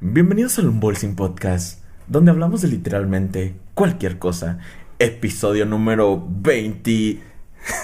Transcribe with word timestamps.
Bienvenidos 0.00 0.58
al 0.58 0.68
Unbolsing 0.68 1.16
Podcast, 1.16 1.82
donde 2.06 2.30
hablamos 2.30 2.60
de 2.60 2.68
literalmente 2.68 3.56
cualquier 3.72 4.18
cosa. 4.18 4.58
Episodio 4.98 5.64
número 5.64 6.22
23. 6.28 7.22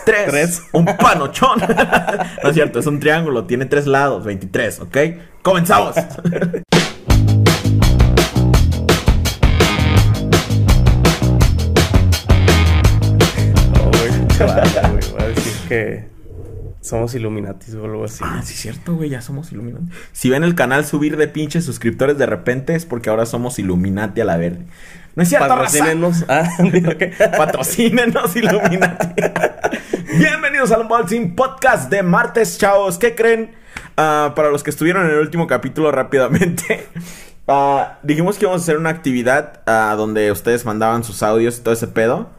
Tres. 0.04 0.62
Un 0.74 0.84
panochón. 0.84 1.58
no 2.42 2.50
es 2.50 2.54
cierto, 2.54 2.80
es 2.80 2.86
un 2.86 3.00
triángulo, 3.00 3.46
tiene 3.46 3.64
tres 3.64 3.86
lados, 3.86 4.26
23, 4.26 4.80
¿ok? 4.80 4.98
¡Comenzamos! 5.40 5.96
No, 13.72 13.90
güey, 13.90 14.28
chaval, 14.36 14.70
güey, 14.92 15.12
voy 15.12 15.22
a 15.22 15.28
decir 15.28 15.52
que 15.66 16.12
somos 16.82 17.14
Illuminatis 17.14 17.74
o 17.76 17.84
algo 17.84 18.04
así. 18.04 18.22
ah, 18.26 18.42
sí, 18.44 18.54
es 18.54 18.60
cierto, 18.60 18.94
güey, 18.96 19.08
ya 19.08 19.22
somos 19.22 19.52
Illuminati. 19.52 19.86
Si 20.12 20.28
ven 20.28 20.42
el 20.44 20.54
canal 20.54 20.84
subir 20.84 21.16
de 21.16 21.28
pinches 21.28 21.64
suscriptores 21.64 22.18
de 22.18 22.26
repente 22.26 22.74
es 22.74 22.84
porque 22.84 23.08
ahora 23.08 23.24
somos 23.24 23.58
Illuminati 23.58 24.20
a 24.20 24.24
la 24.24 24.36
verde. 24.36 24.66
No 25.14 25.22
es 25.22 25.28
cierto, 25.28 25.46
raza. 25.48 25.78
Patrocínenos. 25.78 26.24
Ah, 26.28 26.48
digo 26.72 26.90
que. 26.98 27.06
Patrocínenos, 27.06 28.34
Illuminati. 28.36 29.22
Bienvenidos 30.18 30.72
al 30.72 30.82
Unboxing 30.82 31.36
Podcast 31.36 31.88
de 31.88 32.02
martes, 32.02 32.58
chavos. 32.58 32.98
¿Qué 32.98 33.14
creen? 33.14 33.52
Ah, 33.96 34.32
para 34.34 34.50
los 34.50 34.62
que 34.62 34.70
estuvieron 34.70 35.04
en 35.06 35.12
el 35.12 35.18
último 35.20 35.46
capítulo 35.46 35.92
rápidamente. 35.92 36.88
ah, 37.46 37.98
dijimos 38.02 38.38
que 38.38 38.44
íbamos 38.46 38.62
a 38.62 38.64
hacer 38.64 38.76
una 38.76 38.90
actividad 38.90 39.60
ah, 39.66 39.94
donde 39.96 40.32
ustedes 40.32 40.64
mandaban 40.64 41.04
sus 41.04 41.22
audios 41.22 41.58
y 41.58 41.62
todo 41.62 41.74
ese 41.74 41.86
pedo. 41.86 42.30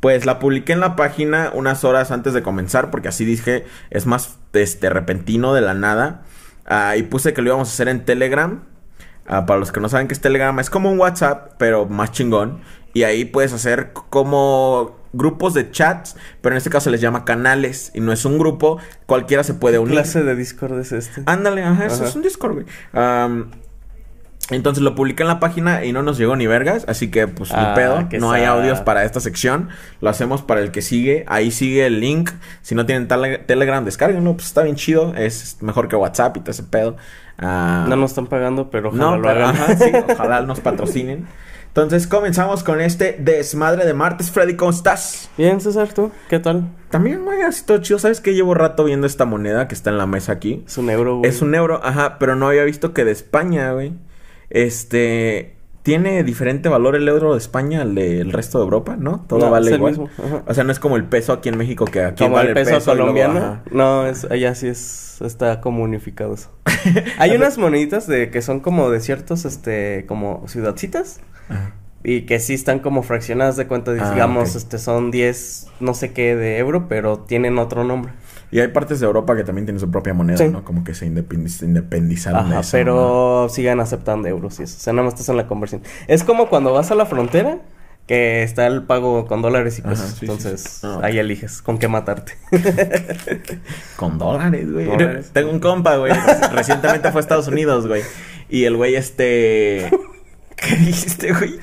Pues 0.00 0.24
la 0.24 0.38
publiqué 0.38 0.72
en 0.72 0.80
la 0.80 0.96
página 0.96 1.50
unas 1.54 1.84
horas 1.84 2.10
antes 2.10 2.32
de 2.32 2.42
comenzar 2.42 2.90
porque 2.90 3.08
así 3.08 3.24
dije, 3.24 3.66
es 3.90 4.06
más 4.06 4.38
este, 4.54 4.90
repentino 4.90 5.52
de 5.54 5.60
la 5.60 5.74
nada. 5.74 6.22
Ah, 6.66 6.96
y 6.96 7.02
puse 7.02 7.34
que 7.34 7.42
lo 7.42 7.48
íbamos 7.48 7.68
a 7.68 7.72
hacer 7.72 7.88
en 7.88 8.04
Telegram. 8.04 8.62
Ah, 9.26 9.46
para 9.46 9.60
los 9.60 9.72
que 9.72 9.80
no 9.80 9.88
saben 9.88 10.08
qué 10.08 10.14
es 10.14 10.20
Telegram, 10.20 10.58
es 10.58 10.70
como 10.70 10.90
un 10.90 10.98
WhatsApp, 10.98 11.52
pero 11.58 11.86
más 11.86 12.12
chingón. 12.12 12.60
Y 12.94 13.04
ahí 13.04 13.24
puedes 13.24 13.52
hacer 13.52 13.92
como 13.92 14.98
grupos 15.12 15.54
de 15.54 15.70
chats, 15.70 16.16
pero 16.40 16.54
en 16.54 16.58
este 16.58 16.70
caso 16.70 16.84
se 16.84 16.90
les 16.90 17.00
llama 17.00 17.24
canales. 17.24 17.92
Y 17.94 18.00
no 18.00 18.12
es 18.12 18.24
un 18.24 18.38
grupo, 18.38 18.78
cualquiera 19.06 19.44
se 19.44 19.54
puede 19.54 19.74
¿Qué 19.74 19.80
unir. 19.80 19.94
clase 19.94 20.22
de 20.22 20.34
Discord 20.34 20.78
es 20.80 20.92
este? 20.92 21.22
Ándale, 21.26 21.62
ajá, 21.62 21.86
eso 21.86 22.04
es 22.04 22.16
un 22.16 22.22
Discord, 22.22 22.54
güey. 22.54 22.66
Entonces 24.50 24.82
lo 24.82 24.94
publiqué 24.94 25.22
en 25.22 25.28
la 25.28 25.40
página 25.40 25.84
y 25.84 25.92
no 25.92 26.02
nos 26.02 26.18
llegó 26.18 26.36
ni 26.36 26.46
vergas, 26.46 26.84
así 26.88 27.10
que 27.10 27.26
pues 27.28 27.50
Ah, 27.52 27.68
ni 27.70 27.74
pedo, 27.82 28.08
qué 28.08 28.18
no 28.18 28.32
hay 28.32 28.44
audios 28.44 28.80
para 28.80 29.04
esta 29.04 29.20
sección, 29.20 29.68
lo 30.00 30.10
hacemos 30.10 30.42
para 30.42 30.60
el 30.60 30.70
que 30.70 30.82
sigue, 30.82 31.24
ahí 31.28 31.50
sigue 31.50 31.86
el 31.86 32.00
link, 32.00 32.30
si 32.62 32.74
no 32.74 32.86
tienen 32.86 33.08
tele- 33.08 33.38
Telegram, 33.38 33.84
descárguenlo, 33.84 34.34
pues 34.34 34.46
está 34.46 34.62
bien 34.62 34.76
chido, 34.76 35.14
es 35.14 35.58
mejor 35.60 35.88
que 35.88 35.96
WhatsApp 35.96 36.36
y 36.36 36.40
todo 36.40 36.50
ese 36.50 36.64
pedo. 36.64 36.96
Ah, 37.38 37.86
No 37.88 37.96
nos 37.96 38.10
están 38.10 38.26
pagando, 38.26 38.70
pero 38.70 38.88
ojalá 38.88 39.04
no, 39.04 39.16
lo 39.16 39.22
pero, 39.28 39.46
hagan. 39.46 39.56
ajá, 39.62 39.76
sí, 39.76 39.90
ojalá 40.12 40.40
nos 40.42 40.60
patrocinen. 40.60 41.26
Entonces 41.68 42.08
comenzamos 42.08 42.64
con 42.64 42.80
este 42.80 43.16
desmadre 43.20 43.86
de 43.86 43.94
martes. 43.94 44.32
Freddy, 44.32 44.56
¿cómo 44.56 44.72
estás? 44.72 45.30
Bien, 45.38 45.60
César, 45.60 45.86
¿tú? 45.94 46.10
¿Qué 46.28 46.40
tal? 46.40 46.68
También, 46.90 47.24
güey, 47.24 47.42
así 47.42 47.64
todo 47.64 47.78
chido. 47.78 48.00
¿Sabes 48.00 48.20
que 48.20 48.34
llevo 48.34 48.54
rato 48.54 48.82
viendo 48.84 49.06
esta 49.06 49.24
moneda 49.24 49.68
que 49.68 49.74
está 49.76 49.90
en 49.90 49.96
la 49.96 50.06
mesa 50.06 50.32
aquí? 50.32 50.64
Es 50.66 50.76
un 50.78 50.90
euro, 50.90 51.18
güey. 51.18 51.30
Es 51.30 51.42
un 51.42 51.54
euro, 51.54 51.80
ajá, 51.84 52.18
pero 52.18 52.34
no 52.34 52.48
había 52.48 52.64
visto 52.64 52.92
que 52.92 53.04
de 53.04 53.12
España, 53.12 53.70
güey. 53.72 53.92
Este. 54.50 55.56
Tiene 55.82 56.22
diferente 56.24 56.68
valor 56.68 56.94
el 56.94 57.08
euro 57.08 57.32
de 57.32 57.38
España 57.38 57.80
al 57.80 57.94
del 57.94 58.32
resto 58.32 58.58
de 58.58 58.64
Europa, 58.64 58.96
¿no? 58.98 59.24
Todo 59.26 59.38
No, 59.40 59.50
vale 59.50 59.74
igual. 59.74 59.92
mismo. 59.92 60.10
O 60.46 60.52
sea, 60.52 60.62
no 60.62 60.72
es 60.72 60.78
como 60.78 60.96
el 60.96 61.04
peso 61.04 61.32
aquí 61.32 61.48
en 61.48 61.56
México 61.56 61.86
que 61.86 62.02
aquí 62.04 62.22
Como 62.22 62.36
vale 62.36 62.50
el 62.50 62.54
peso, 62.54 62.72
luego, 62.94 63.00
colombiano. 63.14 63.62
no, 63.70 64.06
es, 64.06 64.26
allá 64.26 64.54
sí 64.54 64.68
es, 64.68 65.22
está 65.22 65.62
como 65.62 65.82
unificado 65.82 66.34
eso. 66.34 66.50
Hay 67.18 67.30
unas 67.34 67.56
moneditas 67.56 68.06
de 68.06 68.30
que 68.30 68.42
son 68.42 68.60
como 68.60 68.90
de 68.90 69.00
ciertos, 69.00 69.46
este, 69.46 70.04
como 70.06 70.44
ciudadcitas. 70.48 71.20
Ajá. 71.48 71.72
Y 72.04 72.22
que 72.22 72.40
sí 72.40 72.52
están 72.54 72.80
como 72.80 73.02
fraccionadas 73.02 73.56
de 73.56 73.66
cuenta, 73.66 73.92
Ah, 73.98 74.12
digamos, 74.12 74.56
este, 74.56 74.78
son 74.78 75.10
10, 75.10 75.66
no 75.80 75.94
sé 75.94 76.12
qué 76.12 76.36
de 76.36 76.58
euro, 76.58 76.88
pero 76.88 77.18
tienen 77.20 77.58
otro 77.58 77.84
nombre. 77.84 78.12
Y 78.52 78.58
hay 78.60 78.68
partes 78.68 78.98
de 79.00 79.06
Europa 79.06 79.36
que 79.36 79.44
también 79.44 79.64
tienen 79.66 79.78
su 79.80 79.90
propia 79.90 80.12
moneda, 80.12 80.38
Sí. 80.38 80.48
¿no? 80.48 80.64
Como 80.64 80.82
que 80.82 80.94
se 80.94 81.06
independiz- 81.06 81.62
independizaron 81.62 82.46
de 82.48 82.52
Ajá, 82.54 82.60
eso. 82.62 82.70
pero 82.72 83.48
sigan 83.48 83.78
aceptando 83.80 84.26
euros 84.28 84.58
y 84.60 84.64
eso. 84.64 84.76
O 84.76 84.80
sea, 84.80 84.92
nada 84.92 85.04
más 85.04 85.14
estás 85.14 85.28
en 85.28 85.36
la 85.36 85.46
conversión. 85.46 85.82
Es 86.08 86.24
como 86.24 86.48
cuando 86.48 86.72
vas 86.72 86.90
a 86.90 86.94
la 86.96 87.06
frontera, 87.06 87.58
que 88.08 88.42
está 88.42 88.66
el 88.66 88.82
pago 88.82 89.26
con 89.26 89.40
dólares 89.40 89.78
y 89.78 89.82
Ajá, 89.82 89.90
pesos. 89.90 90.06
sí, 90.10 90.14
sí, 90.16 90.24
Entonces, 90.26 90.62
sí. 90.62 90.80
Ah, 90.86 90.98
ahí 91.04 91.18
eliges 91.20 91.62
con 91.62 91.78
qué 91.78 91.86
matarte. 91.86 92.32
Con 93.96 94.18
dólares, 94.18 94.70
güey. 94.72 94.86
Dólares. 94.86 95.30
Tengo 95.32 95.50
un 95.52 95.60
compa, 95.60 95.96
güey. 95.96 96.12
Recientemente 96.52 97.10
fue 97.12 97.20
a 97.20 97.22
Estados 97.22 97.48
Unidos, 97.48 97.86
güey. 97.86 98.02
Y 98.48 98.64
el 98.64 98.76
güey, 98.76 98.96
este. 98.96 99.90
¿Qué 100.56 100.76
dijiste, 100.76 101.32
güey? 101.32 101.60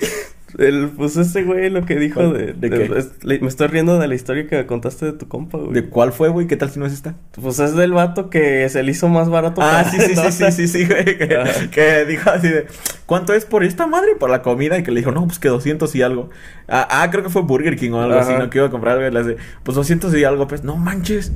El, 0.58 0.90
pues 0.90 1.16
ese 1.18 1.44
güey 1.44 1.70
lo 1.70 1.86
que 1.86 1.96
dijo 1.98 2.20
¿Cuál? 2.20 2.34
de... 2.34 2.54
¿De 2.54 2.70
de- 2.70 2.88
qué? 2.90 2.98
es- 3.00 3.24
le- 3.24 3.40
me 3.40 3.48
estoy 3.48 3.68
riendo 3.68 4.00
de 4.00 4.08
la 4.08 4.16
historia 4.16 4.48
que 4.48 4.66
contaste 4.66 5.06
de 5.06 5.14
tu 5.14 5.28
compa, 5.28 5.60
güey. 5.60 5.72
¿De 5.74 5.86
cuál 5.88 6.12
fue, 6.14 6.30
güey? 6.30 6.48
¿Qué 6.48 6.58
tal 6.58 6.72
si 6.72 6.80
no 6.80 6.86
es 6.88 6.94
esta? 6.94 7.14
Pues 7.40 7.60
es 7.60 7.76
del 7.76 7.94
vato 7.94 8.32
que 8.32 8.68
se 8.70 8.82
le 8.82 8.92
hizo 8.92 9.08
más 9.08 9.30
barato. 9.30 9.62
Ah, 9.62 9.84
para- 9.84 9.92
sí, 9.92 10.00
sí, 10.02 10.16
sí, 10.16 10.32
sí, 10.32 10.52
sí, 10.52 10.68
sí, 10.68 10.86
güey. 10.88 11.18
Que, 11.70 12.06
dijo 12.08 12.30
así 12.32 12.48
de, 12.50 12.66
¿cuánto 13.06 13.34
es 13.36 13.46
por 13.46 13.64
esta 13.64 13.86
madre? 13.86 14.16
Por 14.20 14.32
la 14.32 14.42
comida. 14.42 14.78
Y 14.80 14.84
que 14.84 14.90
le 14.92 15.02
dijo, 15.02 15.12
no, 15.12 15.26
pues 15.28 15.38
que 15.38 15.48
200 15.50 15.94
y 15.96 16.02
algo. 16.02 16.30
Ah, 16.68 16.88
ah, 16.90 17.10
creo 17.12 17.24
que 17.24 17.30
fue 17.30 17.44
Burger 17.44 17.76
King 17.76 17.92
o 17.92 18.02
algo 18.02 18.18
así. 18.18 18.34
¿no? 18.34 18.50
Que 18.50 18.58
iba 18.58 18.68
a 18.68 18.72
comprar 18.72 18.96
algo. 18.98 19.08
Y 19.08 19.12
le 19.12 19.20
hace, 19.20 19.38
pues 19.64 19.76
200 19.76 20.14
y 20.16 20.24
algo. 20.24 20.48
Pues, 20.48 20.64
no 20.64 20.76
manches. 20.76 21.32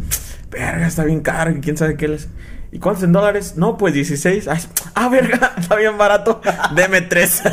Verga, 0.49 0.87
está 0.87 1.03
bien 1.03 1.19
caro. 1.21 1.51
y 1.51 1.59
¿Quién 1.61 1.77
sabe 1.77 1.95
qué 1.95 2.07
les... 2.07 2.27
¿Y 2.73 2.79
cuántos 2.79 3.03
en 3.03 3.11
dólares? 3.11 3.53
No, 3.57 3.77
pues 3.77 3.93
16. 3.93 4.47
Ay, 4.47 4.59
ah, 4.95 5.09
verga, 5.09 5.53
está 5.59 5.75
bien 5.75 5.97
barato. 5.97 6.41
Deme 6.75 7.01
tres. 7.01 7.43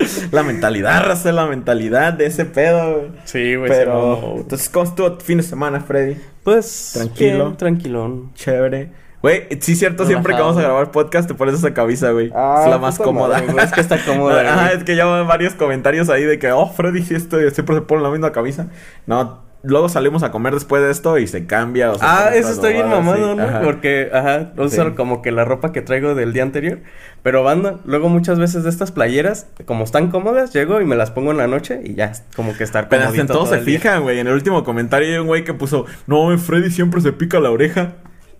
la 0.32 0.42
mentalidad, 0.42 1.04
raza, 1.04 1.32
la 1.32 1.46
mentalidad 1.46 2.12
de 2.12 2.26
ese 2.26 2.44
pedo, 2.44 2.98
güey. 2.98 3.10
Sí, 3.24 3.54
güey. 3.56 3.70
Pero, 3.70 4.16
mamó. 4.16 4.36
entonces, 4.38 4.68
¿cómo 4.68 4.84
estuvo 4.84 5.12
tu 5.12 5.24
fin 5.24 5.38
de 5.38 5.42
semana, 5.42 5.80
Freddy? 5.80 6.16
Pues... 6.42 6.92
tranquilo. 6.94 7.44
bien, 7.46 7.56
tranquilón. 7.56 8.32
Chévere. 8.34 8.90
Güey, 9.22 9.48
sí 9.60 9.72
es 9.72 9.78
cierto, 9.78 10.06
siempre 10.06 10.34
que 10.34 10.40
vamos 10.40 10.56
a 10.56 10.62
grabar 10.62 10.90
podcast 10.92 11.28
te 11.28 11.34
pones 11.34 11.54
esa 11.54 11.74
camisa, 11.74 12.10
güey. 12.10 12.32
Ah, 12.34 12.62
es 12.64 12.70
la 12.70 12.78
más 12.78 12.98
cómoda. 12.98 13.34
madre, 13.38 13.52
güey, 13.52 13.64
es 13.64 13.72
que 13.72 13.82
está 13.82 14.02
cómoda, 14.06 14.40
Ajá, 14.40 14.64
güey. 14.68 14.78
es 14.78 14.84
que 14.84 14.96
ya 14.96 15.04
van 15.04 15.28
varios 15.28 15.54
comentarios 15.54 16.08
ahí 16.08 16.24
de 16.24 16.38
que, 16.38 16.50
oh, 16.52 16.66
Freddy, 16.66 17.02
sí, 17.02 17.14
esto 17.14 17.38
siempre 17.50 17.76
se 17.76 17.82
pone 17.82 18.02
la 18.02 18.10
misma 18.10 18.32
camisa. 18.32 18.68
No, 19.06 19.42
luego 19.62 19.88
salimos 19.88 20.22
a 20.22 20.30
comer 20.30 20.54
después 20.54 20.82
de 20.82 20.90
esto 20.90 21.18
y 21.18 21.26
se 21.26 21.46
cambia. 21.46 21.92
O 21.92 21.96
Ah, 22.00 22.30
eso 22.34 22.50
está 22.50 22.68
bien 22.68 22.88
mamado. 22.88 23.34
¿no? 23.34 23.42
Ajá. 23.42 23.60
Porque, 23.62 24.10
ajá, 24.12 24.52
uso 24.56 24.84
Sí. 24.84 24.90
como 24.96 25.22
que 25.22 25.30
la 25.32 25.44
ropa 25.44 25.72
que 25.72 25.82
traigo 25.82 26.14
del 26.14 26.32
día 26.32 26.42
anterior. 26.42 26.78
Pero 27.22 27.42
banda, 27.44 27.76
luego 27.84 28.08
muchas 28.08 28.38
veces 28.38 28.64
de 28.64 28.70
estas 28.70 28.92
playeras, 28.92 29.46
como 29.66 29.84
están 29.84 30.10
cómodas, 30.10 30.52
llego 30.54 30.80
y 30.80 30.86
me 30.86 30.96
las 30.96 31.10
pongo 31.10 31.30
en 31.32 31.36
la 31.36 31.46
noche 31.46 31.80
y 31.84 31.94
ya, 31.94 32.12
como 32.34 32.56
que 32.56 32.64
estar 32.64 32.88
Pero 32.88 33.12
en 33.14 33.26
todo 33.26 33.40
todo 33.44 33.46
se 33.54 33.60
fijan, 33.60 34.02
güey. 34.02 34.18
En 34.18 34.26
el 34.26 34.32
último 34.32 34.64
comentario 34.64 35.08
hay 35.12 35.18
un 35.18 35.26
güey 35.26 35.44
que 35.44 35.52
puso, 35.54 35.84
no, 36.06 36.36
Freddy 36.38 36.70
siempre 36.70 37.00
se 37.02 37.12
pica 37.12 37.38
la 37.40 37.50
oreja. 37.50 37.92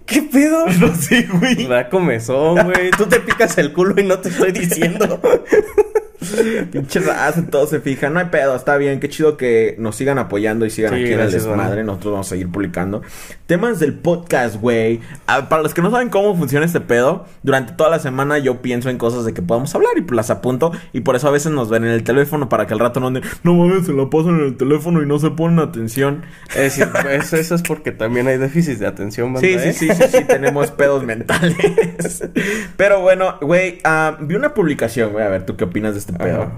¿Qué 0.06 0.22
pedo? 0.22 0.64
No 0.81 0.94
sé, 0.94 1.28
güey. 1.31 1.66
Da 1.66 1.88
comezón, 1.88 2.54
güey. 2.64 2.91
Tú 2.97 3.04
te 3.06 3.20
picas 3.20 3.56
el 3.58 3.72
culo 3.72 3.94
y 4.00 4.04
no 4.04 4.19
te 4.19 4.31
estoy 4.31 4.50
diciendo. 4.52 5.20
Pinche 6.72 7.00
raza, 7.00 7.44
todos 7.50 7.70
se 7.70 7.81
fijan. 7.81 8.12
No 8.14 8.20
hay 8.20 8.26
pedo, 8.26 8.54
está 8.54 8.76
bien. 8.76 9.00
Qué 9.00 9.08
chido 9.08 9.36
que 9.36 9.75
nos 9.78 9.97
sigan 9.97 10.19
apoyando 10.19 10.66
y 10.66 10.70
sigan 10.70 10.94
Sí, 10.94 11.04
aquí 11.04 11.12
en 11.12 11.20
el 11.20 11.31
desmadre. 11.31 11.84
Nosotros 11.84 12.12
vamos 12.12 12.26
a 12.26 12.31
seguir 12.31 12.50
publicando 12.50 13.03
temas 13.50 13.81
del 13.81 13.94
podcast, 13.94 14.60
güey. 14.60 15.00
Ah, 15.26 15.48
para 15.48 15.62
los 15.62 15.75
que 15.75 15.82
no 15.82 15.91
saben 15.91 16.08
cómo 16.08 16.36
funciona 16.36 16.64
este 16.64 16.81
pedo, 16.81 17.26
durante 17.42 17.72
toda 17.72 17.91
la 17.91 17.98
semana 17.98 18.38
yo 18.38 18.62
pienso 18.62 18.91
en 18.91 18.97
cosas 18.97 19.25
de 19.25 19.34
que 19.34 19.42
podamos 19.42 19.75
hablar 19.75 19.91
y 19.97 20.14
las 20.14 20.31
apunto. 20.31 20.70
Y 20.92 21.00
por 21.00 21.16
eso 21.16 21.26
a 21.26 21.32
veces 21.32 21.50
nos 21.50 21.69
ven 21.69 21.82
en 21.84 21.91
el 21.91 22.04
teléfono 22.04 22.48
para 22.48 22.69
que 22.69 22.75
al 22.75 22.78
rato 22.78 23.00
no 23.00 23.08
anden, 23.08 23.25
no 23.42 23.54
mames, 23.54 23.87
se 23.87 23.92
la 23.92 24.08
pasan 24.08 24.38
en 24.38 24.47
el 24.47 24.56
teléfono 24.56 25.02
y 25.02 25.06
no 25.06 25.19
se 25.19 25.31
ponen 25.31 25.58
atención. 25.58 26.22
Es 26.50 26.76
decir, 26.76 26.88
eso, 27.10 27.37
eso 27.37 27.54
es 27.56 27.62
porque 27.62 27.91
también 27.91 28.28
hay 28.28 28.38
déficit 28.38 28.78
de 28.78 28.87
atención, 28.87 29.32
banda, 29.32 29.48
Sí, 29.48 29.54
¿eh? 29.54 29.72
sí, 29.72 29.88
sí, 29.88 29.94
sí, 29.97 30.19
sí, 30.19 30.25
tenemos 30.25 30.70
pedos 30.70 31.02
mentales. 31.02 31.56
Pero 32.76 33.00
bueno, 33.00 33.37
güey, 33.41 33.78
ah, 33.82 34.16
vi 34.20 34.37
una 34.37 34.54
publicación, 34.54 35.11
güey, 35.11 35.25
a 35.25 35.28
ver, 35.28 35.44
¿tú 35.44 35.56
qué 35.56 35.64
opinas 35.64 35.94
de 35.94 35.99
este 35.99 36.09
pedo? 36.12 36.42
Ajá. 36.42 36.52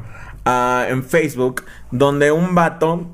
Ah, 0.44 0.86
en 0.88 1.04
Facebook, 1.04 1.64
donde 1.90 2.32
un 2.32 2.54
vato 2.54 3.06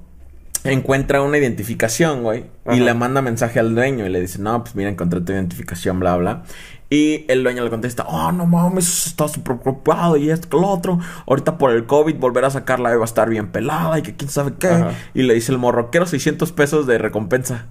encuentra 0.65 1.23
una 1.23 1.39
identificación, 1.39 2.23
güey, 2.23 2.47
y 2.73 2.81
le 2.81 2.95
manda 2.95 3.23
mensaje 3.23 3.61
al 3.61 3.75
dueño 3.75 4.07
y 4.07 4.09
le 4.09 4.21
dice, 4.21 4.39
no, 4.39 4.63
pues 4.63 4.75
mira, 4.75 4.91
encontré 4.91 5.21
tu 5.21 5.33
identificación, 5.33 6.01
bla, 6.01 6.17
bla. 6.17 6.43
Y 6.91 7.27
el 7.29 7.43
dueño 7.43 7.65
le 7.65 7.71
contesta, 7.71 8.05
oh, 8.05 8.33
no 8.33 8.47
mames, 8.47 9.07
está 9.07 9.29
súper 9.29 9.59
preocupado 9.59 10.17
y 10.17 10.31
esto 10.31 10.49
que 10.49 10.57
lo 10.57 10.69
otro. 10.69 10.99
Ahorita 11.27 11.59
por 11.59 11.71
el 11.71 11.85
COVID 11.85 12.17
volver 12.17 12.47
a 12.47 12.51
sacarla 12.51 12.97
va 12.97 13.03
a 13.03 13.05
estar 13.05 13.29
bien 13.29 13.49
pelada 13.49 13.99
y 13.99 14.03
que 14.03 14.17
quién 14.17 14.31
sabe 14.31 14.55
qué. 14.59 14.69
Ajá. 14.69 14.93
Y 15.13 15.23
le 15.23 15.35
dice 15.35 15.53
el 15.53 15.59
morro, 15.59 15.91
quiero 15.91 16.07
600 16.07 16.51
pesos 16.53 16.87
de 16.87 16.97
recompensa. 16.97 17.67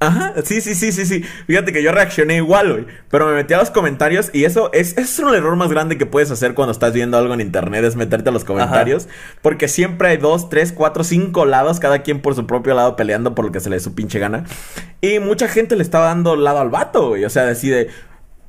Ajá, 0.00 0.34
sí, 0.44 0.60
sí, 0.60 0.76
sí, 0.76 0.92
sí, 0.92 1.06
sí. 1.06 1.24
Fíjate 1.46 1.72
que 1.72 1.82
yo 1.82 1.90
reaccioné 1.90 2.36
igual, 2.36 2.72
güey. 2.72 2.86
Pero 3.10 3.26
me 3.26 3.34
metí 3.34 3.54
a 3.54 3.58
los 3.58 3.70
comentarios 3.70 4.30
y 4.32 4.44
eso 4.44 4.70
es, 4.72 4.96
es 4.96 5.18
un 5.18 5.34
error 5.34 5.56
más 5.56 5.70
grande 5.70 5.98
que 5.98 6.06
puedes 6.06 6.30
hacer 6.30 6.54
cuando 6.54 6.70
estás 6.70 6.92
viendo 6.92 7.18
algo 7.18 7.34
en 7.34 7.40
internet, 7.40 7.84
es 7.84 7.96
meterte 7.96 8.28
a 8.28 8.32
los 8.32 8.44
comentarios. 8.44 9.08
Porque 9.42 9.66
siempre 9.66 10.08
hay 10.08 10.16
dos, 10.16 10.50
tres, 10.50 10.72
cuatro, 10.72 11.02
cinco 11.02 11.46
lados, 11.46 11.80
cada 11.80 12.02
quien 12.02 12.20
por 12.20 12.36
su 12.36 12.46
propio 12.46 12.74
lado 12.74 12.94
peleando 12.94 13.34
por 13.34 13.44
lo 13.44 13.52
que 13.52 13.60
se 13.60 13.70
le 13.70 13.76
dé 13.76 13.80
su 13.80 13.94
pinche 13.94 14.20
gana. 14.20 14.44
Y 15.00 15.18
mucha 15.18 15.48
gente 15.48 15.74
le 15.74 15.82
estaba 15.82 16.06
dando 16.06 16.36
lado 16.36 16.60
al 16.60 16.70
vato, 16.70 17.08
güey. 17.08 17.24
O 17.24 17.30
sea, 17.30 17.44
decide, 17.44 17.88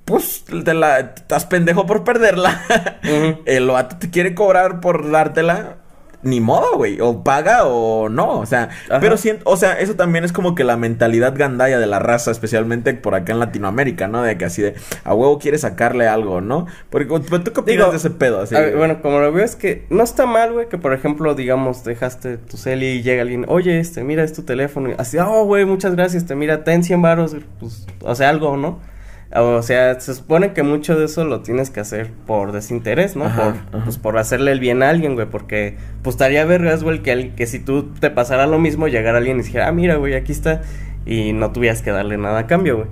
pues 0.06 0.44
te 0.46 0.74
la 0.74 1.00
estás 1.00 1.46
pendejo 1.46 1.88
por 1.88 2.04
perderla. 2.04 2.64
El 3.46 3.68
vato 3.68 3.98
te 3.98 4.12
quiere 4.12 4.36
cobrar 4.36 4.82
por 4.82 5.10
dártela. 5.10 5.78
Ni 6.22 6.42
modo, 6.42 6.76
güey. 6.76 7.00
O 7.00 7.24
paga 7.24 7.66
o 7.66 8.10
no. 8.10 8.40
O 8.40 8.46
sea, 8.46 8.70
Ajá. 8.90 9.00
pero 9.00 9.18
siento, 9.18 9.50
o 9.50 9.56
sea, 9.56 9.80
eso 9.80 9.96
también 9.96 10.24
es 10.26 10.34
como 10.34 10.54
que 10.54 10.64
la 10.64 10.76
mentalidad 10.76 11.34
gandaya 11.38 11.80
de 11.80 11.88
la 11.88 12.00
raza, 12.00 12.32
especialmente 12.32 12.94
por 12.94 13.16
acá 13.16 13.32
en 13.32 13.40
Latinoamérica, 13.40 14.08
¿no? 14.08 14.22
De 14.22 14.38
que 14.38 14.46
así 14.46 14.62
de 14.62 14.76
a 15.04 15.14
huevo 15.14 15.40
quiere 15.40 15.58
sacarle 15.58 16.08
algo, 16.08 16.42
¿no? 16.42 16.68
Porque 16.90 17.08
pero 17.08 17.44
tú 17.44 17.54
qué 17.54 17.60
opinas 17.62 17.78
Digo, 17.78 17.92
de 17.92 17.98
ese 17.98 18.10
pedo, 18.10 18.42
así. 18.42 18.56
A 18.56 18.60
ver, 18.60 18.76
bueno, 18.76 19.02
como 19.02 19.20
lo 19.20 19.32
veo 19.32 19.46
es 19.46 19.56
que 19.56 19.86
no 19.90 20.04
está 20.04 20.26
mal, 20.26 20.52
güey, 20.54 20.68
que 20.68 20.78
por 20.78 20.94
ejemplo, 20.94 21.36
digamos, 21.36 21.84
dejaste 21.84 22.38
tu 22.38 22.58
cel 22.58 22.84
y 22.84 23.02
llega 23.02 23.22
alguien, 23.22 23.46
oye, 23.48 23.80
este, 23.80 24.04
mira, 24.04 24.24
es 24.24 24.34
tu 24.34 24.44
teléfono. 24.44 24.90
Y 24.90 24.96
así, 24.98 25.18
oh, 25.18 25.46
güey, 25.46 25.66
muchas 25.66 25.96
gracias, 25.96 26.26
te 26.26 26.36
mira, 26.36 26.64
ten 26.64 26.84
100 26.84 27.02
varos, 27.02 27.36
pues, 27.60 27.88
o 28.02 28.16
sea, 28.16 28.30
algo, 28.30 28.58
¿no? 28.58 28.80
O 29.36 29.62
sea, 29.62 30.00
se 30.00 30.16
supone 30.16 30.54
que 30.54 30.64
mucho 30.64 30.98
de 30.98 31.06
eso 31.06 31.24
lo 31.24 31.42
tienes 31.42 31.70
que 31.70 31.80
hacer 31.80 32.10
por 32.26 32.52
desinterés, 32.52 33.16
¿no? 33.16 33.26
Ajá, 33.26 33.44
por, 33.44 33.54
ajá. 33.54 33.86
Pues 33.86 33.98
por 34.00 34.18
hacerle 34.18 34.52
el 34.52 34.60
bien 34.60 34.82
a 34.82 34.90
alguien, 34.90 35.14
güey, 35.14 35.28
porque 35.28 35.78
pues 36.02 36.16
estaría 36.16 36.46
vergas, 36.46 36.84
güey, 36.84 37.04
que, 37.04 37.34
que 37.36 37.46
si 37.46 37.60
tú 37.60 37.92
te 38.00 38.10
pasara 38.10 38.48
lo 38.48 38.58
mismo, 38.58 38.88
llegara 38.88 39.20
alguien 39.20 39.40
y 39.40 39.44
dijera, 39.44 39.68
ah, 39.68 39.72
mira, 39.72 39.98
güey, 39.98 40.16
aquí 40.16 40.32
está, 40.32 40.62
y 41.06 41.34
no 41.34 41.52
tuvieras 41.52 41.84
que 41.84 41.92
darle 41.92 42.18
nada 42.18 42.40
a 42.40 42.48
cambio, 42.48 42.78
güey. 42.78 42.88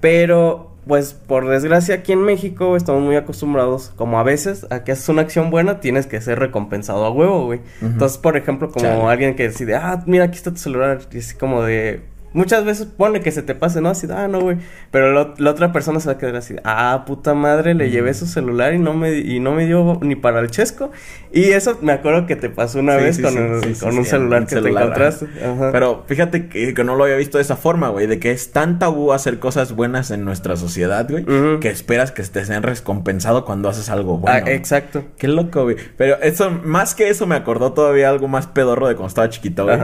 Pero, 0.00 0.74
pues, 0.86 1.12
por 1.14 1.48
desgracia, 1.48 1.96
aquí 1.96 2.12
en 2.12 2.22
México 2.22 2.76
estamos 2.76 3.02
muy 3.02 3.14
acostumbrados, 3.14 3.92
como 3.94 4.18
a 4.18 4.24
veces, 4.24 4.66
a 4.70 4.82
que 4.82 4.92
haces 4.92 5.08
una 5.08 5.22
acción 5.22 5.50
buena, 5.50 5.78
tienes 5.78 6.08
que 6.08 6.20
ser 6.20 6.40
recompensado 6.40 7.04
a 7.04 7.10
huevo, 7.10 7.46
güey. 7.46 7.60
Entonces, 7.82 8.18
por 8.18 8.36
ejemplo, 8.36 8.70
como 8.70 8.84
Chale. 8.84 9.02
alguien 9.04 9.36
que 9.36 9.44
decide, 9.44 9.76
ah, 9.76 10.02
mira, 10.06 10.24
aquí 10.24 10.36
está 10.36 10.50
tu 10.50 10.56
celular, 10.58 11.00
y 11.12 11.18
es 11.18 11.34
como 11.34 11.62
de... 11.62 12.02
Muchas 12.32 12.64
veces 12.64 12.86
pone 12.86 13.20
que 13.20 13.30
se 13.30 13.42
te 13.42 13.54
pase, 13.54 13.80
¿no? 13.80 13.88
Así, 13.88 14.06
ah, 14.10 14.28
no, 14.28 14.40
güey. 14.40 14.58
Pero 14.90 15.12
lo- 15.12 15.34
la 15.38 15.50
otra 15.50 15.72
persona 15.72 15.98
se 16.00 16.06
va 16.08 16.12
a 16.14 16.18
quedar 16.18 16.36
así, 16.36 16.56
ah, 16.64 17.04
puta 17.06 17.34
madre, 17.34 17.74
le 17.74 17.90
llevé 17.90 18.12
su 18.14 18.26
celular 18.26 18.74
y 18.74 18.78
no 18.78 18.92
me, 18.94 19.16
y 19.18 19.40
no 19.40 19.52
me 19.52 19.66
dio 19.66 19.98
ni 20.02 20.14
para 20.16 20.40
el 20.40 20.50
chesco. 20.50 20.90
Y 21.32 21.44
eso 21.50 21.78
me 21.82 21.92
acuerdo 21.92 22.26
que 22.26 22.36
te 22.36 22.50
pasó 22.50 22.80
una 22.80 22.98
Sí, 22.98 23.04
vez 23.04 23.16
sí, 23.16 23.22
con, 23.22 23.32
sí, 23.32 23.38
el- 23.38 23.78
con 23.78 23.98
un 23.98 24.04
celular 24.04 24.40
un 24.42 24.46
que 24.46 24.54
celular, 24.54 24.82
te 24.82 24.86
encontraste. 24.88 25.26
Ajá. 25.44 25.72
Pero 25.72 26.04
fíjate 26.06 26.48
que, 26.48 26.74
que 26.74 26.84
no 26.84 26.96
lo 26.96 27.04
había 27.04 27.16
visto 27.16 27.38
de 27.38 27.42
esa 27.42 27.56
forma, 27.56 27.88
güey, 27.88 28.06
de 28.06 28.18
que 28.18 28.30
es 28.30 28.52
tan 28.52 28.78
tabú 28.78 29.12
hacer 29.12 29.38
cosas 29.38 29.72
buenas 29.72 30.10
en 30.10 30.24
nuestra 30.24 30.56
sociedad, 30.56 31.06
güey, 31.08 31.24
que 31.60 31.68
esperas 31.70 32.12
que 32.12 32.22
te 32.22 32.44
sean 32.44 32.62
recompensado 32.62 33.44
cuando 33.44 33.68
haces 33.68 33.88
algo 33.90 34.18
bueno. 34.18 34.44
Ah, 34.46 34.50
exacto. 34.50 35.04
Qué 35.18 35.28
loco, 35.28 35.64
güey. 35.64 35.76
Pero 35.96 36.20
eso, 36.20 36.50
más 36.50 36.94
que 36.94 37.08
eso, 37.08 37.26
me 37.26 37.36
acordó 37.36 37.72
todavía 37.72 38.08
algo 38.10 38.28
más 38.28 38.46
pedorro 38.46 38.88
de 38.88 38.94
cuando 38.94 39.08
estaba 39.08 39.28
chiquito, 39.30 39.64
güey. 39.64 39.78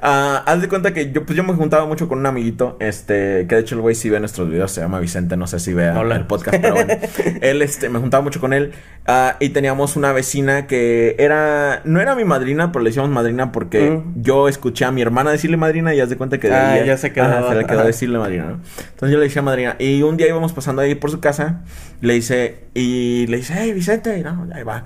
Ah, 0.00 0.42
haz 0.46 0.60
de 0.60 0.68
cuenta 0.68 0.92
que 0.94 1.10
yo, 1.12 1.24
pues 1.24 1.36
yo 1.36 1.42
me 1.44 1.52
juntaba 1.54 1.86
mucho 1.88 2.06
con 2.08 2.18
un 2.20 2.26
amiguito, 2.26 2.76
este, 2.78 3.46
que 3.48 3.56
de 3.56 3.60
hecho 3.62 3.74
el 3.74 3.80
güey 3.80 3.94
sí 3.96 4.08
ve 4.10 4.20
nuestros 4.20 4.48
videos, 4.48 4.70
se 4.70 4.80
llama 4.80 5.00
Vicente, 5.00 5.36
no 5.36 5.46
sé 5.48 5.58
si 5.58 5.74
vea 5.74 5.98
Hola. 5.98 6.14
el 6.16 6.26
podcast, 6.26 6.58
pero 6.60 6.74
bueno. 6.74 6.94
él, 7.40 7.62
este, 7.62 7.88
me 7.88 7.98
juntaba 7.98 8.22
mucho 8.22 8.38
con 8.40 8.52
él. 8.52 8.72
ah, 9.06 9.36
y 9.40 9.48
teníamos 9.48 9.96
una 9.96 10.12
vecina 10.12 10.66
que 10.68 11.16
era, 11.18 11.80
no 11.84 12.00
era 12.00 12.14
mi 12.14 12.24
madrina, 12.24 12.70
pero 12.70 12.84
le 12.84 12.90
decíamos 12.90 13.10
madrina 13.10 13.50
porque 13.50 13.90
Mm. 13.90 14.22
yo 14.22 14.48
escuché 14.48 14.84
a 14.84 14.90
mi 14.92 15.02
hermana 15.02 15.30
decirle 15.32 15.56
madrina 15.56 15.94
y 15.94 16.00
haz 16.00 16.08
de 16.10 16.16
cuenta 16.16 16.38
que 16.38 16.48
de 16.48 16.54
Ah, 16.54 16.84
ya 16.84 16.96
se 16.96 17.12
quedó. 17.12 17.24
Ajá, 17.24 17.48
se 17.48 17.54
le 17.56 17.64
quedó 17.66 17.78
Ajá. 17.78 17.86
decirle 17.86 18.18
madrina, 18.18 18.44
¿no? 18.44 18.60
Entonces 18.90 19.10
yo 19.10 19.18
le 19.18 19.24
decía 19.24 19.42
madrina. 19.42 19.76
Y 19.78 20.02
un 20.02 20.16
día 20.16 20.28
íbamos 20.28 20.52
pasando 20.52 20.82
ahí 20.82 20.94
por 20.94 21.10
su 21.10 21.20
casa. 21.20 21.62
Le 22.00 22.14
dice, 22.14 22.60
y 22.74 23.26
le 23.28 23.38
dice, 23.38 23.54
hey 23.56 23.72
Vicente, 23.72 24.18
y 24.18 24.22
no, 24.22 24.46
ahí 24.54 24.62
va. 24.62 24.84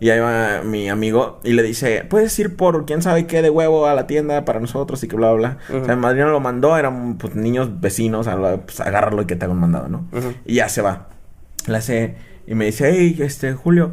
Y 0.00 0.10
ahí 0.10 0.18
va 0.18 0.62
mi 0.64 0.88
amigo 0.88 1.40
y 1.44 1.52
le 1.52 1.62
dice, 1.62 2.04
puedes 2.08 2.36
ir 2.38 2.56
por 2.56 2.84
quién 2.84 3.00
sabe 3.02 3.26
qué 3.26 3.42
de 3.42 3.50
huevo 3.50 3.86
a 3.86 3.94
la 3.94 4.06
tienda 4.06 4.44
para 4.44 4.60
nosotros 4.60 5.02
y 5.04 5.08
que 5.08 5.16
bla, 5.16 5.32
bla, 5.32 5.58
bla. 5.68 5.78
O 5.82 5.84
sea, 5.84 5.96
madrina 5.96 6.26
lo 6.26 6.40
mandó, 6.40 6.76
eran 6.76 7.16
pues 7.16 7.34
niños 7.36 7.80
vecinos, 7.80 8.26
a 8.26 8.36
la- 8.36 8.56
pues 8.58 8.80
agárralo 8.80 9.22
y 9.22 9.26
que 9.26 9.36
te 9.36 9.44
hagan 9.44 9.58
mandado, 9.60 9.88
¿no? 9.88 10.06
Y 10.44 10.54
ya 10.56 10.68
se 10.68 10.82
va. 10.82 11.08
Le 11.66 11.76
hace, 11.76 12.16
y 12.46 12.54
me 12.54 12.66
dice, 12.66 12.90
hey, 12.92 13.16
este, 13.20 13.52
Julio, 13.54 13.92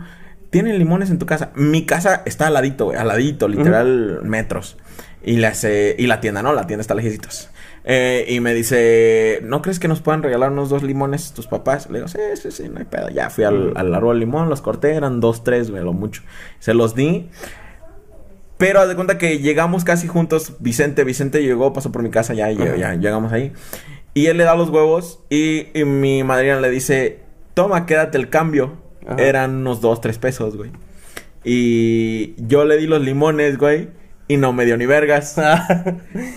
¿tienen 0.50 0.78
limones 0.80 1.10
en 1.12 1.20
tu 1.20 1.26
casa? 1.26 1.52
Mi 1.56 1.86
casa 1.86 2.24
está 2.26 2.48
al 2.48 2.54
ladito, 2.56 2.86
güey, 2.86 2.98
al 2.98 3.08
ladito, 3.08 3.48
literal, 3.48 4.22
metros. 4.24 4.78
Y 5.24 5.38
le 5.38 5.46
hace, 5.48 5.96
y 6.00 6.08
la 6.08 6.20
tienda, 6.20 6.42
¿no? 6.42 6.52
La 6.54 6.66
tienda 6.66 6.82
está 6.82 6.96
lejecitos. 6.96 7.51
Eh, 7.84 8.26
y 8.30 8.40
me 8.42 8.54
dice, 8.54 9.40
¿no 9.44 9.62
crees 9.62 9.80
que 9.80 9.88
nos 9.88 10.02
puedan 10.02 10.22
regalar 10.22 10.52
unos 10.52 10.70
dos 10.70 10.84
limones 10.84 11.34
tus 11.34 11.48
papás? 11.48 11.90
Le 11.90 12.00
digo, 12.00 12.08
sí, 12.08 12.20
sí, 12.36 12.52
sí, 12.52 12.70
no 12.70 12.80
hay 12.80 12.86
pedo. 12.86 13.10
Ya 13.10 13.30
fui 13.30 13.44
al, 13.44 13.74
al 13.76 13.94
árbol 13.96 14.20
de 14.20 14.26
limón, 14.26 14.50
los 14.50 14.62
corté, 14.62 14.94
eran 14.94 15.20
dos, 15.20 15.44
tres, 15.44 15.72
güey, 15.72 15.84
lo 15.84 15.94
mucho. 15.94 16.22
Se 16.60 16.74
los 16.74 16.94
di. 16.96 17.30
Pero 18.58 18.80
haz 18.80 18.88
de 18.88 18.96
cuenta 18.96 19.18
que 19.18 19.40
llegamos 19.40 19.84
casi 19.84 20.08
juntos. 20.08 20.54
Vicente, 20.60 21.04
Vicente 21.04 21.42
llegó, 21.42 21.74
pasó 21.74 21.92
por 21.92 22.04
mi 22.04 22.12
casa, 22.12 22.36
ya, 22.36 22.52
ya, 22.52 22.66
Ajá. 22.66 22.76
ya 22.76 22.94
llegamos 22.94 23.34
ahí. 23.34 23.52
Y 24.14 24.28
él 24.28 24.38
le 24.38 24.44
da 24.44 24.56
los 24.56 24.70
huevos 24.70 25.24
y, 25.30 25.68
y 25.74 25.84
mi 25.86 26.24
madrina 26.24 26.60
le 26.60 26.70
dice, 26.70 27.20
toma, 27.56 27.88
quédate 27.88 28.20
el 28.20 28.30
cambio. 28.30 28.78
Ajá. 29.08 29.16
Eran 29.24 29.56
unos 29.56 29.82
dos, 29.82 30.00
tres 30.02 30.20
pesos, 30.20 30.56
güey. 30.56 30.70
Y 31.44 32.36
yo 32.38 32.66
le 32.66 32.78
di 32.78 32.86
los 32.86 33.02
limones, 33.02 33.58
güey. 33.58 33.90
Y 34.32 34.38
no 34.38 34.54
me 34.54 34.64
dio 34.66 34.78
ni 34.78 34.86
vergas. 34.86 35.36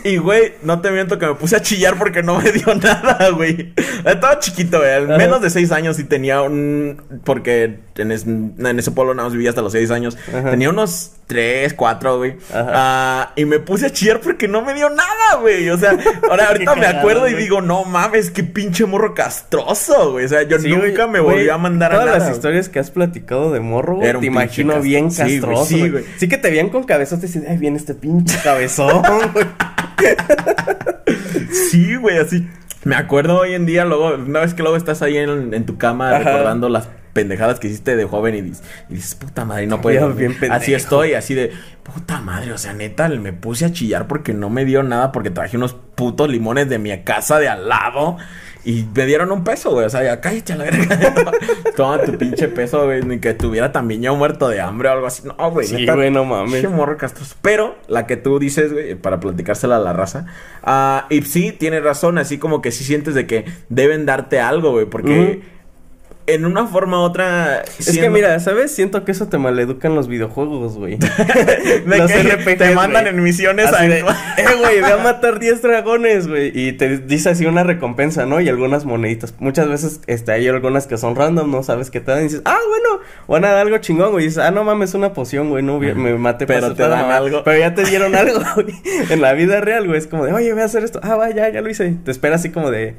Y, 0.04 0.16
güey, 0.16 0.54
no 0.62 0.80
te 0.80 0.90
miento 0.90 1.18
que 1.18 1.26
me 1.26 1.34
puse 1.34 1.56
a 1.56 1.62
chillar 1.62 1.96
porque 1.96 2.22
no 2.22 2.40
me 2.40 2.50
dio 2.50 2.74
nada, 2.82 3.30
güey. 3.30 3.72
Estaba 4.04 4.38
chiquito, 4.38 4.78
güey. 4.78 5.06
Menos 5.18 5.40
de 5.40 5.48
seis 5.48 5.70
años 5.70 5.98
y 5.98 6.04
tenía 6.04 6.42
un... 6.42 7.02
Porque 7.24 7.78
en, 7.96 8.12
es- 8.12 8.26
en 8.26 8.78
ese 8.78 8.90
pueblo 8.90 9.14
nada 9.14 9.28
más 9.28 9.32
vivía 9.34 9.50
hasta 9.50 9.62
los 9.62 9.72
seis 9.72 9.90
años. 9.90 10.16
Ajá. 10.28 10.50
Tenía 10.50 10.70
unos 10.70 11.12
tres, 11.26 11.74
cuatro, 11.74 12.18
güey. 12.18 12.36
Ajá. 12.52 12.70
Ah, 12.74 13.32
y 13.36 13.44
me 13.44 13.58
puse 13.60 13.86
a 13.86 13.90
chillar 13.90 14.20
porque 14.20 14.48
no 14.48 14.62
me 14.62 14.74
dio 14.74 14.90
nada, 14.90 15.36
güey. 15.40 15.68
O 15.70 15.78
sea, 15.78 15.96
ahora 16.30 16.46
ahorita 16.48 16.74
me 16.74 16.86
acuerdo 16.86 17.28
y 17.28 17.34
digo, 17.34 17.60
no 17.62 17.84
mames, 17.84 18.30
qué 18.30 18.42
pinche 18.44 18.84
morro 18.86 19.14
castroso, 19.14 20.12
güey. 20.12 20.24
O 20.24 20.28
sea, 20.28 20.42
yo 20.42 20.58
Sí, 20.58 20.68
nunca 20.70 21.04
güey, 21.04 21.08
me 21.08 21.20
volví 21.20 21.34
güey, 21.36 21.50
a 21.50 21.58
mandar 21.58 21.92
a 21.92 21.94
todas 21.94 22.06
nada. 22.06 22.18
las 22.18 22.28
güey. 22.28 22.36
historias 22.36 22.68
que 22.68 22.78
has 22.78 22.90
platicado 22.90 23.52
de 23.52 23.60
morro, 23.60 23.96
güey, 23.96 24.18
te 24.20 24.26
imagino 24.26 24.80
bien 24.80 25.10
sí, 25.10 25.22
güey, 25.22 25.40
castroso, 25.40 25.64
sí, 25.66 25.78
güey. 25.78 25.90
güey. 25.90 26.04
Sí 26.18 26.28
que 26.28 26.38
te 26.38 26.50
veían 26.50 26.68
con 26.70 26.84
cabezotes 26.84 27.34
y 27.36 27.42
ay, 27.46 27.56
viene 27.58 27.76
este 27.76 27.94
pinche 27.94 28.36
cabezón, 28.42 29.02
güey. 29.32 29.46
Sí, 31.70 31.96
güey, 31.96 32.18
así. 32.18 32.46
Me 32.84 32.96
acuerdo 32.96 33.38
hoy 33.40 33.54
en 33.54 33.64
día, 33.66 33.84
luego, 33.84 34.14
una 34.14 34.40
vez 34.40 34.52
que 34.54 34.62
luego 34.62 34.76
estás 34.76 35.00
ahí 35.02 35.16
en, 35.16 35.54
en 35.54 35.64
tu 35.66 35.78
cama 35.78 36.10
Ajá. 36.10 36.18
recordando 36.18 36.68
las 36.68 36.88
pendejadas 37.14 37.58
que 37.58 37.68
hiciste 37.68 37.96
de 37.96 38.04
joven 38.04 38.34
y 38.34 38.42
dices, 38.42 38.62
y 38.90 38.94
dices, 38.94 39.14
puta 39.14 39.46
madre, 39.46 39.66
no 39.66 39.80
puedo. 39.80 40.12
Bien 40.12 40.36
así 40.50 40.74
estoy, 40.74 41.14
así 41.14 41.32
de, 41.32 41.52
puta 41.82 42.20
madre, 42.20 42.52
o 42.52 42.58
sea, 42.58 42.74
neta, 42.74 43.08
me 43.08 43.32
puse 43.32 43.64
a 43.64 43.72
chillar 43.72 44.06
porque 44.06 44.34
no 44.34 44.50
me 44.50 44.66
dio 44.66 44.82
nada 44.82 45.12
porque 45.12 45.30
traje 45.30 45.56
unos 45.56 45.74
putos 45.94 46.28
limones 46.28 46.68
de 46.68 46.78
mi 46.78 46.96
casa 47.04 47.38
de 47.38 47.48
al 47.48 47.68
lado. 47.68 48.18
Y 48.66 48.86
me 48.94 49.04
dieron 49.04 49.30
un 49.30 49.44
peso, 49.44 49.72
güey. 49.72 49.84
O 49.84 49.90
sea, 49.90 50.02
ya 50.02 50.22
cállate 50.22 50.54
a 50.54 50.56
la 50.56 50.64
verga. 50.64 50.98
Toma 51.76 52.00
tu 52.00 52.16
pinche 52.16 52.48
peso, 52.48 52.86
güey. 52.86 53.02
Ni 53.02 53.18
que 53.18 53.30
estuviera 53.30 53.72
también 53.72 54.00
yo 54.00 54.16
muerto 54.16 54.48
de 54.48 54.62
hambre 54.62 54.88
o 54.88 54.92
algo 54.92 55.06
así. 55.06 55.22
No, 55.26 55.50
güey. 55.50 55.66
Sí, 55.66 55.86
güey, 55.86 56.10
no 56.10 56.24
mames. 56.24 56.54
pinche 56.54 56.68
morro 56.68 56.96
castroso. 56.96 57.36
Pero 57.42 57.76
la 57.88 58.06
que 58.06 58.16
tú 58.16 58.38
dices, 58.38 58.72
güey, 58.72 58.94
para 58.94 59.20
platicársela 59.20 59.76
a 59.76 59.80
la 59.80 59.92
raza. 59.92 60.26
ah, 60.62 61.06
y 61.10 61.20
sí, 61.22 61.52
tiene 61.52 61.80
razón. 61.80 62.16
Así 62.16 62.38
como 62.38 62.62
que 62.62 62.72
sí 62.72 62.84
sientes 62.84 63.14
de 63.14 63.26
que 63.26 63.44
deben 63.68 64.06
darte 64.06 64.40
algo, 64.40 64.70
güey. 64.72 64.86
Porque 64.86 65.42
en 66.26 66.44
una 66.46 66.66
forma 66.66 67.00
u 67.00 67.02
otra. 67.02 67.62
Es 67.78 67.98
que 67.98 68.08
mira, 68.08 68.38
¿sabes? 68.40 68.74
Siento 68.74 69.04
que 69.04 69.12
eso 69.12 69.28
te 69.28 69.36
maleducan 69.36 69.94
los 69.94 70.08
videojuegos, 70.08 70.76
güey. 70.76 70.96
de 70.96 71.98
los 71.98 72.10
que 72.10 72.22
RPGs, 72.22 72.58
te 72.58 72.74
mandan 72.74 73.06
en 73.06 73.22
misiones 73.22 73.66
Así 73.66 73.84
a. 73.84 73.88
de, 73.88 73.98
eh, 74.38 74.44
güey, 74.58 74.80
ve 74.80 74.92
a 74.92 74.96
matar 74.98 75.38
10 75.38 75.60
dragones, 75.60 76.26
güey. 76.26 76.50
Y 76.54 76.72
te 76.72 76.98
dice 76.98 77.30
así 77.30 77.44
una 77.44 77.62
recompensa, 77.62 78.24
¿no? 78.24 78.40
Y 78.40 78.48
algunas 78.48 78.84
moneditas. 78.86 79.34
Muchas 79.38 79.68
veces 79.68 80.00
este, 80.06 80.32
hay 80.32 80.48
algunas 80.48 80.86
que 80.86 80.96
son 80.96 81.14
random, 81.14 81.50
¿no? 81.50 81.62
Sabes 81.62 81.90
que 81.90 82.00
te 82.00 82.10
dan 82.10 82.20
y 82.20 82.24
dices, 82.24 82.42
ah, 82.46 82.58
bueno, 82.68 83.04
van 83.28 83.44
a 83.44 83.48
dar 83.48 83.66
algo 83.66 83.78
chingón, 83.78 84.12
güey. 84.12 84.24
Y 84.24 84.28
dices, 84.28 84.42
ah, 84.42 84.50
no 84.50 84.64
mames, 84.64 84.94
una 84.94 85.12
poción, 85.12 85.50
güey. 85.50 85.62
No, 85.62 85.78
me 85.78 86.14
maté 86.16 86.46
Pero 86.46 86.74
te 86.74 86.82
dan 86.82 87.02
nada". 87.02 87.16
algo. 87.18 87.44
Pero 87.44 87.58
ya 87.58 87.74
te 87.74 87.84
dieron 87.84 88.14
algo, 88.16 88.40
güey. 88.54 88.74
En 89.10 89.20
la 89.20 89.34
vida 89.34 89.60
real, 89.60 89.86
güey. 89.86 89.98
Es 89.98 90.06
como 90.06 90.24
de, 90.24 90.32
oye, 90.32 90.52
voy 90.52 90.62
a 90.62 90.64
hacer 90.64 90.84
esto. 90.84 91.00
Ah, 91.02 91.16
va, 91.16 91.30
ya, 91.30 91.50
ya 91.50 91.60
lo 91.60 91.68
hice. 91.68 91.96
Te 92.04 92.10
espera 92.10 92.36
así 92.36 92.50
como 92.50 92.70
de. 92.70 92.94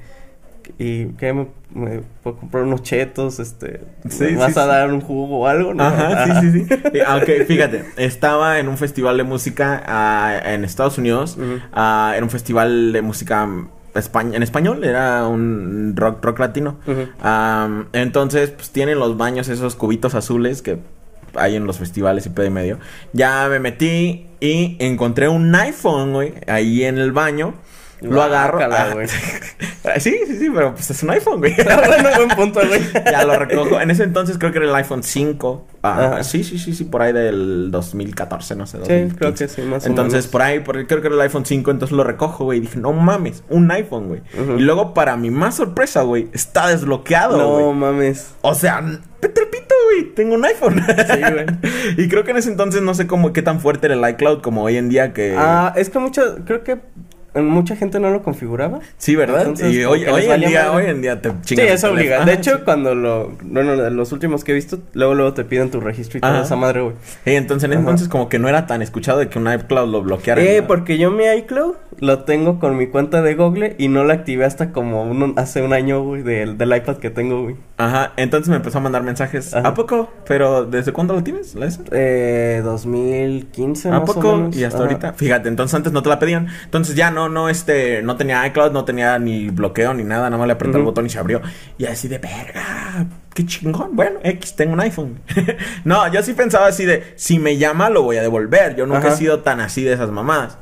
¿Y 0.77 1.05
qué? 1.13 1.33
¿Me, 1.33 1.47
me 1.73 2.01
puedo 2.23 2.37
comprar 2.37 2.63
unos 2.63 2.83
chetos? 2.83 3.39
Este. 3.39 3.81
Sí, 4.09 4.23
¿me 4.23 4.29
sí, 4.29 4.35
¿Vas 4.35 4.57
a 4.57 4.65
dar 4.65 4.91
un 4.91 5.01
jugo 5.01 5.39
o 5.39 5.47
algo? 5.47 5.73
¿no? 5.73 5.83
Ajá, 5.83 6.41
sí, 6.41 6.51
sí, 6.51 6.65
sí. 6.65 6.99
Aunque, 7.05 7.45
fíjate, 7.45 7.85
estaba 7.97 8.59
en 8.59 8.67
un 8.67 8.77
festival 8.77 9.17
de 9.17 9.23
música 9.23 9.83
ah, 9.85 10.39
en 10.45 10.63
Estados 10.63 10.97
Unidos. 10.97 11.37
Ah, 11.73 12.13
era 12.15 12.23
un 12.23 12.31
festival 12.31 12.93
de 12.93 13.01
música 13.01 13.47
en 13.95 14.43
español, 14.43 14.83
era 14.83 15.27
un 15.27 15.93
rock, 15.95 16.23
rock 16.23 16.39
latino. 16.39 16.77
Entonces, 17.93 18.49
pues 18.51 18.69
tienen 18.71 18.99
los 18.99 19.17
baños, 19.17 19.47
esos 19.47 19.75
cubitos 19.75 20.15
azules 20.15 20.61
que 20.61 20.79
hay 21.35 21.55
en 21.55 21.65
los 21.65 21.77
festivales 21.77 22.25
y 22.25 22.29
pedo 22.29 22.45
y 22.45 22.49
medio. 22.49 22.79
Ya 23.13 23.47
me 23.49 23.59
metí 23.59 24.27
y 24.39 24.77
encontré 24.79 25.27
un 25.27 25.53
iPhone, 25.55 26.13
güey, 26.13 26.33
ahí 26.47 26.83
en 26.83 26.97
el 26.97 27.11
baño. 27.11 27.53
Lo 28.01 28.21
agarro. 28.21 28.59
Ah, 28.61 28.93
sí, 29.99 30.15
sí, 30.27 30.37
sí, 30.37 30.49
pero 30.53 30.73
pues 30.73 30.89
es 30.89 31.01
un 31.03 31.09
iPhone, 31.11 31.39
güey. 31.39 31.55
bueno, 31.87 32.09
buen 32.17 32.29
punto, 32.29 32.59
güey. 32.67 32.81
ya 33.09 33.23
lo 33.23 33.37
recojo. 33.37 33.79
En 33.79 33.89
ese 33.91 34.03
entonces 34.03 34.37
creo 34.37 34.51
que 34.51 34.57
era 34.59 34.67
el 34.67 34.75
iPhone 34.75 35.03
5. 35.03 35.67
Ah, 35.83 36.23
sí, 36.23 36.43
sí, 36.43 36.57
sí, 36.57 36.73
sí, 36.73 36.83
por 36.85 37.01
ahí 37.01 37.13
del 37.13 37.69
2014, 37.71 38.55
no 38.55 38.65
sé. 38.67 38.79
Sí, 38.79 39.15
creo 39.15 39.33
que 39.33 39.47
sí, 39.47 39.61
más 39.61 39.85
o 39.85 39.87
Entonces, 39.87 40.13
menos. 40.23 40.27
por 40.27 40.41
ahí, 40.41 40.59
por 40.59 40.77
ahí 40.77 40.85
creo 40.85 41.01
que 41.01 41.07
era 41.07 41.15
el 41.15 41.21
iPhone 41.21 41.45
5, 41.45 41.71
entonces 41.71 41.95
lo 41.95 42.03
recojo, 42.03 42.45
güey. 42.45 42.57
Y 42.59 42.61
dije, 42.61 42.79
no 42.79 42.91
mames, 42.91 43.43
un 43.49 43.69
iPhone, 43.71 44.07
güey. 44.07 44.21
Y 44.57 44.61
luego, 44.61 44.93
para 44.93 45.15
mi 45.15 45.29
más 45.29 45.55
sorpresa, 45.55 46.01
güey, 46.01 46.27
está 46.33 46.67
desbloqueado, 46.67 47.37
No 47.37 47.49
güey. 47.65 47.73
mames. 47.75 48.33
O 48.41 48.55
sea, 48.55 48.81
vete 49.21 49.41
al 49.41 49.47
pito, 49.47 49.75
güey. 49.91 50.13
Tengo 50.15 50.35
un 50.35 50.45
iPhone. 50.45 50.83
Sí, 50.85 51.21
güey. 51.31 51.45
y 51.97 52.09
creo 52.09 52.23
que 52.23 52.31
en 52.31 52.37
ese 52.37 52.49
entonces 52.49 52.81
no 52.81 52.93
sé 52.93 53.05
cómo, 53.07 53.31
qué 53.31 53.41
tan 53.41 53.59
fuerte 53.59 53.87
era 53.87 53.95
el 53.95 54.09
iCloud 54.15 54.41
como 54.41 54.63
hoy 54.63 54.77
en 54.77 54.89
día 54.89 55.13
que... 55.13 55.35
Ah, 55.37 55.71
es 55.75 55.89
que 55.89 55.99
mucha, 55.99 56.21
creo 56.45 56.63
que 56.63 56.79
mucha 57.35 57.75
gente 57.75 57.99
no 57.99 58.09
lo 58.11 58.23
configuraba. 58.23 58.79
sí, 58.97 59.15
¿verdad? 59.15 59.41
entonces, 59.41 59.73
y 59.73 59.83
hoy, 59.83 60.05
hoy 60.05 60.25
en 60.25 60.41
día, 60.41 60.65
madre. 60.71 60.85
hoy 60.85 60.89
en 60.91 61.01
día 61.01 61.21
te 61.21 61.29
Sí, 61.29 61.35
chingas. 61.55 61.67
es 61.71 61.83
el 61.83 61.91
obligado. 61.91 62.25
De 62.25 62.31
Ajá, 62.31 62.39
hecho, 62.41 62.55
sí. 62.57 62.61
cuando 62.65 62.95
lo, 62.95 63.31
bueno, 63.43 63.75
los 63.89 64.11
últimos 64.11 64.43
que 64.43 64.51
he 64.51 64.55
visto, 64.55 64.79
luego 64.93 65.13
luego 65.15 65.33
te 65.33 65.43
piden 65.43 65.71
tu 65.71 65.79
registro 65.79 66.17
y 66.17 66.21
toda 66.21 66.33
Ajá. 66.33 66.43
esa 66.43 66.55
madre, 66.55 66.81
güey. 66.81 66.95
Sí, 67.25 67.31
entonces, 67.35 67.65
en 67.67 67.73
Ajá. 67.73 67.79
entonces 67.81 68.07
como 68.07 68.29
que 68.29 68.39
no 68.39 68.47
era 68.49 68.67
tan 68.67 68.81
escuchado 68.81 69.19
de 69.19 69.27
que 69.29 69.37
un 69.39 69.51
iCloud 69.51 69.91
lo 69.91 70.01
bloqueara. 70.01 70.41
Eh, 70.41 70.61
¿no? 70.61 70.67
porque 70.67 70.97
yo 70.97 71.11
mi 71.11 71.25
iCloud 71.25 71.75
lo 71.99 72.19
tengo 72.23 72.59
con 72.59 72.75
mi 72.77 72.87
cuenta 72.87 73.21
de 73.21 73.35
Google 73.35 73.75
y 73.77 73.87
no 73.87 74.03
la 74.03 74.13
activé 74.15 74.45
hasta 74.45 74.71
como 74.71 75.03
uno, 75.03 75.33
hace 75.37 75.61
un 75.61 75.73
año, 75.73 76.03
güey, 76.03 76.23
del, 76.23 76.57
del 76.57 76.75
iPad 76.75 76.97
que 76.97 77.09
tengo, 77.09 77.43
güey. 77.43 77.55
Ajá, 77.77 78.13
entonces 78.17 78.49
me 78.49 78.55
empezó 78.55 78.77
a 78.77 78.81
mandar 78.81 79.03
mensajes. 79.03 79.53
Ajá. 79.53 79.69
¿A 79.69 79.73
poco? 79.73 80.09
¿Pero 80.27 80.65
desde 80.65 80.93
cuándo 80.93 81.13
lo 81.13 81.23
tienes? 81.23 81.55
¿La 81.55 81.65
esa? 81.67 81.81
Eh, 81.91 82.61
2015, 82.63 83.89
¿A 83.89 83.91
más 83.99 84.09
o 84.09 84.13
poco? 84.13 84.35
menos. 84.37 84.55
Y 84.55 84.63
hasta 84.63 84.77
Ajá. 84.79 84.87
ahorita. 84.87 85.13
Fíjate, 85.13 85.49
entonces 85.49 85.75
antes 85.75 85.91
no 85.91 86.01
te 86.01 86.09
la 86.09 86.19
pedían. 86.19 86.47
Entonces 86.65 86.95
ya 86.95 87.11
no, 87.11 87.24
no, 87.29 87.49
este, 87.49 88.01
no 88.01 88.17
tenía 88.17 88.45
iCloud, 88.47 88.71
no 88.71 88.85
tenía 88.85 89.17
ni 89.19 89.49
bloqueo 89.49 89.93
ni 89.93 90.03
nada, 90.03 90.29
nada 90.29 90.37
más 90.37 90.47
le 90.47 90.53
apreté 90.53 90.77
el 90.77 90.83
botón 90.83 91.05
y 91.05 91.09
se 91.09 91.19
abrió. 91.19 91.41
Y 91.77 91.85
así 91.85 92.07
de 92.07 92.17
verga, 92.17 93.05
qué 93.33 93.45
chingón. 93.45 93.95
Bueno, 93.95 94.19
X, 94.23 94.55
tengo 94.55 94.73
un 94.73 94.79
iPhone. 94.79 95.19
no, 95.83 96.11
yo 96.11 96.23
sí 96.23 96.33
pensaba 96.33 96.67
así 96.67 96.85
de, 96.85 97.13
si 97.15 97.39
me 97.39 97.57
llama 97.57 97.89
lo 97.89 98.03
voy 98.03 98.17
a 98.17 98.21
devolver. 98.21 98.75
Yo 98.75 98.85
nunca 98.85 99.07
Ajá. 99.07 99.13
he 99.13 99.17
sido 99.17 99.41
tan 99.41 99.59
así 99.59 99.83
de 99.83 99.93
esas 99.93 100.11
mamadas. 100.11 100.57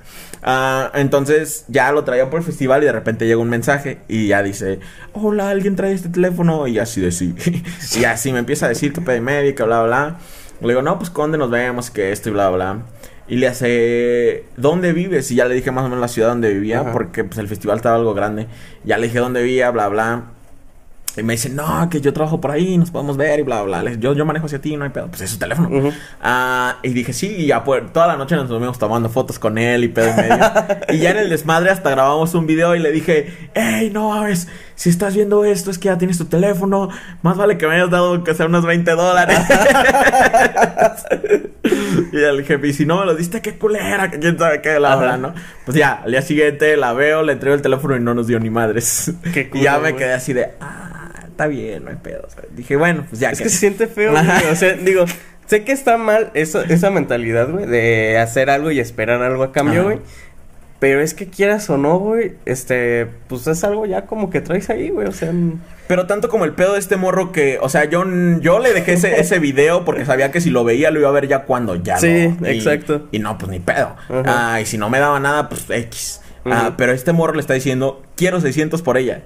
Ah, 0.46 0.92
entonces 0.96 1.64
ya 1.70 1.92
lo 1.94 2.04
traía 2.04 2.30
por 2.30 2.42
el 2.42 2.46
festival 2.46 2.84
y 2.84 2.88
de 2.88 2.92
repente 2.92 3.26
llega 3.26 3.40
un 3.40 3.50
mensaje 3.50 4.00
y 4.10 4.28
ya 4.28 4.44
dice, 4.44 4.82
hola, 5.14 5.50
alguien 5.50 5.78
trae 5.78 5.94
este 5.94 6.10
teléfono 6.10 6.68
y 6.68 6.80
así 6.80 7.00
de 7.00 7.14
sí. 7.14 7.34
y 7.98 8.04
así 8.04 8.34
me 8.34 8.40
empieza 8.40 8.66
a 8.66 8.70
decir 8.70 8.92
que 8.92 9.00
pede 9.00 9.22
médica, 9.22 9.64
bla, 9.64 9.84
bla. 9.84 10.18
Le 10.60 10.68
digo, 10.68 10.82
no, 10.82 10.98
pues 10.98 11.14
¿dónde 11.14 11.38
nos 11.38 11.50
vemos? 11.50 11.90
Que 11.90 12.12
esto 12.12 12.30
y 12.30 12.34
bla, 12.34 12.50
bla. 12.50 12.80
Y 13.28 13.38
le 13.38 13.48
hace, 13.48 14.46
¿dónde 14.58 14.92
vives? 14.92 15.32
Y 15.32 15.36
ya 15.36 15.46
le 15.46 15.56
dije 15.56 15.72
más 15.72 15.86
o 15.86 15.88
menos 15.88 16.02
la 16.02 16.08
ciudad 16.08 16.30
donde 16.30 16.54
vivía, 16.54 16.82
Ajá. 16.82 16.92
porque 16.92 17.24
pues 17.24 17.38
el 17.38 17.48
festival 17.48 17.78
estaba 17.78 17.96
algo 17.96 18.14
grande. 18.14 18.48
Ya 18.84 18.98
le 18.98 19.08
dije 19.08 19.20
dónde 19.20 19.42
vivía, 19.42 19.72
bla, 19.72 19.88
bla. 19.88 20.24
Y 21.16 21.22
me 21.22 21.34
dice, 21.34 21.50
no, 21.50 21.88
que 21.92 22.02
yo 22.02 22.12
trabajo 22.12 22.42
por 22.42 22.50
ahí, 22.50 22.76
nos 22.76 22.90
podemos 22.90 23.18
ver 23.18 23.40
y 23.40 23.44
bla, 23.44 23.62
bla. 23.62 23.84
Le 23.84 24.00
yo, 24.00 24.14
yo 24.14 24.26
manejo 24.26 24.48
hacia 24.48 24.60
ti, 24.60 24.76
no 24.76 24.84
hay 24.84 24.90
pedo. 24.90 25.08
Pues 25.08 25.22
es 25.22 25.30
su 25.30 25.38
teléfono. 25.38 25.70
Ujú. 25.70 25.92
Ah, 26.22 26.78
y 26.82 26.90
dije, 26.90 27.14
sí, 27.14 27.28
y 27.38 27.46
ya 27.46 27.64
pues, 27.64 27.94
toda 27.94 28.08
la 28.08 28.18
noche 28.18 28.36
nos 28.36 28.46
estuvimos 28.46 28.80
tomando 28.80 29.10
fotos 29.10 29.38
con 29.38 29.60
él 29.60 29.84
y 29.84 29.90
pedo 29.90 30.10
y 30.10 30.14
medio. 30.16 30.38
y 30.90 30.98
ya 30.98 31.12
en 31.12 31.18
el 31.18 31.30
desmadre 31.30 31.70
hasta 31.70 31.92
grabamos 31.92 32.34
un 32.34 32.48
video 32.48 32.76
y 32.76 32.80
le 32.80 32.92
dije, 32.92 33.32
hey, 33.54 33.92
no 33.94 34.10
mames, 34.10 34.48
si 34.74 34.90
estás 34.90 35.16
viendo 35.16 35.46
esto 35.46 35.70
es 35.70 35.78
que 35.78 35.86
ya 35.86 36.00
tienes 36.00 36.18
tu 36.18 36.26
teléfono, 36.26 36.90
más 37.22 37.38
vale 37.38 37.60
que 37.60 37.68
me 37.68 37.76
hayas 37.76 37.92
dado 37.92 38.24
que 38.24 38.34
sea 38.34 38.48
unos 38.48 38.66
20 38.66 38.92
dólares. 38.92 39.40
y 41.64 42.16
le 42.16 42.38
dije, 42.38 42.60
y 42.62 42.74
si 42.74 42.86
no 42.86 43.00
me 43.00 43.06
lo 43.06 43.16
diste, 43.16 43.42
qué 43.42 43.58
culera, 43.58 44.12
que 44.12 44.20
quién 44.20 44.38
sabe 44.38 44.62
qué, 44.62 44.80
la 44.80 44.96
verdad, 44.96 45.18
¿no? 45.18 45.34
Pues 45.66 45.78
ya, 45.78 46.02
al 46.04 46.12
día 46.12 46.22
siguiente 46.22 46.76
la 46.78 46.94
veo, 46.94 47.24
le 47.24 47.34
entrego 47.34 47.56
el 47.56 47.62
teléfono 47.62 47.96
y 47.96 48.00
no 48.00 48.14
nos 48.14 48.28
dio 48.28 48.40
ni 48.40 48.50
madres. 48.50 49.12
Qué 49.34 49.50
y 49.54 49.62
ya 49.62 49.78
culo, 49.78 49.86
me 49.92 49.96
quedé 49.96 50.14
así 50.14 50.34
de, 50.34 50.50
ah, 50.60 51.12
está 51.28 51.48
bien, 51.48 51.86
no 51.86 51.90
hay 51.92 51.98
pedo. 51.98 52.26
o 52.28 52.30
sea, 52.30 52.44
dije, 52.52 52.76
bueno, 52.76 53.06
pues 53.10 53.20
ya. 53.22 53.32
Es 53.32 53.38
que- 53.38 53.46
que 53.46 53.50
se 53.50 53.58
siente 53.58 53.88
feo, 53.88 54.12
güey. 54.12 54.24
O 54.52 54.56
sea, 54.56 54.74
digo, 54.74 55.06
sé 55.46 55.64
que 55.64 55.72
está 55.72 55.98
mal 55.98 56.32
esa, 56.34 56.64
esa 56.64 56.90
mentalidad, 56.90 57.50
güey, 57.50 57.66
de 57.66 58.18
hacer 58.18 58.50
algo 58.50 58.72
y 58.72 58.80
esperar 58.80 59.22
algo 59.22 59.44
a 59.44 59.52
cambio, 59.52 59.84
güey. 59.86 60.00
Pero 60.80 61.00
es 61.00 61.14
que 61.14 61.28
quieras 61.30 61.70
o 61.70 61.78
no, 61.78 61.98
güey, 61.98 62.34
este, 62.46 63.08
pues 63.30 63.48
es 63.48 63.64
algo 63.64 63.86
ya 63.86 64.06
como 64.06 64.30
que 64.30 64.42
traes 64.42 64.70
ahí, 64.70 64.90
güey, 64.90 65.08
o 65.08 65.14
sea... 65.14 65.32
Pero 65.88 66.08
tanto 66.08 66.30
como 66.30 66.46
el 66.46 66.54
pedo 66.54 66.74
de 66.74 66.80
este 66.80 66.96
morro 66.96 67.32
que, 67.32 67.58
o 67.62 67.70
sea, 67.70 67.86
yo, 67.86 68.04
yo 68.40 68.60
le 68.60 68.74
dejé 68.74 68.94
ese, 68.94 69.20
ese 69.20 69.40
video 69.40 69.84
porque 69.86 70.06
sabía 70.06 70.32
que 70.32 70.40
si 70.42 70.50
lo 70.50 70.64
veía 70.64 70.92
lo 70.92 71.00
iba 71.00 71.10
a 71.10 71.12
ver 71.12 71.28
ya 71.28 71.44
cuando 71.44 71.76
ya 71.76 71.98
Sí, 71.98 72.34
no. 72.40 72.50
Y- 72.50 72.58
exacto. 72.58 73.08
Y 73.12 73.20
no, 73.20 73.38
pues 73.38 73.52
ni 73.52 73.60
pedo. 73.60 73.96
Ah, 74.26 74.60
y 74.62 74.66
si 74.66 74.78
no 74.78 74.90
me 74.90 75.00
daba 75.00 75.20
nada, 75.20 75.50
pues 75.50 75.70
X. 75.70 76.22
Ah, 76.46 76.74
pero 76.78 76.92
este 76.92 77.12
morro 77.14 77.34
le 77.34 77.42
está 77.42 77.54
diciendo, 77.54 78.02
quiero 78.16 78.40
600 78.42 78.82
por 78.82 78.98
ella. 78.98 79.24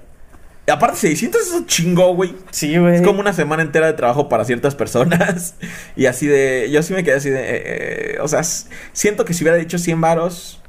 Y 0.67 0.71
aparte, 0.71 0.97
600 0.97 1.41
es 1.47 1.53
un 1.53 1.65
chingo, 1.65 2.13
güey. 2.13 2.35
Sí, 2.51 2.77
güey. 2.77 2.95
Es 2.97 3.01
como 3.01 3.21
una 3.21 3.31
semana 3.31 3.63
entera 3.63 3.87
de 3.87 3.93
trabajo 3.93 4.27
para 4.27 4.43
ciertas 4.43 4.75
personas. 4.75 5.55
y 5.95 6.07
así 6.07 6.27
de, 6.27 6.69
yo 6.71 6.83
sí 6.83 6.93
me 6.93 7.03
quedé 7.05 7.15
así 7.15 7.29
de, 7.29 7.39
eh, 7.39 7.61
eh, 8.15 8.17
o 8.19 8.27
sea, 8.27 8.41
siento 8.91 9.23
que 9.23 9.33
si 9.33 9.43
hubiera 9.43 9.57
dicho 9.57 9.77
100 9.77 10.01
varos. 10.01 10.61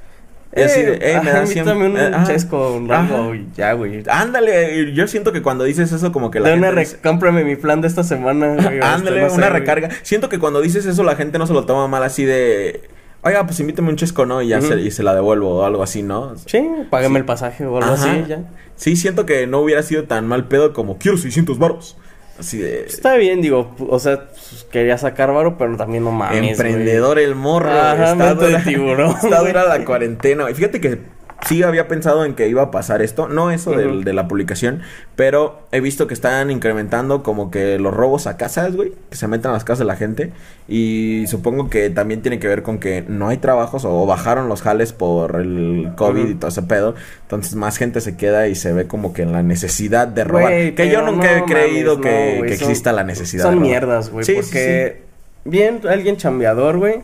Y 0.57 0.63
así 0.63 0.83
de, 0.83 0.95
eh, 0.95 1.21
me 1.23 1.31
dan 1.31 1.47
100. 1.47 1.59
invítame 1.69 1.87
un 1.87 1.97
eh, 1.99 2.11
chesco, 2.27 2.81
algo, 2.89 3.35
y 3.35 3.47
ya, 3.57 3.73
güey. 3.75 4.03
Ándale, 4.11 4.93
yo 4.95 5.07
siento 5.07 5.33
que 5.33 5.43
cuando 5.43 5.65
dices 5.65 5.93
eso 5.93 6.11
como 6.13 6.31
que 6.31 6.41
la 6.41 6.49
De 6.51 6.55
una 6.57 6.69
gente 6.69 6.75
re- 6.77 6.85
dice- 6.87 6.99
cómprame 7.03 7.45
mi 7.45 7.57
plan 7.57 7.81
de 7.81 7.89
esta 7.89 8.03
semana, 8.03 8.55
güey. 8.63 8.81
Ándale, 8.81 9.21
no 9.23 9.29
sé, 9.31 9.37
una 9.37 9.49
güey. 9.51 9.61
recarga. 9.61 9.91
Siento 10.03 10.29
que 10.29 10.39
cuando 10.39 10.61
dices 10.61 10.87
eso 10.87 11.03
la 11.05 11.17
gente 11.17 11.39
no 11.39 11.47
se 11.47 11.53
lo 11.53 11.65
toma 11.67 11.87
mal 11.89 12.03
así 12.03 12.25
de... 12.25 12.83
Oiga, 13.23 13.45
pues 13.45 13.59
invítame 13.61 13.89
un 13.91 13.97
chesco, 13.97 14.27
¿no? 14.27 14.41
Y 14.43 14.49
ya 14.49 14.61
se, 14.61 14.81
y 14.81 14.91
se 14.93 15.03
la 15.03 15.13
devuelvo 15.13 15.57
o 15.57 15.65
algo 15.65 15.83
así, 15.83 16.03
¿no? 16.05 16.35
Sí, 16.47 16.65
págame 16.89 17.15
Sí. 17.15 17.19
el 17.19 17.25
pasaje 17.25 17.67
o 17.67 17.77
algo 17.77 17.93
Ajá. 17.93 18.11
así, 18.13 18.25
ya. 18.29 18.45
Sí, 18.77 18.95
siento 18.95 19.27
que 19.27 19.47
no 19.49 19.59
hubiera 19.59 19.83
sido 19.83 20.05
tan 20.05 20.27
mal 20.29 20.47
pedo 20.47 20.73
como 20.73 20.99
quiero 20.99 21.19
600 21.19 21.59
baros. 21.59 21.97
Así 22.39 22.59
de... 22.59 22.85
Está 22.85 23.17
bien, 23.17 23.41
digo, 23.41 23.75
o 23.89 23.99
sea, 23.99 24.29
pues, 24.29 24.67
quería 24.71 24.97
sacar 24.97 25.33
varo, 25.33 25.59
pero 25.59 25.77
también 25.77 26.05
no 26.05 26.13
mames, 26.13 26.39
güey. 26.39 26.51
Emprendedor 26.51 27.19
el 27.19 27.35
morro. 27.35 27.73
Ajá, 27.73 28.13
está, 28.13 28.15
mente 28.15 28.45
de 28.45 28.51
dura, 28.53 28.65
tiburón, 28.65 29.17
está 29.23 29.41
dura 29.41 29.65
la 29.65 29.85
cuarentena. 29.85 30.49
Y 30.51 30.55
fíjate 30.55 30.81
que 30.81 30.99
sí 31.47 31.63
había 31.63 31.87
pensado 31.89 32.25
en 32.25 32.35
que 32.35 32.49
iba 32.49 32.63
a 32.63 32.71
pasar 32.71 33.01
esto. 33.03 33.29
No 33.29 33.51
eso 33.51 33.71
del- 33.73 34.05
de 34.05 34.13
la 34.13 34.27
publicación. 34.29 34.81
Pero 35.17 35.61
he 35.73 35.81
visto 35.81 36.07
que 36.07 36.15
están 36.15 36.51
incrementando 36.51 37.23
como 37.23 37.51
que 37.51 37.79
los 37.79 37.95
robos 37.95 38.27
a 38.27 38.37
casas, 38.37 38.75
güey. 38.77 38.93
Que 39.11 39.17
se 39.17 39.29
meten 39.29 39.51
a 39.51 39.55
las 39.55 39.65
casas 39.65 39.81
de 39.81 39.85
la 39.87 39.97
gente. 39.97 40.33
Y 40.69 41.25
supongo 41.29 41.71
que 41.71 41.91
también 41.91 42.23
tiene 42.23 42.39
que 42.39 42.49
ver 42.49 42.63
con 42.63 42.79
que 42.79 43.05
no 43.09 43.29
hay 43.29 43.39
trabajos 43.39 43.85
o 43.85 44.05
bajaron 44.07 44.49
los 44.49 44.63
jales 44.63 44.93
por 44.93 45.37
el 45.41 45.91
COVID 45.97 46.29
y 46.29 46.35
todo 46.35 46.49
ese 46.51 46.63
pedo. 46.63 46.95
Entonces 47.23 47.55
más 47.55 47.77
gente 47.79 48.01
se 48.01 48.17
queda 48.17 48.49
y 48.49 48.55
se 48.55 48.73
ve 48.73 48.87
como 48.87 49.13
que 49.13 49.23
en 49.23 49.33
la 49.33 49.43
necesidad 49.43 50.09
de 50.09 50.25
robar. 50.25 50.53
Que 50.75 50.91
yo 50.91 51.03
nunca 51.03 51.39
he 51.39 51.45
creído 51.45 51.99
mames, 51.99 52.11
que, 52.13 52.33
no, 52.33 52.39
güey, 52.39 52.51
que 52.51 52.57
son- 52.59 52.69
exista 52.71 52.93
la 52.93 53.05
necesidad. 53.05 53.45
Son 53.45 53.53
de 53.53 53.57
robar. 53.57 53.69
mierdas, 53.69 54.11
güey, 54.11 54.25
Sí, 54.25 54.33
sí, 54.35 54.41
porque 54.41 55.03
bien 55.45 55.81
alguien 55.89 56.17
chambeador, 56.17 56.79
güey, 56.79 57.01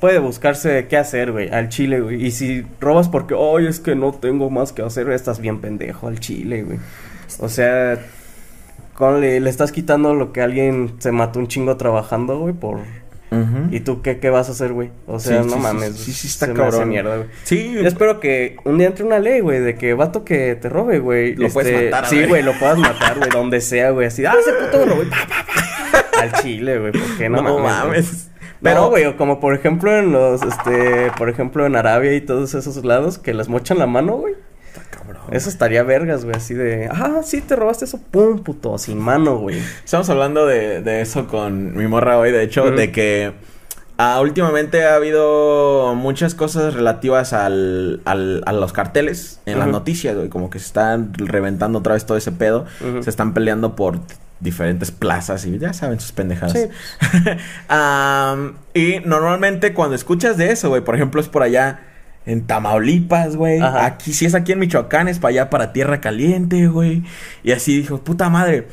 puede 0.00 0.18
buscarse 0.18 0.86
qué 0.88 0.96
hacer, 0.96 1.32
güey, 1.32 1.48
al 1.50 1.68
chile, 1.68 2.00
güey. 2.00 2.24
Y 2.24 2.30
si 2.30 2.64
robas 2.80 3.08
porque, 3.08 3.34
ay, 3.34 3.66
es 3.66 3.80
que 3.80 3.94
no 3.94 4.12
tengo 4.12 4.50
más 4.50 4.72
que 4.72 4.82
hacer, 4.82 5.08
estás 5.10 5.40
bien 5.40 5.60
pendejo 5.60 6.08
al 6.08 6.20
chile, 6.20 6.62
güey. 6.62 6.78
O 7.40 7.48
sea, 7.48 7.98
con 8.94 9.20
le, 9.20 9.40
le 9.40 9.50
estás 9.50 9.72
quitando 9.72 10.14
lo 10.14 10.32
que 10.32 10.40
alguien 10.42 10.94
se 10.98 11.12
mató 11.12 11.38
un 11.38 11.48
chingo 11.48 11.76
trabajando, 11.76 12.38
güey, 12.38 12.54
por... 12.54 12.78
¿Y 13.70 13.80
tú 13.80 14.00
qué, 14.00 14.18
qué 14.20 14.30
vas 14.30 14.48
a 14.48 14.52
hacer, 14.52 14.72
güey? 14.72 14.90
O 15.06 15.20
sea, 15.20 15.42
Sí, 15.42 15.48
no 15.50 15.56
sí, 15.56 15.60
mames. 15.60 15.96
sí, 15.96 16.12
sí, 16.12 16.28
está 16.28 16.46
se 16.46 16.54
me 16.54 16.62
hace 16.62 16.70
cabrón. 16.70 16.88
mierda, 16.88 17.16
güey. 17.18 17.28
Sí, 17.44 17.72
Yo 17.74 17.86
espero 17.86 18.20
que 18.20 18.56
un 18.64 18.78
día 18.78 18.86
entre 18.86 19.04
una 19.04 19.18
ley, 19.18 19.40
güey, 19.40 19.60
de 19.60 19.74
que 19.74 19.92
vato 19.92 20.24
que 20.24 20.54
te 20.54 20.70
robe, 20.70 20.98
güey. 20.98 21.34
Lo 21.36 21.50
puedes 21.50 21.70
este, 21.70 21.84
matar, 21.90 22.04
a 22.06 22.08
Sí, 22.08 22.24
güey, 22.24 22.42
lo 22.42 22.58
puedas 22.58 22.78
matar, 22.78 23.18
güey, 23.18 23.28
donde 23.28 23.60
sea, 23.60 23.90
güey. 23.90 24.06
Así, 24.06 24.24
ah, 24.24 24.32
ese 24.40 24.52
puto 24.54 24.78
me 24.78 24.90
robó. 24.92 25.02
y 25.02 25.06
pa, 25.06 25.16
pa, 25.28 25.44
pa. 25.46 26.20
Al 26.22 26.32
chile, 26.42 26.78
güey, 26.78 26.92
porque 26.92 27.28
no, 27.28 27.42
no, 27.42 27.58
mames. 27.58 27.86
güey. 27.86 28.02
mames. 28.02 28.30
Pero, 28.62 28.88
Pero, 28.90 28.90
güey, 28.90 29.16
como 29.16 29.40
por 29.40 29.54
ejemplo 29.54 29.96
en 29.96 30.12
los, 30.12 30.42
este, 30.42 31.10
por 31.16 31.28
ejemplo 31.28 31.64
en 31.66 31.76
Arabia 31.76 32.14
y 32.14 32.20
todos 32.20 32.54
esos 32.54 32.84
lados 32.84 33.18
que 33.18 33.32
les 33.34 33.48
mochan 33.48 33.78
la 33.78 33.86
mano, 33.86 34.16
güey. 34.16 34.34
Cabrón. 34.90 35.22
Eso 35.30 35.48
estaría 35.48 35.82
vergas, 35.82 36.24
güey, 36.24 36.36
así 36.36 36.54
de, 36.54 36.88
ah, 36.90 37.20
sí, 37.24 37.40
te 37.40 37.56
robaste 37.56 37.84
eso, 37.84 38.00
pum, 38.10 38.42
puto, 38.42 38.78
sin 38.78 38.98
mano, 38.98 39.36
güey. 39.38 39.58
Estamos 39.84 40.08
hablando 40.10 40.46
de, 40.46 40.82
de 40.82 41.00
eso 41.00 41.26
con 41.26 41.76
mi 41.76 41.86
morra 41.86 42.18
hoy, 42.18 42.32
de 42.32 42.42
hecho, 42.42 42.70
de 42.70 42.90
que 42.92 43.32
ah, 43.98 44.20
últimamente 44.20 44.84
ha 44.86 44.94
habido 44.94 45.94
muchas 45.94 46.34
cosas 46.34 46.74
relativas 46.74 47.32
al, 47.32 48.00
al- 48.04 48.42
a 48.46 48.52
los 48.52 48.72
carteles 48.72 49.40
en 49.46 49.58
las 49.58 49.68
noticias, 49.68 50.16
güey, 50.16 50.28
como 50.28 50.50
que 50.50 50.58
se 50.58 50.66
están 50.66 51.12
reventando 51.14 51.78
otra 51.80 51.94
vez 51.94 52.06
todo 52.06 52.16
ese 52.18 52.32
pedo, 52.32 52.66
se 53.02 53.10
están 53.10 53.34
peleando 53.34 53.74
por 53.76 53.98
diferentes 54.40 54.90
plazas 54.90 55.44
y 55.46 55.58
ya 55.58 55.72
saben 55.72 55.98
sus 56.00 56.12
pendejadas. 56.12 56.52
Sí. 56.52 56.68
Y 58.74 59.00
normalmente 59.04 59.72
cuando 59.74 59.94
escuchas 59.96 60.36
de 60.36 60.52
eso, 60.52 60.68
güey, 60.68 60.82
por 60.82 60.94
ejemplo, 60.94 61.20
es 61.20 61.28
por 61.28 61.42
allá 61.42 61.80
en 62.26 62.46
Tamaulipas, 62.46 63.36
güey. 63.36 63.60
Aquí, 63.60 64.12
si 64.12 64.26
es 64.26 64.34
aquí 64.34 64.52
en 64.52 64.58
Michoacán, 64.60 65.08
es 65.08 65.18
para 65.18 65.30
allá, 65.30 65.50
para 65.50 65.72
Tierra 65.72 66.00
Caliente, 66.00 66.68
güey. 66.68 67.02
Y 67.42 67.52
así 67.52 67.78
dijo, 67.78 68.02
puta 68.04 68.28
madre. 68.28 68.68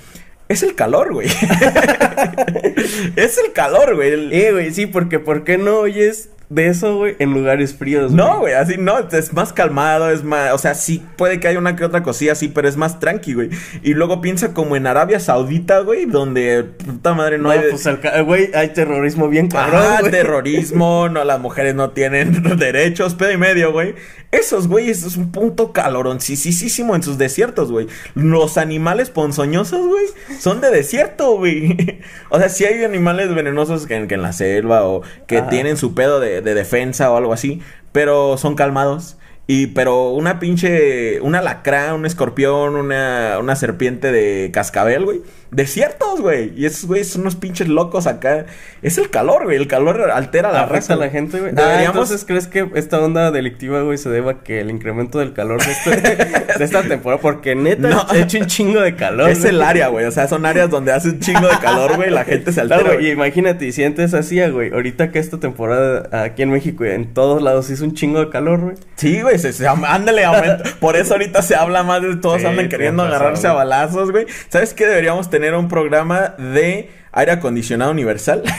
Es 0.47 0.61
el 0.61 0.75
calor, 0.75 1.11
güey. 1.13 1.27
es 3.15 3.37
el 3.43 3.51
calor, 3.53 3.95
güey. 3.95 4.11
El- 4.11 4.33
Eh, 4.33 4.51
güey, 4.51 4.71
sí, 4.73 4.85
porque 4.85 5.19
¿por 5.19 5.43
qué 5.43 5.57
no 5.57 5.77
oyes 5.79 6.29
de 6.49 6.67
eso, 6.67 6.97
güey, 6.97 7.15
en 7.19 7.33
lugares 7.33 7.73
fríos. 7.75 8.11
No, 8.11 8.39
güey, 8.39 8.53
así 8.53 8.75
no, 8.77 8.99
es 8.99 9.33
más 9.33 9.51
calmado, 9.53 10.11
es 10.11 10.23
más, 10.23 10.53
o 10.53 10.57
sea, 10.57 10.75
sí 10.75 11.03
puede 11.17 11.39
que 11.39 11.47
haya 11.47 11.57
una 11.59 11.75
que 11.75 11.83
otra 11.83 12.03
cosilla 12.03 12.33
así, 12.33 12.47
pero 12.49 12.67
es 12.67 12.77
más 12.77 12.99
tranqui, 12.99 13.33
güey. 13.33 13.49
Y 13.83 13.93
luego 13.95 14.21
piensa 14.21 14.53
como 14.53 14.75
en 14.75 14.85
Arabia 14.87 15.19
Saudita, 15.19 15.79
güey, 15.79 16.05
donde 16.05 16.63
puta 16.63 17.13
madre 17.13 17.37
no, 17.37 17.45
No, 17.45 17.49
hay 17.51 17.61
pues, 17.71 17.85
el 17.87 17.99
ca- 17.99 18.21
güey, 18.21 18.51
hay 18.53 18.69
terrorismo 18.69 19.27
bien 19.27 19.47
cabrón, 19.49 19.83
güey. 20.01 20.11
terrorismo, 20.11 21.09
no, 21.11 21.23
las 21.23 21.39
mujeres 21.39 21.73
no 21.75 21.89
tienen 21.91 22.43
derechos, 22.57 23.15
pedo 23.15 23.31
y 23.31 23.37
medio, 23.37 23.71
güey. 23.71 23.95
Esos 24.31 24.67
güeyes 24.67 25.03
es 25.03 25.15
un 25.15 25.31
punto 25.31 25.71
caloroncísimo 25.71 26.95
en 26.95 27.03
sus 27.03 27.17
desiertos, 27.17 27.71
güey. 27.71 27.87
Los 28.15 28.57
animales 28.57 29.09
ponzoñosos, 29.09 29.87
güey, 29.87 30.05
son 30.39 30.61
de 30.61 30.69
desierto, 30.71 31.37
güey. 31.37 32.01
O 32.29 32.39
sea, 32.39 32.49
sí 32.49 32.65
hay 32.65 32.83
animales 32.83 33.33
venenosos 33.33 33.85
que, 33.87 33.95
en- 33.95 34.07
que 34.07 34.15
en 34.15 34.21
la 34.21 34.33
selva 34.33 34.83
o 34.83 35.03
que 35.27 35.37
Ajá. 35.37 35.49
tienen 35.49 35.77
su 35.77 35.93
pedo 35.95 36.19
de, 36.19 36.34
de 36.41 36.53
defensa 36.53 37.11
o 37.11 37.17
algo 37.17 37.33
así, 37.33 37.61
pero 37.91 38.37
son 38.37 38.55
calmados. 38.55 39.17
Y, 39.47 39.67
pero 39.67 40.09
una 40.09 40.39
pinche, 40.39 41.21
un 41.21 41.35
alacrán, 41.35 41.93
un 41.93 42.05
escorpión, 42.07 42.75
una, 42.75 43.37
una 43.39 43.55
serpiente 43.55 44.11
de 44.11 44.49
cascabel, 44.51 45.05
güey. 45.05 45.21
Desiertos, 45.51 46.19
güey. 46.21 46.51
Y 46.57 46.65
esos 46.65 46.85
güeyes 46.85 47.09
son 47.09 47.21
unos 47.21 47.35
pinches 47.35 47.67
locos 47.67 48.07
acá. 48.07 48.45
Es 48.81 48.97
el 48.97 49.09
calor, 49.09 49.45
güey. 49.45 49.57
El 49.57 49.67
calor 49.67 50.01
altera 50.11 50.51
la 50.51 50.65
raza. 50.65 50.93
a 50.93 50.97
la 50.97 51.09
gente, 51.09 51.39
güey. 51.39 51.53
Ah, 51.57 51.83
entonces, 51.83 52.25
¿crees 52.25 52.47
que 52.47 52.69
esta 52.75 52.99
onda 52.99 53.31
delictiva, 53.31 53.81
güey, 53.81 53.97
se 53.97 54.09
deba 54.09 54.31
a 54.31 54.43
que 54.43 54.59
el 54.59 54.69
incremento 54.69 55.19
del 55.19 55.33
calor 55.33 55.63
de, 55.63 55.71
este- 55.71 56.15
de 56.57 56.63
esta 56.65 56.81
temporada? 56.83 57.21
Porque 57.21 57.55
neta, 57.55 57.87
No. 57.89 58.05
ha 58.09 58.17
hecho 58.17 58.37
un 58.39 58.47
chingo 58.47 58.81
de 58.81 58.95
calor. 58.95 59.29
es 59.29 59.39
güey. 59.41 59.49
el 59.55 59.61
área, 59.61 59.87
güey. 59.87 60.05
O 60.05 60.11
sea, 60.11 60.27
son 60.27 60.45
áreas 60.45 60.69
donde 60.69 60.91
hace 60.91 61.09
un 61.09 61.19
chingo 61.19 61.47
de 61.47 61.57
calor, 61.59 61.95
güey. 61.95 62.09
La 62.09 62.25
gente 62.25 62.51
se 62.51 62.61
altera. 62.61 62.81
Claro, 62.81 62.95
güey, 62.95 63.07
y 63.07 63.11
imagínate, 63.11 63.65
y 63.65 63.71
sientes 63.71 64.13
así, 64.13 64.41
ah, 64.41 64.49
güey. 64.49 64.73
Ahorita 64.73 65.11
que 65.11 65.19
esta 65.19 65.39
temporada 65.39 66.09
aquí 66.23 66.41
en 66.41 66.49
México 66.51 66.85
y 66.85 66.89
en 66.89 67.13
todos 67.13 67.41
lados 67.41 67.69
hizo 67.69 67.83
un 67.85 67.93
chingo 67.93 68.19
de 68.19 68.29
calor, 68.29 68.59
güey. 68.59 68.75
Sí, 68.95 69.21
güey, 69.21 69.37
se, 69.39 69.53
se- 69.53 69.67
ándale, 69.67 70.25
aumenta. 70.25 70.63
Por 70.79 70.95
eso 70.97 71.13
ahorita 71.13 71.41
se 71.41 71.55
habla 71.55 71.83
más 71.83 72.01
de 72.01 72.15
todos 72.17 72.41
Sí, 72.41 72.47
andan 72.47 72.67
queriendo 72.67 73.03
razón, 73.03 73.15
agarrarse 73.15 73.47
a 73.47 73.53
balazos, 73.53 74.11
güey. 74.11 74.25
¿Sabes 74.49 74.73
qué? 74.73 74.85
Deberíamos 74.85 75.29
tener 75.29 75.34
un 75.57 75.67
programa 75.67 76.35
de 76.37 76.89
aire 77.11 77.31
acondicionado 77.31 77.91
universal. 77.91 78.43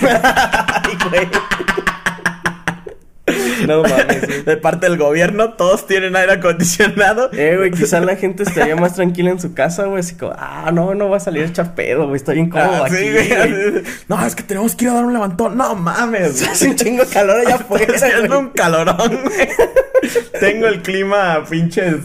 No 3.66 3.82
mames, 3.82 4.44
de 4.44 4.56
parte 4.58 4.88
del 4.88 4.96
gobierno, 4.98 5.54
todos 5.54 5.86
tienen 5.88 6.14
aire 6.14 6.34
acondicionado. 6.34 7.30
Eh, 7.32 7.56
güey, 7.56 7.70
quizá 7.72 7.98
la 8.00 8.14
gente 8.14 8.44
estaría 8.44 8.76
más 8.76 8.94
tranquila 8.94 9.30
en 9.30 9.40
su 9.40 9.54
casa, 9.54 9.84
güey. 9.86 10.00
Así 10.00 10.14
como, 10.14 10.32
ah, 10.38 10.70
no, 10.72 10.94
no 10.94 11.08
va 11.08 11.16
a 11.16 11.20
salir 11.20 11.42
echar 11.42 11.74
pedo, 11.74 12.04
güey. 12.06 12.16
Está 12.16 12.32
bien 12.32 12.48
cómodo 12.48 12.84
Ah, 12.84 12.86
aquí, 12.86 12.96
sí, 12.96 13.10
güey. 13.10 13.28
güey. 13.70 13.82
No, 14.08 14.24
es 14.24 14.36
que 14.36 14.44
tenemos 14.44 14.76
que 14.76 14.84
ir 14.84 14.90
a 14.90 14.94
dar 14.94 15.04
un 15.04 15.12
levantón. 15.12 15.56
No 15.56 15.74
mames. 15.74 16.38
güey. 16.40 16.50
Hace 16.52 16.68
un 16.68 16.76
chingo 16.76 17.04
de 17.04 17.10
calor 17.10 17.40
allá 17.40 17.56
afuera, 17.56 17.94
haciendo 17.96 18.38
un 18.38 18.50
calorón, 18.50 19.20
güey. 19.24 19.48
Tengo 20.40 20.66
el 20.68 20.82
clima 20.82 21.42
pinches. 21.48 21.96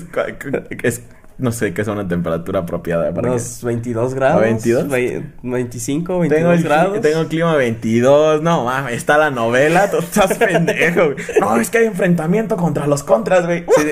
Es, 0.81 1.01
no 1.41 1.51
sé 1.51 1.73
qué 1.73 1.81
es 1.81 1.87
una 1.87 2.07
temperatura 2.07 2.59
apropiada 2.59 3.09
para 3.13 3.23
que- 3.27 3.29
Unos 3.31 3.63
22 3.63 4.13
grados. 4.13 4.41
22? 4.41 4.87
Ve- 4.89 5.23
25, 5.43 6.19
22 6.19 6.39
Tengo 6.39 6.53
el, 6.53 6.63
grados. 6.63 7.01
tengo 7.01 7.19
el 7.21 7.27
clima 7.27 7.55
22. 7.55 8.41
No 8.41 8.63
mames, 8.65 8.93
está 8.95 9.17
la 9.17 9.29
novela. 9.31 9.91
Tú 9.91 9.97
estás 9.97 10.37
pendejo, 10.37 11.05
güey. 11.13 11.17
No, 11.39 11.57
es 11.57 11.69
que 11.69 11.79
hay 11.79 11.85
enfrentamiento 11.87 12.55
contra 12.57 12.87
los 12.87 13.03
contras, 13.03 13.45
güey. 13.45 13.65
Sí, 13.75 13.91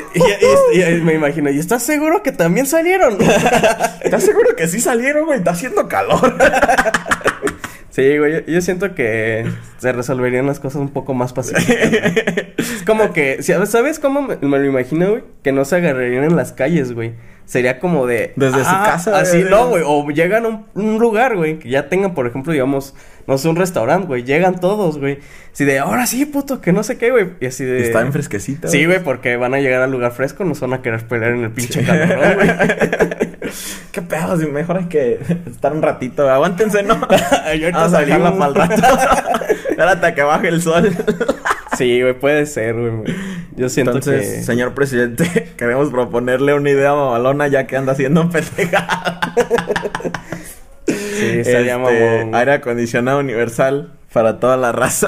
y, 0.73 0.77
y- 0.79 0.83
y 0.83 1.01
me 1.01 1.15
imagino, 1.15 1.49
¿y 1.49 1.59
estás 1.59 1.83
seguro 1.83 2.23
que 2.23 2.31
también 2.31 2.65
salieron? 2.65 3.17
¿Estás 4.01 4.23
seguro 4.23 4.55
que 4.55 4.67
sí 4.67 4.79
salieron, 4.79 5.25
güey? 5.25 5.39
Está 5.39 5.51
haciendo 5.51 5.87
calor. 5.87 6.35
Sí, 7.91 8.17
güey, 8.17 8.31
yo, 8.33 8.39
yo 8.45 8.61
siento 8.61 8.93
que 8.93 9.45
se 9.79 9.91
resolverían 9.91 10.45
las 10.45 10.59
cosas 10.59 10.79
un 10.79 10.89
poco 10.89 11.13
más 11.15 11.33
pacíficas. 11.33 11.75
es 12.57 12.83
como 12.85 13.11
que, 13.13 13.41
¿sabes 13.41 13.99
cómo 13.99 14.21
me, 14.21 14.37
me 14.37 14.59
lo 14.59 14.65
imagino, 14.65 15.09
güey? 15.09 15.23
Que 15.43 15.51
no 15.51 15.65
se 15.65 15.77
agarrarían 15.77 16.23
en 16.23 16.35
las 16.35 16.53
calles, 16.53 16.93
güey. 16.93 17.13
Sería 17.49 17.79
como 17.79 18.05
de... 18.05 18.33
Desde 18.35 18.59
su 18.59 18.69
casa, 18.69 19.19
Así, 19.19 19.43
no, 19.49 19.69
güey. 19.69 19.81
O 19.83 20.07
llegan 20.11 20.45
a 20.45 20.49
un, 20.49 20.65
un 20.75 20.99
lugar, 20.99 21.35
güey, 21.35 21.57
que 21.57 21.67
ya 21.67 21.89
tengan, 21.89 22.13
por 22.13 22.27
ejemplo, 22.27 22.53
digamos, 22.53 22.93
no 23.25 23.39
sé, 23.39 23.49
un 23.49 23.55
restaurante, 23.55 24.05
güey. 24.05 24.23
Llegan 24.23 24.59
todos, 24.59 24.99
güey. 24.99 25.17
Así 25.51 25.65
de, 25.65 25.79
ahora 25.79 26.05
sí, 26.05 26.27
puto, 26.27 26.61
que 26.61 26.71
no 26.71 26.83
sé 26.83 26.99
qué, 26.99 27.09
güey. 27.09 27.31
Y 27.39 27.47
así 27.47 27.65
de... 27.65 27.81
Está 27.81 28.01
en 28.01 28.13
fresquecita. 28.13 28.67
Sí, 28.67 28.85
güey, 28.85 29.03
porque 29.03 29.35
van 29.35 29.55
a 29.55 29.57
llegar 29.57 29.81
al 29.81 29.89
lugar 29.89 30.11
fresco, 30.11 30.45
no 30.45 30.53
se 30.53 30.61
van 30.61 30.73
a 30.75 30.83
querer 30.83 31.07
pelear 31.07 31.31
en 31.31 31.45
el 31.45 31.51
pinche 31.51 31.83
calor, 31.83 32.35
güey. 32.35 32.49
Qué 33.91 34.01
pedo, 34.03 34.37
si 34.37 34.45
mejor 34.45 34.77
hay 34.77 34.85
que 34.85 35.19
estar 35.49 35.73
un 35.73 35.81
ratito. 35.81 36.21
güey. 36.21 36.35
Aguántense, 36.35 36.83
¿no? 36.83 36.93
Ahorita 37.45 37.71
Vamos 37.71 37.93
a 37.95 37.99
dejarla 38.01 38.29
salimos. 38.29 38.53
para 38.53 38.75
el 38.75 38.81
rato. 38.81 39.45
Espérate 39.71 40.05
a 40.05 40.13
que 40.13 40.21
baje 40.21 40.47
el 40.49 40.61
sol. 40.61 40.95
Sí, 41.79 42.01
güey, 42.01 42.13
puede 42.19 42.45
ser, 42.45 42.75
güey. 42.75 43.15
Yo 43.55 43.69
siento 43.69 43.91
Entonces, 43.91 44.37
que... 44.37 44.43
señor 44.43 44.73
presidente, 44.73 45.53
queremos 45.57 45.89
proponerle 45.89 46.53
una 46.53 46.69
idea 46.69 46.93
mamalona 46.93 47.47
ya 47.47 47.65
que 47.67 47.75
anda 47.77 47.93
haciendo 47.93 48.29
pendejada. 48.29 49.21
Sí, 50.85 50.93
estaría 51.39 51.75
Este, 51.75 51.77
mamón. 51.77 52.35
Aire 52.35 52.53
acondicionado 52.53 53.19
universal 53.19 53.93
para 54.13 54.39
toda 54.39 54.57
la 54.57 54.71
raza. 54.71 55.07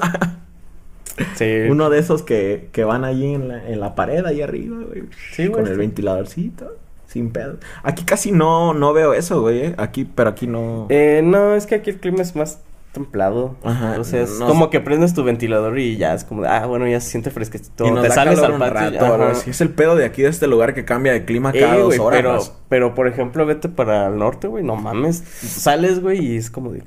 Sí. 1.36 1.46
Uno 1.70 1.90
de 1.90 2.00
esos 2.00 2.24
que, 2.24 2.70
que 2.72 2.84
van 2.84 3.04
allí 3.04 3.34
en 3.34 3.48
la, 3.50 3.68
en 3.68 3.80
la 3.80 3.94
pared, 3.96 4.26
ahí 4.26 4.42
arriba, 4.42 4.78
güey. 4.88 5.04
Sí, 5.34 5.48
güey. 5.48 5.64
Con 5.64 5.72
el 5.72 5.78
ventiladorcito, 5.78 6.78
sin 7.06 7.32
pedo. 7.32 7.58
Aquí 7.84 8.06
casi 8.06 8.32
no, 8.32 8.74
no 8.74 8.94
veo 8.94 9.14
eso, 9.14 9.42
güey. 9.42 9.60
eh. 9.60 9.76
Aquí, 9.78 10.06
pero 10.06 10.30
aquí 10.32 10.48
no. 10.48 10.88
Eh, 10.90 11.22
no, 11.24 11.54
es 11.54 11.68
que 11.68 11.76
aquí 11.76 11.92
el 11.92 12.00
clima 12.00 12.22
es 12.22 12.36
más 12.36 12.62
templado. 12.92 13.56
Ajá, 13.64 13.96
O 14.00 14.04
sea, 14.04 14.22
es 14.24 14.38
no 14.40 14.48
como 14.48 14.70
que 14.70 14.80
prendes 14.82 15.14
tu 15.14 15.24
ventilador 15.24 15.80
y 15.80 15.98
ya 15.98 16.14
es 16.14 16.24
como, 16.24 16.42
de, 16.44 16.50
ah, 16.50 16.66
bueno, 16.66 16.88
ya 16.88 17.00
se 17.00 17.10
siente 17.12 17.32
fresquecito. 17.32 17.86
y 17.86 17.92
nos 17.92 18.02
Te 18.04 18.10
da 18.10 18.16
sales 18.16 18.40
calor 18.40 18.62
al 18.64 18.74
patio. 18.74 19.18
rato. 19.18 19.50
Es 19.50 19.62
el 19.62 19.70
pedo 19.70 19.96
de 19.96 20.06
aquí, 20.06 20.22
de 20.22 20.30
este 20.30 20.48
lugar 20.48 20.74
que 20.74 20.84
cambia 20.86 21.14
de 21.14 21.24
clima 21.26 21.52
cada 21.54 21.76
Eh, 21.76 21.80
dos 21.80 21.86
güey, 21.88 22.00
horas. 22.00 22.20
pero, 22.20 22.34
más. 22.34 22.54
pero, 22.70 22.96
por 22.96 23.08
ejemplo, 23.08 23.46
vete 23.46 23.70
para 23.70 24.08
el 24.08 24.18
norte, 24.18 24.48
güey, 24.48 24.64
no 24.64 24.76
mames. 24.76 25.18
Sales, 25.42 26.02
güey, 26.02 26.20
y 26.34 26.38
es 26.38 26.50
como 26.52 26.72
de... 26.72 26.84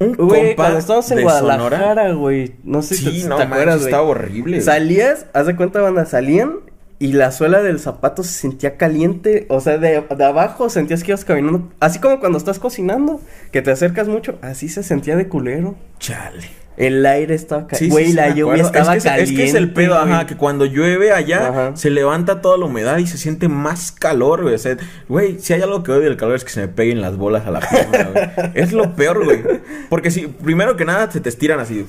Un 0.00 0.12
Güey, 0.14 0.54
cuando 0.54 0.78
estábamos 0.78 1.10
en 1.10 1.22
Guadalajara, 1.22 2.12
güey, 2.12 2.54
no 2.62 2.82
sé 2.82 2.94
si 2.94 3.04
Sí, 3.10 3.22
te, 3.22 3.28
no 3.28 3.36
te 3.36 3.42
acuerdas, 3.42 3.76
güey. 3.78 3.86
estaba 3.86 4.02
horrible. 4.08 4.60
Salías, 4.60 5.26
haz 5.32 5.46
de 5.46 5.56
cuenta, 5.56 5.80
banda, 5.80 6.06
salían 6.06 6.52
y 7.00 7.12
la 7.12 7.30
suela 7.30 7.62
del 7.62 7.78
zapato 7.78 8.22
se 8.24 8.32
sentía 8.32 8.76
caliente. 8.76 9.46
O 9.48 9.60
sea, 9.60 9.78
de, 9.78 10.00
de 10.16 10.24
abajo 10.24 10.68
sentías 10.68 11.02
que 11.04 11.12
ibas 11.12 11.24
caminando. 11.24 11.70
Así 11.80 11.98
como 12.00 12.18
cuando 12.20 12.38
estás 12.38 12.58
cocinando, 12.58 13.20
que 13.52 13.62
te 13.62 13.70
acercas 13.70 14.08
mucho, 14.08 14.38
así 14.42 14.68
se 14.68 14.82
sentía 14.82 15.16
de 15.16 15.28
culero. 15.28 15.76
Chale. 15.98 16.58
El 16.76 17.04
aire 17.06 17.34
estaba 17.34 17.66
caliente. 17.66 17.86
sí, 17.86 17.90
Güey, 17.90 18.06
sí, 18.06 18.12
la 18.12 18.28
lluvia 18.32 18.62
estaba 18.62 18.84
es 18.84 18.88
que, 18.90 18.96
es- 18.98 19.04
caliente. 19.04 19.32
Es 19.32 19.36
que 19.36 19.44
es 19.48 19.54
el 19.54 19.72
pedo, 19.72 19.96
ajá, 19.98 20.26
que 20.26 20.36
cuando 20.36 20.64
llueve 20.64 21.10
allá 21.12 21.48
Ajá. 21.48 21.76
se 21.76 21.90
levanta 21.90 22.40
toda 22.40 22.56
la 22.56 22.66
humedad 22.66 22.98
y 22.98 23.06
se 23.08 23.18
siente 23.18 23.48
más 23.48 23.90
calor, 23.90 24.42
güey. 24.42 24.54
O 24.54 24.58
sea, 24.58 24.76
güey, 25.08 25.40
si 25.40 25.52
hay 25.54 25.62
algo 25.62 25.82
que 25.82 25.90
odio 25.90 26.02
del 26.02 26.16
calor 26.16 26.36
es 26.36 26.44
que 26.44 26.50
se 26.50 26.60
me 26.60 26.68
peguen 26.68 27.00
las 27.00 27.16
bolas 27.16 27.44
a 27.48 27.50
la 27.50 27.60
pierna, 27.60 28.10
güey. 28.12 28.50
Es 28.54 28.72
lo 28.72 28.94
peor, 28.94 29.24
güey. 29.24 29.42
Porque 29.88 30.12
si, 30.12 30.28
primero 30.28 30.76
que 30.76 30.84
nada, 30.84 31.10
se 31.10 31.20
te 31.20 31.28
estiran 31.28 31.58
así. 31.58 31.84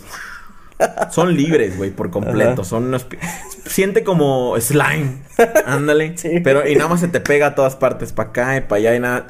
Son 1.11 1.35
libres, 1.35 1.77
güey, 1.77 1.91
por 1.91 2.09
completo. 2.09 2.61
Ajá. 2.61 2.63
Son 2.63 2.85
unos... 2.85 3.05
Siente 3.65 4.03
como 4.03 4.55
slime. 4.59 5.17
Ándale. 5.65 6.17
Sí. 6.17 6.39
Pero, 6.43 6.67
y 6.67 6.75
nada 6.75 6.89
más 6.89 6.99
se 7.01 7.07
te 7.07 7.19
pega 7.19 7.47
a 7.47 7.55
todas 7.55 7.75
partes, 7.75 8.13
para 8.13 8.29
acá 8.29 8.57
y 8.57 8.61
para 8.61 8.79
allá 8.79 8.95
y 8.95 8.99
nada. 8.99 9.27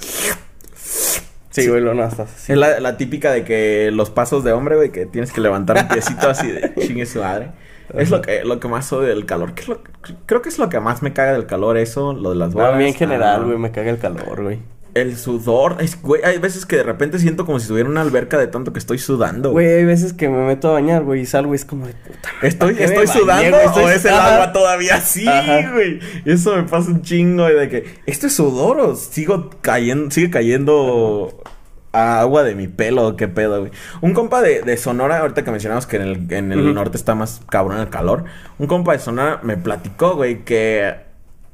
Sí, 1.51 1.67
güey, 1.67 1.81
lo 1.81 1.93
no 1.93 2.03
estás 2.05 2.31
así. 2.31 2.51
Es 2.53 2.57
la, 2.57 2.79
la 2.79 2.95
típica 2.97 3.31
de 3.31 3.43
que 3.43 3.89
los 3.91 4.09
pasos 4.11 4.43
de 4.43 4.51
hombre, 4.51 4.75
güey, 4.75 4.91
que 4.91 5.05
tienes 5.07 5.31
que 5.31 5.41
levantar 5.41 5.77
un 5.77 5.87
piecito 5.87 6.29
así 6.29 6.47
de 6.51 6.73
chingue 6.79 7.05
su 7.05 7.19
madre. 7.19 7.49
Es 7.95 8.11
lo 8.11 8.21
que, 8.21 8.43
lo 8.45 8.59
que 8.59 8.67
más 8.67 8.93
odio 8.93 9.07
del 9.07 9.25
calor. 9.25 9.53
¿Qué 9.55 9.63
es 9.63 9.67
lo 9.67 9.81
que- 9.81 9.91
creo 10.27 10.41
que 10.43 10.49
es 10.49 10.59
lo 10.59 10.69
que 10.69 10.79
más 10.79 11.01
me 11.01 11.11
caga 11.11 11.33
del 11.33 11.47
calor, 11.47 11.75
eso, 11.77 12.13
lo 12.13 12.29
de 12.29 12.35
las 12.35 12.53
bolas. 12.53 12.75
A 12.75 12.77
mí 12.77 12.85
en 12.85 12.93
general, 12.93 13.41
Ah, 13.41 13.43
güey, 13.43 13.57
me 13.57 13.71
caga 13.71 13.89
el 13.89 13.97
calor, 13.97 14.43
güey. 14.43 14.59
El 14.93 15.17
sudor. 15.17 15.77
Es, 15.79 16.01
güey, 16.01 16.23
hay 16.23 16.37
veces 16.39 16.65
que 16.65 16.77
de 16.77 16.83
repente 16.83 17.19
siento 17.19 17.45
como 17.45 17.59
si 17.59 17.63
estuviera 17.63 17.87
en 17.87 17.91
una 17.91 18.01
alberca 18.01 18.37
de 18.37 18.47
tanto 18.47 18.73
que 18.73 18.79
estoy 18.79 18.97
sudando. 18.97 19.51
Güey, 19.51 19.67
hay 19.67 19.85
veces 19.85 20.13
que 20.13 20.29
me 20.29 20.45
meto 20.45 20.69
a 20.69 20.73
bañar, 20.73 21.03
güey, 21.03 21.21
y 21.21 21.25
salgo 21.25 21.53
y 21.53 21.57
es 21.57 21.65
como 21.65 21.85
de 21.87 21.93
puta. 21.93 22.29
madre, 22.35 22.47
Estoy, 22.47 22.73
¿para 22.73 22.77
qué 22.77 22.83
estoy 23.01 23.25
bañé, 23.25 23.49
sudando 23.49 23.71
güey? 23.71 23.85
O 23.85 23.89
es 23.89 24.05
el 24.05 24.13
agua 24.13 24.51
todavía 24.51 24.95
así, 24.95 25.27
Ajá. 25.27 25.71
güey. 25.71 25.99
Eso 26.25 26.55
me 26.55 26.63
pasa 26.63 26.89
un 26.89 27.01
chingo 27.01 27.45
de 27.45 27.69
que 27.69 27.85
esto 28.05 28.27
es 28.27 28.33
sudor 28.33 28.79
o 28.79 28.95
sigo 28.95 29.49
cayendo, 29.61 30.09
sigue 30.11 30.29
cayendo 30.29 31.43
a 31.91 32.19
agua 32.21 32.43
de 32.43 32.55
mi 32.55 32.67
pelo, 32.67 33.15
qué 33.15 33.27
pedo, 33.27 33.61
güey. 33.61 33.71
Un 34.01 34.13
compa 34.13 34.41
de, 34.41 34.61
de 34.61 34.77
Sonora, 34.77 35.19
ahorita 35.19 35.43
que 35.43 35.51
mencionamos 35.51 35.87
que 35.87 35.95
en 35.97 36.01
el, 36.03 36.33
en 36.33 36.51
el 36.51 36.73
norte 36.73 36.97
está 36.97 37.15
más 37.15 37.41
cabrón 37.49 37.79
el 37.79 37.89
calor. 37.89 38.25
Un 38.57 38.67
compa 38.67 38.93
de 38.93 38.99
Sonora 38.99 39.39
me 39.43 39.57
platicó, 39.57 40.15
güey, 40.15 40.43
que 40.45 40.95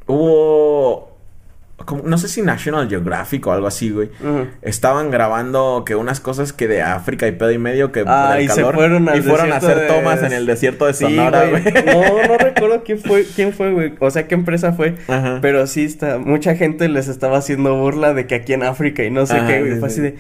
hubo 0.08 1.15
como- 1.84 2.04
no 2.04 2.18
sé 2.18 2.30
si 2.30 2.42
National 2.42 2.88
Geographic 2.88 3.46
o 3.48 3.52
algo 3.52 3.68
así, 3.68 3.90
güey. 3.90 4.10
Estaban 4.62 5.12
grabando 5.12 5.84
que 5.86 5.96
unas 5.96 6.20
cosas 6.22 6.54
que 6.54 6.68
de 6.70 6.82
África 6.82 7.28
y 7.28 7.34
pedo 7.34 7.52
y 7.52 7.58
medio 7.58 7.92
que 7.92 8.04
Ah, 8.08 8.28
por 8.30 8.38
el 8.38 8.46
y 8.46 8.48
se 8.48 8.64
fueron 8.64 9.10
y 9.16 9.22
fueron 9.22 9.52
a 9.52 9.58
hacer 9.58 9.80
de- 9.82 9.88
tomas 9.88 10.24
en 10.24 10.32
el 10.32 10.46
desierto 10.46 10.86
de 10.86 10.94
Sí, 10.94 11.04
Sonora, 11.04 11.46
güey. 11.50 11.64
No, 11.64 12.28
no 12.28 12.38
recuerdo 12.40 12.84
quién 12.86 13.00
fue, 13.00 13.26
quién 13.36 13.52
fue, 13.54 13.72
güey. 13.74 13.94
O 14.00 14.10
sea, 14.10 14.26
qué 14.28 14.36
empresa 14.36 14.72
fue. 14.74 14.96
Ajá. 15.10 15.40
Pero 15.42 15.68
sí 15.68 15.84
está, 15.84 16.18
mucha 16.18 16.56
gente 16.56 16.88
les 16.88 17.08
estaba 17.10 17.38
haciendo 17.40 17.76
burla 17.76 18.14
de 18.14 18.26
que 18.26 18.36
aquí 18.36 18.54
en 18.54 18.64
África 18.64 19.04
y 19.04 19.12
no 19.12 19.26
sé 19.26 19.36
Ajá, 19.36 19.48
qué, 19.48 19.60
güey. 19.60 19.74
sí, 19.74 19.80
Fue 19.80 19.90
sí. 19.90 20.02
así 20.02 20.02
de. 20.02 20.16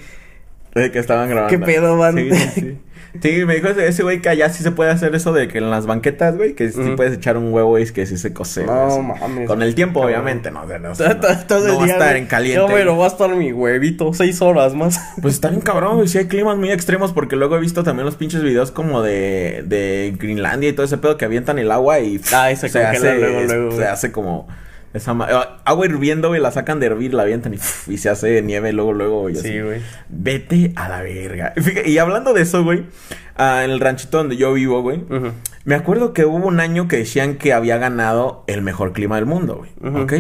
De 0.81 0.91
que 0.91 0.99
estaban 0.99 1.29
grabando. 1.29 1.57
¿Qué 1.57 1.65
pedo, 1.65 1.95
man? 1.95 2.15
Sí, 2.17 2.29
sí, 2.53 2.77
sí. 3.21 3.45
Me 3.45 3.56
dijo 3.56 3.67
ese, 3.67 4.04
güey 4.04 4.21
que 4.21 4.30
allá 4.30 4.49
sí 4.49 4.63
se 4.63 4.71
puede 4.71 4.91
hacer 4.91 5.13
eso 5.15 5.34
de 5.34 5.47
que 5.47 5.58
en 5.58 5.69
las 5.69 5.86
banquetas, 5.86 6.36
güey, 6.38 6.54
que 6.54 6.69
sí 6.71 6.93
puedes 6.95 7.13
echar 7.13 7.38
un 7.38 7.54
huevo 7.54 7.78
y 7.80 7.86
que 7.91 8.06
sí 8.06 8.17
se 8.17 8.34
cose. 8.34 8.65
No 8.65 9.01
mames. 9.01 9.47
Con 9.47 9.62
el 9.62 9.75
tiempo, 9.75 10.01
Cabrón. 10.01 10.15
obviamente, 10.15 10.51
no, 10.51 10.65
no, 10.65 10.80
no 10.80 10.91
el 10.91 11.21
va 11.21 11.84
a 11.84 11.88
estar 11.88 12.15
en 12.15 12.25
caliente. 12.25 12.62
No, 12.62 12.67
pero 12.67 12.97
va 12.97 13.06
a 13.06 13.08
estar 13.08 13.34
mi 13.36 13.51
huevito 13.51 14.13
seis 14.13 14.41
horas 14.41 14.73
más. 14.73 14.99
Pues 15.21 15.36
está 15.36 15.49
bien 15.49 15.62
cabrón, 15.62 15.95
güey. 15.95 16.08
Sí 16.08 16.17
hay 16.17 16.25
climas 16.25 16.58
muy 16.58 16.71
extremos 16.71 17.12
porque 17.12 17.36
luego 17.36 17.56
he 17.56 17.60
visto 17.60 17.84
también 17.84 18.06
los 18.06 18.15
pinches 18.15 18.43
videos 18.43 18.71
como 18.71 19.01
de, 19.01 19.63
de 19.65 20.13
Grinlandia 20.19 20.69
y 20.69 20.73
todo 20.73 20.86
ese 20.86 20.97
pedo 20.97 21.17
que 21.17 21.25
avientan 21.25 21.58
el 21.58 21.71
agua 21.71 21.99
y... 21.99 22.21
Ay, 22.34 22.56
se 22.56 22.69
congela 22.69 22.89
hace, 22.91 23.15
luego, 23.19 23.41
luego, 23.43 23.71
Se 23.71 23.78
güey. 23.78 23.88
hace 23.88 24.12
como... 24.12 24.47
Esa 24.95 25.12
eh, 25.12 25.47
agua 25.65 25.86
hirviendo, 25.86 26.29
güey, 26.29 26.39
la 26.39 26.51
sacan 26.51 26.79
de 26.79 26.86
hervir, 26.86 27.13
la 27.13 27.23
avientan 27.23 27.53
y, 27.53 27.58
y 27.91 27.97
se 27.97 28.10
hace 28.10 28.41
nieve 28.41 28.71
luego, 28.71 28.93
luego. 28.93 29.29
Sí, 29.36 29.60
güey. 29.60 29.81
Vete 30.08 30.71
a 30.77 30.88
la 30.88 31.01
verga. 31.01 31.53
Y 31.86 31.97
hablando 31.97 32.34
de 32.34 32.43
eso, 32.43 32.63
güey, 32.63 32.86
ah, 33.36 33.63
en 33.65 33.71
el 33.71 33.81
ranchito 33.81 34.19
donde 34.19 34.38
yo 34.38 34.53
vivo, 34.53 34.81
güey, 34.81 35.03
me 35.65 35.75
acuerdo 35.75 36.13
que 36.13 36.23
hubo 36.25 36.47
un 36.47 36.62
año 36.62 36.88
que 36.88 36.95
decían 36.95 37.36
que 37.36 37.51
había 37.51 37.77
ganado 37.77 38.45
el 38.47 38.62
mejor 38.62 38.93
clima 38.93 39.17
del 39.17 39.25
mundo, 39.25 39.58
güey. 39.58 39.71
Ujú. 39.81 40.03
¿Ok? 40.03 40.13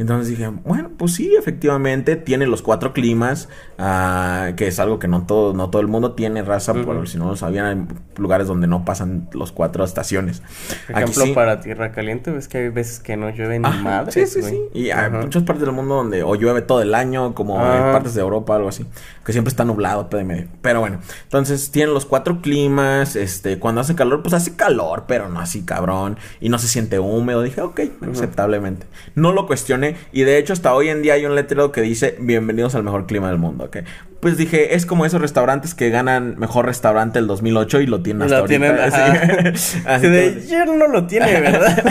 Entonces 0.00 0.28
dije, 0.28 0.48
bueno, 0.48 0.90
pues 0.96 1.14
sí, 1.14 1.34
efectivamente, 1.38 2.16
tiene 2.16 2.46
los 2.46 2.62
cuatro 2.62 2.94
climas, 2.94 3.50
ah, 3.78 4.52
que 4.56 4.66
es 4.66 4.80
algo 4.80 4.98
que 4.98 5.08
no 5.08 5.26
todo, 5.26 5.52
no 5.52 5.68
todo 5.68 5.82
el 5.82 5.88
mundo 5.88 6.12
tiene 6.12 6.42
raza, 6.42 6.72
Ujú. 6.72 6.84
por 6.84 7.06
si 7.08 7.18
no 7.18 7.26
lo 7.26 7.36
sabían, 7.36 7.66
hay 7.66 7.96
lugares 8.16 8.46
donde 8.46 8.66
no 8.66 8.84
pasan 8.86 9.28
los 9.34 9.52
cuatro 9.52 9.84
estaciones. 9.84 10.42
Por 10.86 10.96
ejemplo, 10.96 11.24
sí. 11.24 11.32
para 11.32 11.60
Tierra 11.60 11.92
Caliente, 11.92 12.30
ves 12.30 12.48
que 12.48 12.58
hay 12.58 12.68
veces 12.70 12.98
que 12.98 13.18
no 13.18 13.28
llueve 13.28 13.58
ni 13.58 13.66
Ajá, 13.66 13.82
madres, 13.82 14.14
Sí, 14.14 14.26
sí, 14.26 14.40
güey. 14.40 14.52
sí. 14.52 14.60
Y 14.72 14.90
hay 14.90 15.10
muchas 15.10 15.42
partes 15.42 15.66
del 15.66 15.74
mundo 15.74 15.96
donde 15.96 16.22
o 16.22 16.34
llueve 16.34 16.62
todo 16.62 16.80
el 16.80 16.94
año, 16.94 17.34
como 17.34 17.56
en 17.60 17.92
partes 17.92 18.14
de 18.14 18.22
Europa, 18.22 18.56
algo 18.56 18.70
así. 18.70 18.86
Que 19.24 19.32
siempre 19.32 19.50
está 19.50 19.66
nublado, 19.66 20.08
de 20.10 20.24
medio. 20.24 20.48
Pero 20.62 20.80
bueno, 20.80 20.98
entonces 21.24 21.70
tienen 21.70 21.92
los 21.92 22.06
cuatro 22.06 22.40
climas. 22.40 23.16
Este, 23.16 23.58
cuando 23.58 23.82
hace 23.82 23.94
calor, 23.94 24.22
pues 24.22 24.32
hace 24.32 24.56
calor, 24.56 25.04
pero 25.06 25.28
no 25.28 25.40
así 25.40 25.62
cabrón. 25.62 26.16
Y 26.40 26.48
no 26.48 26.58
se 26.58 26.68
siente 26.68 26.98
húmedo. 26.98 27.42
Dije, 27.42 27.60
ok, 27.60 27.80
aceptablemente. 28.10 28.86
No 29.14 29.32
lo 29.32 29.46
cuestioné. 29.46 29.89
Y 30.12 30.22
de 30.22 30.38
hecho, 30.38 30.52
hasta 30.52 30.74
hoy 30.74 30.88
en 30.88 31.02
día 31.02 31.14
hay 31.14 31.26
un 31.26 31.34
letrero 31.34 31.72
que 31.72 31.80
dice: 31.82 32.16
Bienvenidos 32.20 32.74
al 32.74 32.82
mejor 32.82 33.06
clima 33.06 33.28
del 33.28 33.38
mundo, 33.38 33.64
ok. 33.64 33.78
Pues 34.20 34.36
dije, 34.36 34.74
es 34.74 34.84
como 34.84 35.06
esos 35.06 35.20
restaurantes 35.20 35.74
que 35.74 35.88
ganan 35.88 36.38
mejor 36.38 36.66
restaurante 36.66 37.18
el 37.18 37.26
2008 37.26 37.80
y 37.80 37.86
lo 37.86 38.02
tienen 38.02 38.24
hasta 38.24 38.40
lo 38.40 38.46
tienen, 38.46 38.78
ahorita. 38.78 39.12
ajá. 39.12 39.52
Sí. 39.54 39.82
Así 39.86 40.08
de, 40.08 40.42
ya 40.46 40.66
no 40.66 40.86
lo 40.86 41.06
tiene, 41.06 41.40
¿verdad? 41.40 41.82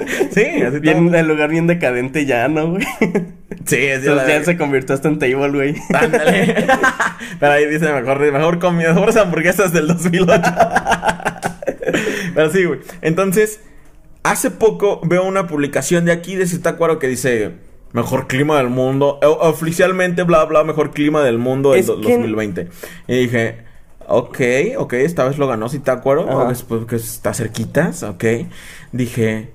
sí, 0.30 0.62
así 0.66 0.78
bien, 0.80 1.08
todo. 1.08 1.18
el 1.18 1.28
lugar 1.28 1.50
bien 1.50 1.66
decadente 1.66 2.24
ya, 2.24 2.48
¿no, 2.48 2.70
güey? 2.70 2.84
Sí, 3.66 3.76
es 3.76 4.00
Entonces 4.00 4.28
ya 4.28 4.44
se 4.44 4.56
convirtió 4.56 4.94
hasta 4.94 5.08
en 5.08 5.18
table, 5.18 5.48
güey. 5.50 5.74
Ándale. 5.92 6.66
Pero 7.38 7.52
ahí 7.52 7.66
dice 7.66 7.92
mejor, 7.92 8.18
mejor 8.32 8.58
comida, 8.58 8.92
mejores 8.92 9.16
hamburguesas 9.16 9.72
del 9.72 9.86
2008. 9.88 10.42
Pero 12.34 12.50
sí, 12.50 12.64
güey. 12.64 12.80
Entonces, 13.02 13.60
hace 14.24 14.50
poco 14.50 15.00
veo 15.04 15.22
una 15.24 15.46
publicación 15.46 16.04
de 16.04 16.12
aquí 16.12 16.34
de 16.34 16.46
Zitácuaro 16.46 16.98
que 16.98 17.06
dice 17.06 17.52
mejor 17.92 18.26
clima 18.26 18.56
del 18.58 18.68
mundo. 18.70 19.20
Oficialmente, 19.22 20.24
bla, 20.24 20.44
bla, 20.46 20.64
mejor 20.64 20.90
clima 20.90 21.22
del 21.22 21.38
mundo 21.38 21.70
del 21.70 21.80
Es 21.80 21.86
do- 21.86 22.00
que- 22.00 22.10
2020. 22.12 22.68
Y 23.06 23.16
dije, 23.20 23.58
ok, 24.08 24.38
ok, 24.78 24.92
esta 24.94 25.24
vez 25.24 25.38
lo 25.38 25.46
ganó 25.46 25.68
Zitácuaro. 25.68 26.48
Después 26.48 26.84
que 26.86 26.96
está 26.96 27.32
cerquitas, 27.34 28.02
ok. 28.02 28.24
Dije, 28.90 29.52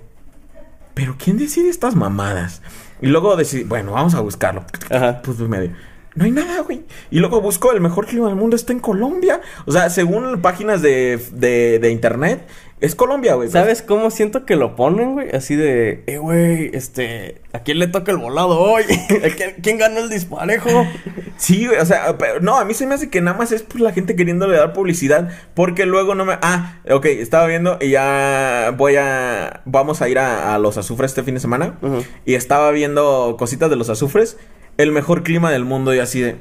pero 0.93 1.15
¿quién 1.21 1.37
decide 1.37 1.69
estas 1.69 1.95
mamadas? 1.95 2.61
Y 3.01 3.07
luego 3.07 3.35
decidí, 3.35 3.63
bueno, 3.63 3.93
vamos 3.93 4.13
a 4.15 4.21
buscarlo. 4.21 4.63
Ajá. 4.89 5.21
Pues 5.21 5.39
medio. 5.39 5.71
No 6.15 6.25
hay 6.25 6.31
nada, 6.31 6.61
güey. 6.61 6.81
Y 7.11 7.19
luego 7.19 7.41
busco 7.41 7.71
el 7.71 7.81
mejor 7.81 8.07
clima 8.07 8.27
del 8.27 8.35
mundo, 8.35 8.55
está 8.55 8.73
en 8.73 8.79
Colombia. 8.79 9.41
O 9.65 9.71
sea, 9.71 9.89
según 9.89 10.41
páginas 10.41 10.81
de, 10.81 11.19
de, 11.31 11.79
de 11.79 11.91
internet, 11.91 12.41
es 12.81 12.95
Colombia, 12.95 13.35
güey. 13.35 13.49
¿Sabes 13.49 13.81
cómo 13.81 14.09
siento 14.09 14.45
que 14.45 14.55
lo 14.55 14.75
ponen, 14.75 15.13
güey? 15.13 15.29
Así 15.31 15.55
de, 15.55 16.03
eh, 16.07 16.17
güey, 16.17 16.71
este, 16.73 17.41
¿a 17.51 17.59
quién 17.59 17.77
le 17.77 17.87
toca 17.87 18.11
el 18.11 18.17
volado 18.17 18.57
hoy? 18.59 18.83
¿A 19.25 19.35
quién, 19.35 19.55
quién 19.61 19.77
ganó 19.77 19.99
el 19.99 20.09
disparejo? 20.09 20.69
Sí, 21.39 21.67
güey, 21.67 21.79
o 21.79 21.85
sea, 21.85 22.17
pero 22.17 22.41
no, 22.41 22.57
a 22.57 22.65
mí 22.65 22.73
se 22.73 22.85
me 22.85 22.95
hace 22.95 23.09
que 23.09 23.21
nada 23.21 23.37
más 23.37 23.53
es 23.53 23.63
pues, 23.63 23.79
la 23.79 23.93
gente 23.93 24.17
queriéndole 24.17 24.57
dar 24.57 24.73
publicidad, 24.73 25.29
porque 25.53 25.85
luego 25.85 26.13
no 26.13 26.25
me... 26.25 26.37
Ah, 26.41 26.81
ok, 26.91 27.05
estaba 27.05 27.47
viendo 27.47 27.77
y 27.79 27.91
ya 27.91 28.73
voy 28.77 28.97
a... 28.97 29.61
Vamos 29.63 30.01
a 30.01 30.09
ir 30.09 30.19
a, 30.19 30.53
a 30.53 30.59
los 30.59 30.77
azufres 30.77 31.11
este 31.11 31.23
fin 31.23 31.35
de 31.35 31.39
semana, 31.39 31.79
y 32.25 32.33
estaba 32.33 32.71
viendo 32.71 33.37
cositas 33.39 33.69
de 33.69 33.77
los 33.77 33.89
azufres, 33.89 34.35
el 34.79 34.91
mejor 34.93 35.23
clima 35.23 35.51
del 35.51 35.65
mundo 35.65 35.93
y 35.93 35.99
así 35.99 36.21
de... 36.21 36.35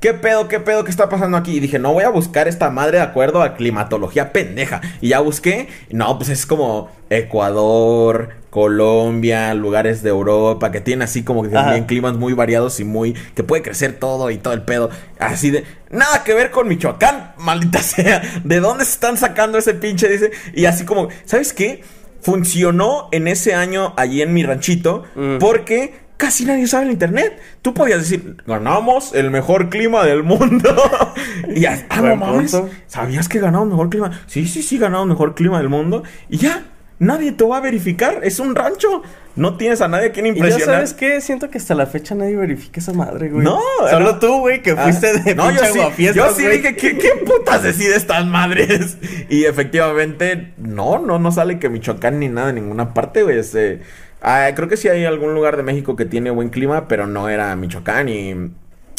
¿Qué 0.00 0.14
pedo, 0.14 0.48
qué 0.48 0.58
pedo, 0.58 0.82
qué 0.82 0.90
está 0.90 1.08
pasando 1.08 1.36
aquí? 1.36 1.52
Y 1.56 1.60
dije, 1.60 1.78
no 1.78 1.92
voy 1.92 2.02
a 2.02 2.08
buscar 2.08 2.48
esta 2.48 2.70
madre 2.70 2.98
de 2.98 3.04
acuerdo 3.04 3.40
a 3.40 3.54
climatología 3.54 4.32
pendeja. 4.32 4.80
Y 5.00 5.08
ya 5.10 5.20
busqué, 5.20 5.68
no, 5.90 6.16
pues 6.18 6.28
es 6.28 6.44
como 6.44 6.90
Ecuador, 7.08 8.30
Colombia, 8.50 9.54
lugares 9.54 10.02
de 10.02 10.10
Europa 10.10 10.72
que 10.72 10.80
tienen 10.80 11.02
así 11.02 11.22
como 11.22 11.44
que 11.44 11.84
climas 11.86 12.14
muy 12.16 12.32
variados 12.32 12.80
y 12.80 12.84
muy 12.84 13.12
que 13.34 13.44
puede 13.44 13.62
crecer 13.62 13.98
todo 13.98 14.30
y 14.30 14.38
todo 14.38 14.54
el 14.54 14.62
pedo. 14.62 14.90
Así 15.20 15.50
de 15.50 15.64
nada 15.90 16.24
que 16.24 16.34
ver 16.34 16.50
con 16.50 16.66
Michoacán, 16.66 17.34
maldita 17.38 17.78
sea. 17.82 18.22
¿De 18.42 18.58
dónde 18.58 18.84
se 18.84 18.92
están 18.92 19.16
sacando 19.16 19.56
ese 19.58 19.74
pinche 19.74 20.08
dice? 20.08 20.32
Y 20.52 20.64
así 20.64 20.84
como, 20.84 21.08
¿sabes 21.24 21.52
qué? 21.52 21.82
Funcionó 22.22 23.08
en 23.12 23.26
ese 23.28 23.54
año 23.54 23.94
allí 23.96 24.22
en 24.22 24.32
mi 24.32 24.42
ranchito 24.44 25.04
Mm. 25.14 25.38
porque 25.38 26.01
casi 26.22 26.44
nadie 26.44 26.68
sabe 26.68 26.84
el 26.84 26.92
internet. 26.92 27.36
Tú 27.62 27.74
podías 27.74 27.98
decir, 27.98 28.36
ganamos 28.46 29.12
el 29.12 29.32
mejor 29.32 29.70
clima 29.70 30.04
del 30.06 30.22
mundo. 30.22 30.72
y 31.48 31.62
ya, 31.62 31.84
ah, 31.88 32.00
no 32.00 32.14
mames. 32.14 32.56
¿Sabías 32.86 33.28
que 33.28 33.40
ganamos 33.40 33.68
mejor 33.68 33.90
clima? 33.90 34.12
Sí, 34.28 34.46
sí, 34.46 34.62
sí, 34.62 34.78
ganamos 34.78 35.08
mejor 35.08 35.34
clima 35.34 35.58
del 35.58 35.68
mundo. 35.68 36.04
Y 36.28 36.36
ya, 36.36 36.62
nadie 37.00 37.32
te 37.32 37.42
va 37.44 37.56
a 37.56 37.60
verificar. 37.60 38.20
Es 38.22 38.38
un 38.38 38.54
rancho. 38.54 39.02
No 39.34 39.56
tienes 39.56 39.80
a 39.80 39.88
nadie 39.88 40.08
a 40.08 40.12
quien 40.12 40.26
Y 40.26 40.28
ya 40.28 40.34
impresionar. 40.36 40.74
sabes 40.76 40.94
qué, 40.94 41.20
siento 41.20 41.50
que 41.50 41.58
hasta 41.58 41.74
la 41.74 41.86
fecha 41.86 42.14
nadie 42.14 42.36
verifica 42.36 42.78
esa 42.78 42.92
madre, 42.92 43.28
güey. 43.30 43.42
No, 43.44 43.58
Solo 43.90 44.12
no. 44.12 44.18
tú, 44.20 44.38
güey, 44.40 44.62
que 44.62 44.72
Ah, 44.72 44.82
fuiste 44.84 45.18
de 45.20 45.34
no, 45.34 45.50
yo 45.50 45.58
sí, 45.72 45.80
aguafiestas, 45.80 46.16
yo 46.28 46.36
sí 46.36 46.42
güey. 46.44 46.58
dije, 46.58 46.76
¿qué, 46.76 46.98
¿qué 46.98 47.10
putas 47.26 47.64
decide 47.64 47.96
estas 47.96 48.24
madres? 48.26 48.96
Y 49.28 49.46
efectivamente, 49.46 50.52
no, 50.58 50.98
no, 50.98 51.18
no 51.18 51.32
sale 51.32 51.58
que 51.58 51.68
Michoacán 51.68 52.20
ni 52.20 52.28
nada 52.28 52.50
en 52.50 52.56
ninguna 52.56 52.94
parte, 52.94 53.22
güey. 53.24 53.38
Este, 53.38 53.80
ah, 54.22 54.48
creo 54.54 54.68
que 54.68 54.76
sí 54.76 54.88
hay 54.88 55.04
algún 55.04 55.34
lugar 55.34 55.56
de 55.56 55.62
México 55.62 55.96
que 55.96 56.04
tiene 56.04 56.30
buen 56.30 56.48
clima, 56.50 56.88
pero 56.88 57.06
no 57.06 57.28
era 57.28 57.54
Michoacán 57.56 58.08
y... 58.08 58.50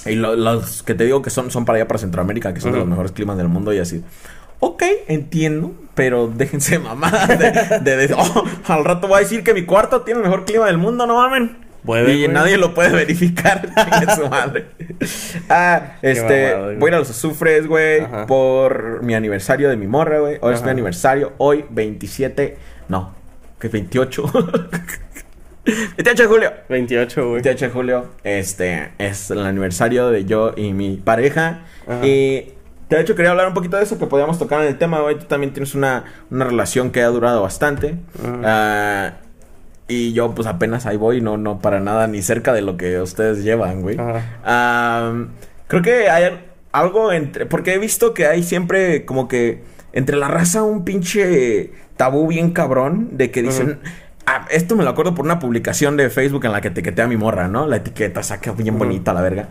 Y 0.06 0.16
lo- 0.16 0.36
los 0.36 0.84
que 0.84 0.96
te 0.96 1.06
digo 1.06 1.22
que 1.22 1.30
son, 1.30 1.50
son 1.50 1.64
para 1.64 1.78
allá, 1.78 1.88
para 1.88 1.98
Centroamérica, 1.98 2.54
que 2.54 2.60
son 2.60 2.74
de 2.74 2.80
los 2.80 2.88
mejores 2.88 3.14
climas 3.14 3.38
del 3.38 3.48
mundo 3.48 3.72
y 3.74 3.80
así. 3.80 4.04
Ok, 4.60 4.84
entiendo, 5.08 5.74
pero 5.96 6.28
déjense 6.28 6.78
mamá 6.80 7.10
de, 7.28 7.80
de, 7.80 8.08
de- 8.08 8.14
oh, 8.14 8.44
al 8.68 8.84
rato 8.84 9.08
voy 9.08 9.18
a 9.18 9.20
decir 9.22 9.44
que 9.46 9.54
mi 9.54 9.64
cuarto 9.64 10.02
tiene 10.02 10.20
el 10.20 10.26
mejor 10.26 10.44
clima 10.44 10.66
del 10.66 10.78
mundo, 10.78 11.08
no 11.08 11.16
mamen. 11.16 11.58
Puede, 11.86 12.14
y 12.14 12.24
güey. 12.24 12.34
nadie 12.34 12.58
lo 12.58 12.74
puede 12.74 12.90
verificar. 12.92 13.68
Su 14.16 14.28
madre. 14.30 14.68
Ah, 15.50 15.94
este, 16.02 16.76
voy 16.80 16.92
a 16.92 16.98
los 16.98 17.10
azufres, 17.10 17.68
güey, 17.68 18.02
Ajá. 18.02 18.26
por 18.26 19.04
mi 19.04 19.16
aniversario 19.16 19.70
de 19.70 19.76
mi 19.78 19.88
morra, 19.88 20.20
güey. 20.20 20.38
Hoy 20.42 20.54
es 20.54 20.64
mi 20.64 20.70
aniversario, 20.70 21.34
hoy 21.38 21.66
27, 21.70 22.58
no, 22.90 23.14
que 23.64 23.70
28. 23.70 24.24
28 25.96 26.24
de 26.24 26.28
julio. 26.28 26.52
28, 26.70 27.22
güey. 27.22 27.34
28 27.42 27.66
de 27.66 27.72
julio, 27.72 28.06
este, 28.24 28.90
es 28.98 29.32
el 29.32 29.40
aniversario 29.46 30.10
de 30.10 30.26
yo 30.26 30.54
y 30.58 30.74
mi 30.74 30.98
pareja. 30.98 31.62
Ajá. 31.88 32.06
Y 32.06 32.52
de 32.90 33.00
hecho 33.00 33.16
quería 33.16 33.32
hablar 33.32 33.48
un 33.48 33.54
poquito 33.54 33.78
de 33.78 33.84
eso, 33.84 33.98
que 33.98 34.06
podíamos 34.06 34.38
tocar 34.38 34.62
en 34.62 34.68
el 34.68 34.78
tema, 34.78 35.00
güey. 35.00 35.18
Tú 35.18 35.26
también 35.26 35.54
tienes 35.54 35.74
una, 35.74 36.04
una 36.30 36.44
relación 36.46 36.92
que 36.92 37.02
ha 37.02 37.08
durado 37.08 37.42
bastante. 37.42 37.96
Ajá. 38.22 38.40
Ah, 38.44 39.14
y 39.88 40.12
yo 40.14 40.34
pues 40.36 40.48
apenas 40.48 40.86
ahí 40.86 40.98
voy, 40.98 41.22
no, 41.22 41.38
no 41.38 41.60
para 41.60 41.80
nada 41.80 42.08
ni 42.08 42.22
cerca 42.22 42.52
de 42.54 42.62
lo 42.62 42.76
que 42.78 43.00
ustedes 43.00 43.44
llevan, 43.44 43.82
güey. 43.82 43.98
Ajá. 44.00 45.14
Creo 45.68 45.82
que 45.82 46.10
hay 46.10 46.24
al- 46.26 46.42
algo 46.74 47.14
entre. 47.14 47.46
Porque 47.46 47.74
he 47.74 47.78
visto 47.78 48.14
que 48.14 48.26
hay 48.28 48.44
siempre 48.44 49.06
como 49.06 49.28
que 49.30 49.64
entre 49.94 50.18
la 50.18 50.28
raza 50.28 50.64
un 50.64 50.84
pinche 50.84 51.72
tabú 51.98 52.28
bien 52.28 52.52
cabrón 52.52 53.10
de 53.18 53.32
que 53.32 53.42
dicen. 53.42 53.80
"Ah, 54.26 54.46
esto 54.52 54.76
me 54.76 54.84
lo 54.84 54.90
acuerdo 54.90 55.14
por 55.16 55.26
una 55.26 55.40
publicación 55.40 55.98
de 55.98 56.10
Facebook 56.10 56.46
en 56.46 56.52
la 56.54 56.62
que 56.62 56.70
etiqueté 56.70 57.02
a 57.02 57.08
mi 57.08 57.18
morra, 57.18 57.48
¿no? 57.48 57.68
La 57.68 57.78
etiqueta 57.78 58.24
saca 58.24 58.52
bien 58.54 58.78
bonita 58.80 59.14
la 59.14 59.22
verga. 59.22 59.50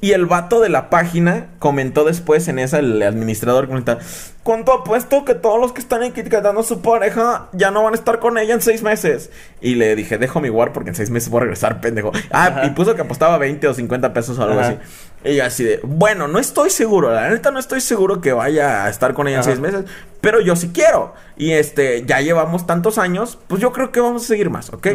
Y 0.00 0.12
el 0.12 0.26
vato 0.26 0.60
de 0.60 0.68
la 0.68 0.90
página 0.90 1.46
comentó 1.58 2.04
después 2.04 2.46
en 2.48 2.58
esa, 2.58 2.78
el 2.78 3.02
administrador 3.02 3.66
comenta, 3.68 3.98
¿cuánto 4.42 4.72
apuesto 4.74 5.24
que 5.24 5.34
todos 5.34 5.58
los 5.58 5.72
que 5.72 5.80
están 5.80 6.02
etiquetando 6.02 6.60
a 6.60 6.62
su 6.62 6.82
pareja 6.82 7.48
ya 7.52 7.70
no 7.70 7.82
van 7.82 7.94
a 7.94 7.96
estar 7.96 8.18
con 8.18 8.36
ella 8.36 8.52
en 8.52 8.60
seis 8.60 8.82
meses? 8.82 9.30
Y 9.62 9.76
le 9.76 9.96
dije, 9.96 10.18
dejo 10.18 10.40
mi 10.42 10.50
war 10.50 10.72
porque 10.74 10.90
en 10.90 10.96
seis 10.96 11.08
meses 11.08 11.30
voy 11.30 11.38
a 11.38 11.40
regresar, 11.44 11.80
pendejo. 11.80 12.12
Ah, 12.30 12.46
Ajá. 12.48 12.66
y 12.66 12.70
puso 12.70 12.94
que 12.94 13.00
apostaba 13.00 13.38
20 13.38 13.66
o 13.66 13.72
50 13.72 14.12
pesos 14.12 14.38
o 14.38 14.42
algo 14.42 14.60
Ajá. 14.60 14.68
así. 14.70 14.78
Y 15.24 15.36
yo 15.36 15.44
así 15.44 15.64
de, 15.64 15.80
bueno, 15.82 16.28
no 16.28 16.38
estoy 16.38 16.70
seguro, 16.70 17.10
la 17.10 17.30
neta 17.30 17.50
no 17.50 17.58
estoy 17.58 17.80
seguro 17.80 18.20
que 18.20 18.32
vaya 18.32 18.84
a 18.84 18.90
estar 18.90 19.14
con 19.14 19.26
ella 19.26 19.40
Ajá. 19.40 19.50
en 19.50 19.56
seis 19.56 19.72
meses, 19.72 19.90
pero 20.20 20.40
yo 20.40 20.54
sí 20.54 20.70
quiero. 20.72 21.14
Y 21.36 21.52
este, 21.52 22.04
ya 22.04 22.20
llevamos 22.20 22.66
tantos 22.66 22.98
años, 22.98 23.38
pues 23.46 23.60
yo 23.60 23.72
creo 23.72 23.90
que 23.90 24.00
vamos 24.00 24.24
a 24.24 24.26
seguir 24.26 24.50
más, 24.50 24.70
¿ok? 24.72 24.86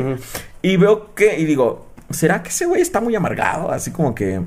Y 0.62 0.78
veo 0.78 1.16
que, 1.16 1.40
y 1.40 1.46
digo, 1.46 1.88
¿será 2.12 2.44
que 2.44 2.50
ese 2.50 2.66
güey 2.66 2.82
está 2.82 3.02
muy 3.02 3.16
amargado? 3.16 3.72
Así 3.72 3.92
como 3.92 4.14
que... 4.14 4.42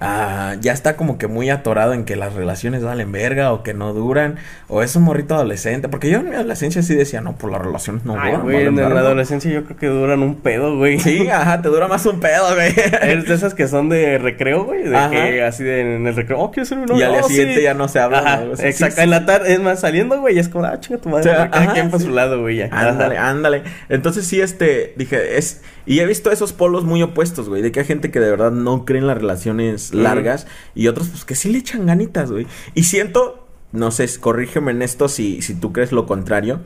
ah, 0.00 0.54
ya 0.60 0.72
está 0.72 0.96
como 0.96 1.18
que 1.18 1.26
muy 1.26 1.50
atorado 1.50 1.92
en 1.92 2.04
que 2.04 2.16
las 2.16 2.34
relaciones 2.34 2.82
valen 2.84 3.10
verga 3.12 3.52
o 3.52 3.62
que 3.62 3.74
no 3.74 3.92
duran, 3.92 4.36
o 4.68 4.82
es 4.82 4.94
un 4.96 5.02
morrito 5.04 5.34
adolescente, 5.34 5.88
porque 5.88 6.10
yo 6.10 6.18
en 6.18 6.30
mi 6.30 6.36
adolescencia 6.36 6.82
sí 6.82 6.94
decía, 6.94 7.20
no, 7.20 7.34
pues 7.36 7.52
las 7.52 7.62
relaciones 7.62 8.04
no 8.04 8.14
Ay, 8.18 8.30
duran. 8.32 8.42
güey, 8.44 8.66
en 8.66 8.76
la 8.76 8.82
verga". 8.88 9.00
adolescencia 9.00 9.50
yo 9.50 9.64
creo 9.64 9.76
que 9.76 9.86
duran 9.88 10.22
un 10.22 10.36
pedo, 10.36 10.76
güey. 10.76 10.98
Sí, 11.00 11.28
ajá, 11.28 11.62
te 11.62 11.68
dura 11.68 11.88
más 11.88 12.04
un 12.06 12.20
pedo, 12.20 12.54
güey. 12.54 12.72
Es 13.02 13.26
de 13.26 13.34
esas 13.34 13.54
que 13.54 13.66
son 13.68 13.88
de 13.88 14.18
recreo, 14.18 14.64
güey. 14.64 14.82
De 14.84 14.96
Ajá. 14.96 15.10
que 15.10 15.42
así 15.42 15.64
de 15.64 15.96
en 15.96 16.06
el 16.06 16.14
recreo, 16.14 16.38
oh, 16.40 16.50
quiero 16.50 16.66
ser 16.66 16.78
mi 16.78 16.86
novia. 16.86 17.00
Y 17.00 17.02
al 17.04 17.12
día 17.12 17.20
Oh, 17.24 17.28
siguiente 17.28 17.54
sí. 17.56 17.62
ya 17.62 17.74
no 17.74 17.88
se 17.88 17.98
habla. 18.00 18.44
Exacto. 18.60 18.96
sí. 18.96 19.02
En 19.02 19.10
la 19.10 19.26
tarde, 19.26 19.52
es 19.52 19.60
más, 19.60 19.80
saliendo, 19.80 20.20
güey, 20.20 20.38
es 20.38 20.48
como, 20.48 20.64
ah, 20.64 20.78
chinga 20.80 21.00
tu 21.00 21.08
madre. 21.08 21.30
O 21.30 21.34
sea, 21.34 21.50
cada 21.50 21.64
ajá, 21.64 21.72
quien 21.74 21.90
por 21.90 22.00
sí. 22.00 22.06
su 22.06 22.12
lado, 22.12 22.40
güey, 22.40 22.56
ya. 22.56 22.68
Ándale, 22.70 23.16
Ajá. 23.18 23.30
ándale. 23.30 23.62
Entonces 23.88 24.26
sí, 24.26 24.40
este, 24.40 24.94
dije, 24.96 25.38
es... 25.38 25.62
Y 25.86 26.00
he 26.00 26.06
visto 26.06 26.30
esos 26.30 26.52
polos 26.52 26.84
muy 26.84 27.02
opuestos, 27.02 27.48
güey. 27.48 27.62
De 27.62 27.72
que 27.72 27.80
hay 27.80 27.86
gente 27.86 28.10
que 28.10 28.20
de 28.20 28.28
verdad 28.30 28.50
no 28.50 28.84
cree 28.84 29.00
en 29.00 29.06
las 29.06 29.16
relaciones 29.16 29.87
Largas. 29.94 30.46
Y 30.74 30.88
otros, 30.88 31.08
pues, 31.08 31.24
que 31.24 31.34
sí 31.34 31.50
le 31.50 31.58
echan 31.58 31.86
ganitas, 31.86 32.30
güey. 32.30 32.46
Y 32.74 32.84
siento... 32.84 33.44
No 33.70 33.90
sé, 33.90 34.08
corrígeme 34.18 34.70
en 34.70 34.80
esto 34.80 35.08
si, 35.08 35.42
si 35.42 35.52
tú 35.54 35.74
crees 35.74 35.92
lo 35.92 36.06
contrario. 36.06 36.60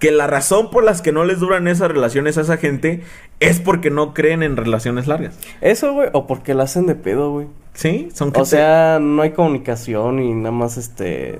Que 0.00 0.10
la 0.10 0.26
razón 0.26 0.72
por 0.72 0.82
las 0.82 1.02
que 1.02 1.12
no 1.12 1.24
les 1.24 1.38
duran 1.38 1.68
esas 1.68 1.86
relaciones 1.86 2.36
a 2.36 2.40
esa 2.40 2.56
gente 2.56 3.04
es 3.38 3.60
porque 3.60 3.90
no 3.90 4.12
creen 4.12 4.42
en 4.42 4.56
relaciones 4.56 5.06
largas. 5.06 5.38
Eso, 5.60 5.92
güey, 5.92 6.08
o 6.12 6.26
porque 6.26 6.54
lo 6.54 6.64
hacen 6.64 6.86
de 6.86 6.96
pedo, 6.96 7.30
güey. 7.30 7.46
¿Sí? 7.74 8.08
Son 8.12 8.32
O 8.34 8.44
sea, 8.44 8.98
no 9.00 9.22
hay 9.22 9.30
comunicación 9.30 10.20
y 10.20 10.34
nada 10.34 10.50
más 10.50 10.78
este. 10.78 11.38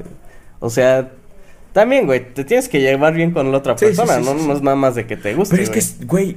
O 0.60 0.70
sea, 0.70 1.10
también, 1.72 2.06
güey, 2.06 2.32
te 2.32 2.44
tienes 2.44 2.68
que 2.68 2.80
llevar 2.80 3.14
bien 3.14 3.32
con 3.32 3.50
la 3.50 3.58
otra 3.58 3.76
Sí, 3.76 3.86
persona, 3.86 4.20
sí, 4.20 4.24
¿no? 4.24 4.38
sí, 4.38 4.46
No 4.46 4.52
es 4.54 4.62
nada 4.62 4.76
más 4.76 4.94
de 4.94 5.06
que 5.08 5.16
te 5.16 5.34
guste. 5.34 5.56
Pero 5.56 5.68
es 5.68 5.96
que, 5.96 6.04
güey, 6.06 6.36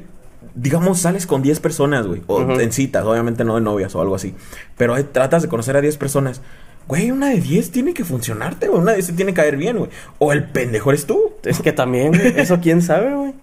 digamos, 0.56 1.00
sales 1.00 1.26
con 1.26 1.42
10 1.42 1.60
personas, 1.60 2.08
güey. 2.08 2.22
O 2.28 2.42
en 2.60 2.72
citas, 2.72 3.06
obviamente 3.06 3.44
no 3.44 3.56
de 3.56 3.62
novias 3.62 3.96
o 3.96 4.02
algo 4.02 4.16
así. 4.16 4.34
Pero 4.78 4.98
eh, 4.98 5.04
tratas 5.04 5.42
de 5.42 5.48
conocer 5.48 5.76
a 5.78 5.82
10 5.82 5.98
personas. 5.98 6.42
Güey, 6.88 7.12
una 7.12 7.30
de 7.30 7.40
10 7.40 7.72
tiene 7.72 7.94
que 7.94 8.04
funcionarte, 8.04 8.68
güey. 8.68 8.82
Una 8.82 8.92
de 8.92 8.98
10 8.98 9.08
te 9.08 9.14
tiene 9.14 9.34
que 9.34 9.42
caer 9.42 9.58
bien, 9.58 9.78
güey. 9.78 9.90
O 10.20 10.34
el 10.34 10.44
pendejo 10.46 10.90
eres 10.92 11.06
tú. 11.06 11.34
Es 11.44 11.60
que 11.60 11.72
también, 11.72 12.10
güey, 12.10 12.34
eso 12.38 12.60
quién 12.62 12.82
sabe, 12.82 13.14
güey. 13.14 13.34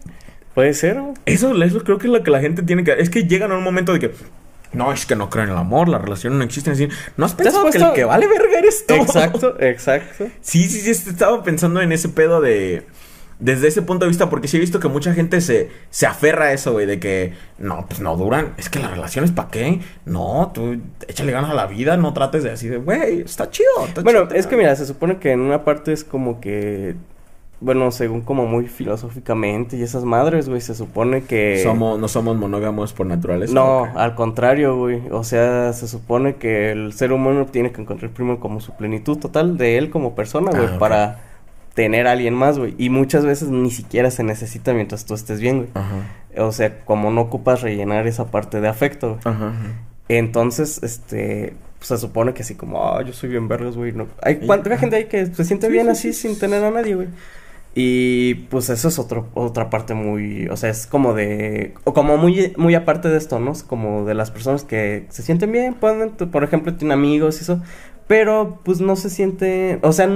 Puede 0.55 0.75
ser, 0.75 1.01
güey. 1.01 1.15
Eso, 1.25 1.55
eso 1.63 1.85
creo 1.85 1.99
que 1.99 2.09
es 2.09 2.13
lo 2.13 2.23
que 2.23 2.31
la 2.31 2.41
gente 2.41 2.63
tiene 2.63 2.85
que... 2.85 2.93
Es 2.93 3.11
que 3.11 3.25
llegan 3.25 3.53
a 3.53 3.57
un 3.57 3.65
momento 3.65 3.93
de 3.93 4.01
que... 4.01 4.13
No, 4.73 4.93
es 4.93 5.07
que 5.07 5.17
no 5.17 5.31
creo 5.31 5.45
en 5.45 5.51
el 5.51 5.57
amor, 5.57 5.89
las 5.89 6.03
relaciones 6.03 6.39
no 6.39 6.45
existen 6.45 6.75
así. 6.75 6.89
¿No 7.17 7.25
has 7.25 7.35
¿Te 7.35 7.49
has 7.49 7.55
pensado 7.55 7.71
que 7.71 7.79
el 7.79 7.93
que 7.95 8.05
vale 8.05 8.27
verga 8.27 8.59
eres 8.59 8.85
tú? 8.87 8.95
Exacto, 8.95 9.57
exacto. 9.61 10.27
Sí, 10.43 10.69
sí, 10.69 10.81
sí, 10.81 10.91
estaba 10.91 11.43
pensando 11.43 11.81
en 11.81 11.93
ese 11.93 12.11
pedo 12.11 12.43
de... 12.43 12.85
Desde 13.41 13.69
ese 13.69 13.83
punto 13.83 14.05
de 14.05 14.09
vista, 14.09 14.29
porque 14.31 14.49
sí 14.49 14.57
he 14.57 14.61
visto 14.61 14.81
que 14.81 14.89
mucha 14.89 15.15
gente 15.15 15.41
se, 15.41 15.71
se 15.91 16.07
aferra 16.07 16.47
a 16.47 16.53
eso, 16.53 16.73
güey, 16.73 16.87
de 16.87 16.99
que 16.99 17.35
no, 17.59 17.87
pues 17.87 18.01
no 18.01 18.17
duran. 18.17 18.55
Es 18.57 18.69
que 18.69 18.81
las 18.81 18.91
relaciones, 18.91 19.31
¿para 19.31 19.49
qué? 19.49 19.81
No, 20.05 20.51
tú 20.53 20.77
échale 21.07 21.31
ganas 21.31 21.51
a 21.51 21.55
la 21.55 21.67
vida, 21.67 21.97
no 21.97 22.13
trates 22.13 22.43
de 22.43 22.51
así 22.51 22.67
de, 22.69 22.79
güey, 22.79 23.21
está 23.21 23.49
chido. 23.51 23.69
está 23.87 24.03
Bueno, 24.03 24.25
chido". 24.27 24.35
es 24.41 24.47
que 24.49 24.57
mira, 24.57 24.75
se 24.75 24.87
supone 24.87 25.19
que 25.19 25.31
en 25.31 25.41
una 25.41 25.65
parte 25.65 25.93
es 25.93 26.03
como 26.05 26.41
que. 26.41 26.97
Bueno, 27.61 27.91
según 27.91 28.21
como 28.23 28.47
muy 28.47 28.67
filosóficamente 28.69 29.77
y 29.77 29.83
esas 29.83 30.05
madres, 30.05 30.49
güey, 30.49 30.61
se 30.61 30.75
supone 30.75 31.23
que. 31.25 31.61
Somos, 31.63 31.99
no 31.99 32.09
somos 32.09 32.37
monógamos 32.37 32.93
por 32.93 33.07
naturaleza. 33.07 33.53
No, 33.55 33.85
al 33.97 34.15
contrario, 34.15 34.77
güey. 34.77 35.01
O 35.11 35.23
sea, 35.25 35.73
se 35.73 35.87
supone 35.89 36.37
que 36.37 36.71
el 36.73 36.93
ser 36.93 37.13
humano 37.13 37.47
tiene 37.47 37.73
que 37.73 37.81
encontrar 37.83 38.11
primero 38.11 38.39
como 38.41 38.61
su 38.61 38.73
plenitud 38.77 39.19
total 39.19 39.57
de 39.59 39.77
él 39.79 39.91
como 39.91 40.15
persona, 40.15 40.51
güey, 40.51 40.67
Ah, 40.67 40.73
ok. 40.75 40.79
para 40.79 41.21
tener 41.79 42.09
a 42.09 42.11
alguien 42.11 42.35
más, 42.35 42.59
güey. 42.59 42.75
Y 42.77 42.91
muchas 42.91 43.25
veces 43.25 43.51
ni 43.51 43.71
siquiera 43.71 44.11
se 44.11 44.25
necesita 44.25 44.75
mientras 44.75 45.05
tú 45.05 45.15
estés 45.15 45.41
bien, 45.41 45.59
güey. 45.59 45.69
Ajá, 45.75 46.03
O 46.39 46.51
sea, 46.51 46.81
como 46.85 47.13
no 47.13 47.21
ocupas 47.21 47.63
rellenar 47.63 48.09
esa 48.09 48.33
parte 48.33 48.61
de 48.61 48.67
afecto, 48.67 49.11
güey. 49.11 49.21
ajá. 49.37 49.53
Entonces, 50.09 50.83
este, 50.83 51.55
pues, 51.79 51.87
se 51.87 51.99
supone 51.99 52.35
que 52.35 52.43
así 52.43 52.57
como, 52.57 52.85
ah, 52.85 53.01
yo 53.05 53.13
soy 53.13 53.31
bien 53.31 53.47
vergas, 53.47 53.77
güey. 53.77 53.93
No. 53.93 54.09
Hay 54.23 54.39
cuánta 54.39 54.77
gente 54.77 54.97
hay 54.97 55.05
que 55.05 55.27
se 55.27 55.45
siente 55.45 55.69
Sí, 55.69 55.73
bien 55.73 55.87
sí, 55.87 55.93
así 55.93 56.13
sí, 56.15 56.29
sin 56.29 56.39
tener 56.41 56.65
a 56.65 56.73
nadie, 56.73 56.97
güey. 56.97 57.09
Y 57.77 58.35
pues 58.51 58.71
eso 58.71 58.89
es 58.89 58.99
otro, 58.99 59.29
otra 59.35 59.71
parte 59.71 59.95
muy, 59.95 60.49
o 60.49 60.57
sea, 60.57 60.71
es 60.71 60.89
como 60.89 61.15
de, 61.15 61.75
o 61.85 61.93
como 61.95 62.17
muy, 62.17 62.55
muy 62.57 62.75
aparte 62.75 63.09
de 63.09 63.19
esto, 63.19 63.39
¿no? 63.39 63.53
Es 63.53 63.63
como 63.63 64.05
de 64.05 64.15
las 64.15 64.33
personas 64.33 64.65
que 64.65 65.07
se 65.11 65.23
sienten 65.23 65.53
bien, 65.53 65.75
pueden, 65.75 66.11
por 66.11 66.43
ejemplo, 66.43 66.75
tienen 66.75 66.99
amigos 66.99 67.39
y 67.39 67.43
eso, 67.43 67.63
pero 68.09 68.59
pues 68.65 68.81
no 68.81 68.97
se 68.97 69.11
sienten, 69.11 69.79
o 69.83 69.93
sea, 69.93 70.09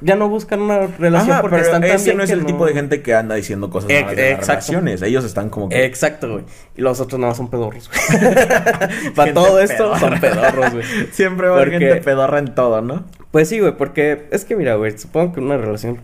ya 0.00 0.14
no 0.16 0.28
buscan 0.28 0.60
una 0.62 0.86
relación 0.86 1.32
Ajá, 1.32 1.40
porque 1.40 1.56
pero 1.56 1.66
están 1.66 1.82
tan 1.82 1.90
ese 1.90 2.04
bien 2.04 2.16
no 2.18 2.22
es 2.24 2.30
que 2.30 2.36
el 2.36 2.46
tipo 2.46 2.64
de 2.66 2.72
gente 2.72 3.02
que 3.02 3.14
anda 3.14 3.34
diciendo 3.34 3.68
cosas 3.70 3.90
Ex- 3.90 4.00
malas 4.02 4.16
de 4.16 4.30
las 4.36 4.46
relaciones. 4.46 5.02
Ellos 5.02 5.24
están 5.24 5.50
como 5.50 5.68
que... 5.68 5.84
Exacto, 5.84 6.30
güey. 6.32 6.44
Y 6.76 6.82
los 6.82 7.00
otros 7.00 7.18
nada 7.18 7.30
más 7.32 7.36
son 7.36 7.48
pedorros, 7.50 7.88
güey. 7.90 9.12
Para 9.14 9.34
todo 9.34 9.60
esto 9.60 9.92
pedorra. 9.92 9.98
son 9.98 10.20
pedorros, 10.20 10.72
güey. 10.72 10.84
Siempre 11.12 11.48
va 11.48 11.54
a 11.54 11.56
haber 11.62 11.70
Porque- 11.72 11.86
gente 11.86 12.02
pedorra 12.02 12.38
en 12.38 12.54
todo, 12.54 12.80
¿no? 12.82 13.04
Pues 13.30 13.48
sí, 13.48 13.60
güey, 13.60 13.76
porque 13.76 14.26
es 14.30 14.44
que 14.44 14.56
mira, 14.56 14.76
güey, 14.76 14.96
supongo 14.98 15.32
que 15.34 15.40
en 15.40 15.46
una 15.46 15.56
relación 15.58 15.98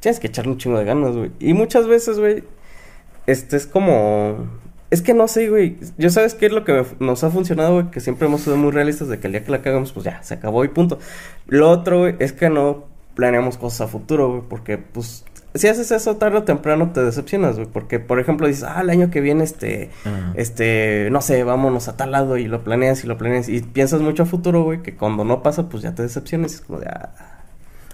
tienes 0.00 0.20
que 0.20 0.28
echarle 0.28 0.52
un 0.52 0.58
chingo 0.58 0.78
de 0.78 0.84
ganas, 0.84 1.16
güey. 1.16 1.30
Y 1.40 1.54
muchas 1.54 1.86
veces, 1.86 2.18
güey, 2.18 2.44
este 3.26 3.56
es 3.56 3.66
como... 3.66 4.46
Es 4.90 5.02
que 5.02 5.12
no 5.12 5.28
sé, 5.28 5.50
güey. 5.50 5.76
Yo 5.98 6.08
sabes 6.08 6.32
qué 6.34 6.46
es 6.46 6.52
lo 6.52 6.64
que 6.64 6.72
me- 6.72 7.06
nos 7.06 7.22
ha 7.24 7.30
funcionado, 7.30 7.74
güey, 7.74 7.90
que 7.90 8.00
siempre 8.00 8.26
hemos 8.26 8.40
sido 8.40 8.56
muy 8.56 8.70
realistas 8.70 9.08
de 9.08 9.18
que 9.20 9.26
el 9.26 9.32
día 9.34 9.44
que 9.44 9.50
la 9.50 9.60
cagamos, 9.60 9.92
pues 9.92 10.04
ya, 10.04 10.22
se 10.22 10.32
acabó 10.34 10.64
y 10.64 10.68
punto. 10.68 10.98
Lo 11.46 11.68
otro, 11.70 11.98
güey, 11.98 12.16
es 12.20 12.32
que 12.32 12.48
no 12.48 12.86
planeamos 13.18 13.58
cosas 13.58 13.80
a 13.80 13.88
futuro, 13.88 14.28
güey, 14.28 14.42
porque, 14.48 14.78
pues, 14.78 15.24
si 15.52 15.66
haces 15.66 15.90
eso 15.90 16.18
tarde 16.18 16.38
o 16.38 16.44
temprano 16.44 16.92
te 16.92 17.02
decepcionas, 17.02 17.56
güey, 17.56 17.66
porque, 17.66 17.98
por 17.98 18.20
ejemplo, 18.20 18.46
dices, 18.46 18.62
ah, 18.62 18.80
el 18.80 18.90
año 18.90 19.10
que 19.10 19.20
viene, 19.20 19.42
este, 19.42 19.90
este, 20.36 21.08
no 21.10 21.20
sé, 21.20 21.42
vámonos 21.42 21.88
a 21.88 21.96
tal 21.96 22.12
lado 22.12 22.36
y 22.36 22.46
lo 22.46 22.62
planeas 22.62 23.02
y 23.02 23.08
lo 23.08 23.18
planeas 23.18 23.48
y 23.48 23.60
piensas 23.60 24.02
mucho 24.02 24.22
a 24.22 24.26
futuro, 24.26 24.62
güey, 24.62 24.82
que 24.82 24.94
cuando 24.94 25.24
no 25.24 25.42
pasa, 25.42 25.68
pues 25.68 25.82
ya 25.82 25.96
te 25.96 26.02
decepcionas 26.04 26.52
y 26.52 26.54
es 26.54 26.60
como 26.60 26.78
de, 26.78 26.86
ah, 26.86 27.37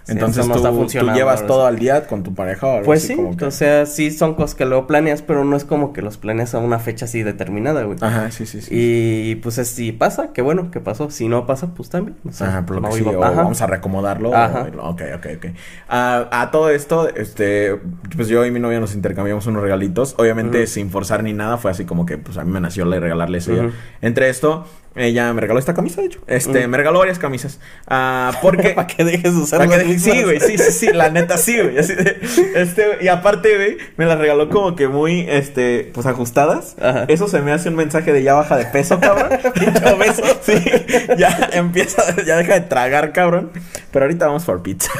Entonces 0.07 0.47
no 0.47 0.55
tú, 0.55 0.85
tú 0.87 1.11
llevas 1.13 1.47
todo 1.47 1.65
al 1.65 1.79
día 1.79 2.05
con 2.07 2.21
tu 2.23 2.33
pareja 2.35 2.67
o 2.67 2.71
algo 2.73 2.85
Pues 2.85 2.99
así, 3.03 3.07
sí, 3.13 3.15
como 3.15 3.35
que- 3.35 3.45
o 3.45 3.51
sea, 3.51 3.85
sí 3.85 4.11
son 4.11 4.35
cosas 4.35 4.53
que 4.55 4.65
luego 4.65 4.85
planeas, 4.87 5.21
pero 5.21 5.43
no 5.45 5.55
es 5.55 5.63
como 5.65 5.93
que 5.93 6.01
los 6.03 6.17
planeas 6.17 6.53
a 6.53 6.59
una 6.59 6.77
fecha 6.79 7.05
así 7.05 7.23
determinada, 7.23 7.83
güey. 7.83 7.97
Ajá, 8.01 8.29
sí, 8.31 8.45
sí, 8.45 8.61
sí. 8.61 8.69
Y 8.71 9.35
pues 9.35 9.57
es- 9.57 9.69
si 9.69 9.91
pasa, 9.91 10.29
qué 10.33 10.41
bueno 10.41 10.69
que 10.71 10.79
pasó. 10.79 11.09
Si 11.09 11.27
no 11.27 11.45
pasa, 11.45 11.73
pues 11.73 11.89
también. 11.89 12.17
o 12.27 12.31
sea, 12.31 12.47
Ajá, 12.49 12.65
lo 12.69 12.81
no 12.81 12.89
que 12.89 12.95
sí, 12.97 13.03
o 13.03 13.23
Ajá. 13.23 13.31
vamos 13.33 13.61
a 13.61 13.67
reacomodarlo. 13.67 14.35
Ajá. 14.35 14.67
o- 14.77 14.89
ok, 14.89 15.01
ok, 15.15 15.25
ok. 15.37 15.45
Ah, 15.89 16.27
a 16.31 16.51
todo 16.51 16.69
esto, 16.69 17.09
este, 17.15 17.75
pues 18.15 18.27
yo 18.27 18.45
y 18.45 18.51
mi 18.51 18.59
novia 18.59 18.79
nos 18.79 18.93
intercambiamos 18.95 19.47
unos 19.47 19.61
regalitos. 19.63 20.15
Obviamente 20.17 20.59
Ujú. 20.63 20.67
sin 20.67 20.89
forzar 20.91 21.23
ni 21.23 21.33
nada, 21.33 21.57
fue 21.57 21.71
así 21.71 21.85
como 21.85 22.05
que 22.05 22.17
pues 22.17 22.37
a 22.37 22.43
mí 22.43 22.51
me 22.51 22.59
nació 22.59 22.85
le 22.85 22.99
regalarle 22.99 23.39
eso. 23.39 23.53
Ujú. 23.53 23.71
Entre 24.01 24.29
esto, 24.29 24.65
ella 24.95 25.33
me 25.33 25.41
regaló 25.41 25.59
esta 25.59 25.73
camisa, 25.73 26.01
de 26.01 26.07
hecho. 26.07 26.21
Este, 26.27 26.59
Ujú. 26.59 26.69
me 26.69 26.77
regaló 26.77 26.99
varias 26.99 27.19
camisas. 27.19 27.59
Ah, 27.87 28.31
porque... 28.41 28.69
Para 28.75 28.87
que 28.87 29.03
dejes 29.03 29.35
de 29.35 29.41
usar 29.41 29.59
Para 29.59 29.83
que 29.83 29.99
sí, 29.99 30.23
güey, 30.23 30.39
sí, 30.39 30.57
sí, 30.57 30.71
sí, 30.71 30.87
la 30.93 31.09
neta 31.09 31.37
sí, 31.37 31.59
güey. 31.59 31.77
Así 31.77 31.95
de, 31.95 32.17
este, 32.55 32.97
y 33.01 33.09
aparte, 33.09 33.55
güey, 33.55 33.77
me 33.97 34.05
las 34.05 34.17
regaló 34.17 34.49
como 34.49 34.75
que 34.75 34.87
muy, 34.87 35.25
este, 35.29 35.91
pues 35.93 36.05
ajustadas. 36.05 36.77
Ajá. 36.81 37.05
Eso 37.09 37.27
se 37.27 37.41
me 37.41 37.51
hace 37.51 37.69
un 37.69 37.75
mensaje 37.75 38.13
de 38.13 38.23
ya 38.23 38.33
baja 38.35 38.55
de 38.57 38.65
peso, 38.65 38.99
cabrón. 38.99 39.37
Pinche 39.53 39.85
obeso. 39.85 40.23
Sí, 40.41 40.63
ya 41.17 41.49
empieza, 41.53 42.15
ya 42.23 42.37
deja 42.37 42.53
de 42.53 42.61
tragar, 42.61 43.11
cabrón. 43.11 43.51
Pero 43.91 44.05
ahorita 44.05 44.27
vamos 44.27 44.45
por 44.45 44.61
pizza. 44.61 44.91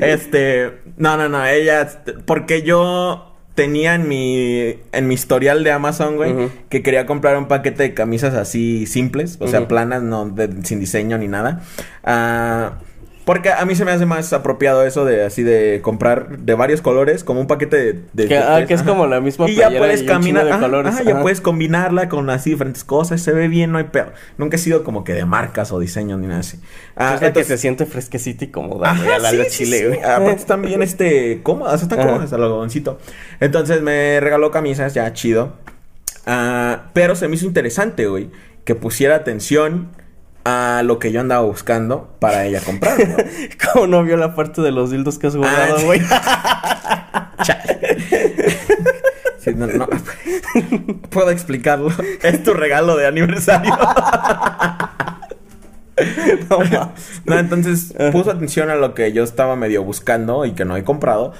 este, 0.00 0.80
no, 0.96 1.16
no, 1.16 1.28
no, 1.28 1.44
ella, 1.46 1.88
porque 2.26 2.62
yo 2.62 3.35
tenía 3.56 3.94
en 3.96 4.06
mi, 4.08 4.76
en 4.92 5.08
mi 5.08 5.14
historial 5.14 5.64
de 5.64 5.72
Amazon, 5.72 6.14
güey, 6.16 6.32
que 6.68 6.82
quería 6.84 7.06
comprar 7.06 7.36
un 7.36 7.48
paquete 7.48 7.82
de 7.82 7.94
camisas 7.94 8.34
así 8.34 8.86
simples, 8.86 9.38
o 9.40 9.48
sea, 9.48 9.66
planas, 9.66 10.02
no, 10.04 10.28
de- 10.28 10.62
sin 10.62 10.78
diseño 10.78 11.18
ni 11.18 11.26
nada. 11.26 11.62
Ah, 12.04 12.74
porque 13.26 13.50
a 13.50 13.62
mí 13.66 13.74
se 13.74 13.84
me 13.84 13.90
hace 13.90 14.06
más 14.06 14.32
apropiado 14.32 14.86
eso 14.86 15.04
de 15.04 15.24
así 15.24 15.42
de 15.42 15.80
comprar 15.82 16.38
de 16.38 16.54
varios 16.54 16.80
colores, 16.80 17.24
como 17.24 17.40
un 17.40 17.48
paquete 17.48 17.76
de... 17.76 17.92
de- 18.12 18.28
Que, 18.28 18.34
de 18.36 18.38
ah, 18.38 18.64
que 18.66 18.72
es 18.74 18.82
ajá. 18.82 18.90
como 18.90 19.06
la 19.08 19.20
misma 19.20 19.50
Y 19.50 19.56
ya 19.56 19.68
puedes 19.68 20.02
y 20.02 20.06
caminar, 20.06 20.44
de 20.44 20.52
ajá, 20.52 20.60
colores, 20.60 20.94
ajá, 20.94 21.02
ya 21.02 21.20
puedes 21.20 21.40
combinarla 21.40 22.08
con 22.08 22.30
así 22.30 22.50
diferentes 22.50 22.84
cosas, 22.84 23.20
se 23.20 23.32
ve 23.32 23.48
bien, 23.48 23.72
no 23.72 23.78
hay 23.78 23.84
pedo. 23.84 24.12
Nunca 24.38 24.54
he 24.54 24.58
sido 24.60 24.84
como 24.84 25.02
que 25.02 25.12
de 25.12 25.24
marcas 25.24 25.72
o 25.72 25.80
diseños 25.80 26.20
ni 26.20 26.28
nada 26.28 26.40
así. 26.40 26.60
Ah, 26.94 27.16
es 27.16 27.20
la 27.20 27.32
que 27.32 27.42
se 27.42 27.58
siente 27.58 27.84
fresquecita 27.84 28.44
y 28.44 28.48
cómoda, 28.52 28.92
Ajá, 28.92 29.18
la 29.18 29.30
sí, 29.30 29.36
de 29.38 29.50
sí, 29.50 29.64
chile, 29.64 29.78
sí. 29.78 29.84
güey. 29.86 30.00
Aparte 30.02 30.40
están 30.40 30.62
bien, 30.62 30.82
este, 30.82 31.40
cómodas, 31.42 31.82
están 31.82 31.98
cómodas, 31.98 32.32
el 32.32 32.40
algodoncito. 32.42 32.98
Entonces 33.40 33.82
me 33.82 34.20
regaló 34.20 34.52
camisas, 34.52 34.94
ya 34.94 35.12
chido. 35.12 35.54
Ah, 36.26 36.90
pero 36.92 37.16
se 37.16 37.28
me 37.28 37.34
hizo 37.34 37.46
interesante, 37.46 38.06
güey, 38.06 38.30
que 38.64 38.74
pusiera 38.76 39.16
atención 39.16 39.88
a 40.48 40.82
lo 40.84 40.98
que 41.00 41.10
yo 41.10 41.20
andaba 41.20 41.42
buscando 41.44 42.14
para 42.20 42.44
ella 42.44 42.60
comprar, 42.64 42.96
¿no? 43.08 43.16
Como 43.72 43.86
no 43.88 44.04
vio 44.04 44.16
la 44.16 44.34
parte 44.36 44.62
de 44.62 44.70
los 44.70 44.90
dildos 44.90 45.18
que 45.18 45.26
has 45.26 45.34
guardado, 45.36 45.76
Ah, 45.78 45.82
güey. 45.84 46.00
Sí, 49.38 49.54
no, 49.54 49.66
no. 49.68 49.86
Puedo 51.10 51.30
explicarlo. 51.30 51.90
Es 52.22 52.42
tu 52.42 52.52
regalo 52.52 52.96
de 52.96 53.06
aniversario. 53.06 53.72
no. 56.50 56.92
No, 57.26 57.38
entonces 57.38 57.94
puso 58.12 58.30
atención 58.32 58.70
a 58.70 58.74
lo 58.74 58.94
que 58.94 59.12
yo 59.12 59.22
estaba 59.22 59.54
medio 59.56 59.82
buscando 59.84 60.44
y 60.44 60.52
que 60.52 60.64
no 60.64 60.76
he 60.76 60.84
comprado 60.84 61.32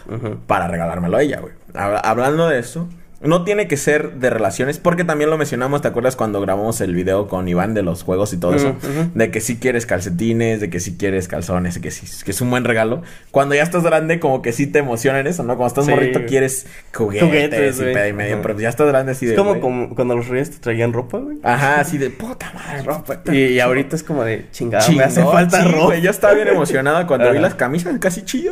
para 0.47 0.69
regalármelo 0.69 1.17
a 1.17 1.23
ella, 1.23 1.41
güey. 1.41 1.53
Hab- 1.75 2.01
Hablando 2.05 2.49
de 2.49 2.59
eso, 2.61 2.89
no 3.21 3.45
tiene 3.45 3.67
que 3.67 3.77
ser 3.77 4.15
de 4.15 4.31
relaciones, 4.31 4.79
porque 4.79 5.05
también 5.05 5.31
lo 5.31 5.39
mencionamos, 5.39 5.83
¿te 5.83 5.89
acuerdas 5.89 6.17
cuando 6.17 6.41
grabamos 6.41 6.81
el 6.81 6.95
video 6.95 7.29
con 7.29 7.49
Iván 7.49 7.75
de 7.75 7.83
los 7.83 8.03
juegos 8.03 8.33
y 8.33 8.37
todo 8.37 8.55
eso? 8.55 8.77
De 9.15 9.31
que 9.31 9.41
si 9.41 9.57
quieres 9.57 9.87
calcetines, 9.87 10.61
de 10.61 10.71
que 10.71 10.81
si 10.81 10.97
quieres 10.97 11.27
calzones, 11.27 11.75
de 11.77 11.81
que 11.81 11.91
sí, 11.91 12.07
que 12.25 12.31
es 12.31 12.41
un 12.41 12.51
buen 12.51 12.65
regalo. 12.65 13.03
Cuando 13.31 13.55
ya 13.55 13.63
estás 13.63 13.83
grande, 13.83 14.21
como 14.21 14.43
que 14.43 14.53
sí 14.53 14.67
te 14.67 14.81
emociona 14.81 15.21
en 15.21 15.27
eso, 15.27 15.43
¿no? 15.43 15.57
Cuando 15.57 15.69
estás 15.69 15.87
Sí. 15.87 15.91
morrito 15.91 16.21
quieres 16.27 16.67
juguetes, 16.93 17.27
Juguetes, 17.27 17.77
y 17.79 17.95
pedo 17.95 18.09
y 18.09 18.13
medio, 18.13 18.43
pero 18.43 18.59
ya 18.59 18.69
estás 18.69 18.87
grande 18.89 19.13
así 19.13 19.27
de... 19.27 19.33
Es 19.35 19.39
como, 19.39 19.95
cuando 19.95 20.15
los 20.17 20.29
reyes 20.29 20.51
te 20.51 20.59
traían 20.59 20.93
ropa, 20.93 21.19
güey. 21.19 21.39
Ajá, 21.43 21.81
así 21.81 21.99
de 21.99 22.11
puta 22.11 22.53
madre, 22.53 22.83
ropa. 22.83 23.23
Y, 23.33 23.39
y 23.45 23.61
ahorita 23.61 23.97
es 23.97 24.03
como 24.03 24.25
de 24.25 24.47
chingada, 24.51 24.89
me 24.91 25.05
hace 25.05 25.23
falta 25.23 25.63
sí, 25.63 25.69
ropa. 25.69 25.97
Yo 25.97 26.11
estaba 26.11 26.35
bien 26.35 26.49
emocionada 26.57 27.07
cuando 27.07 27.33
vi 27.33 27.39
las 27.39 27.55
camisas, 27.55 27.99
casi 27.99 28.23
de... 28.23 28.51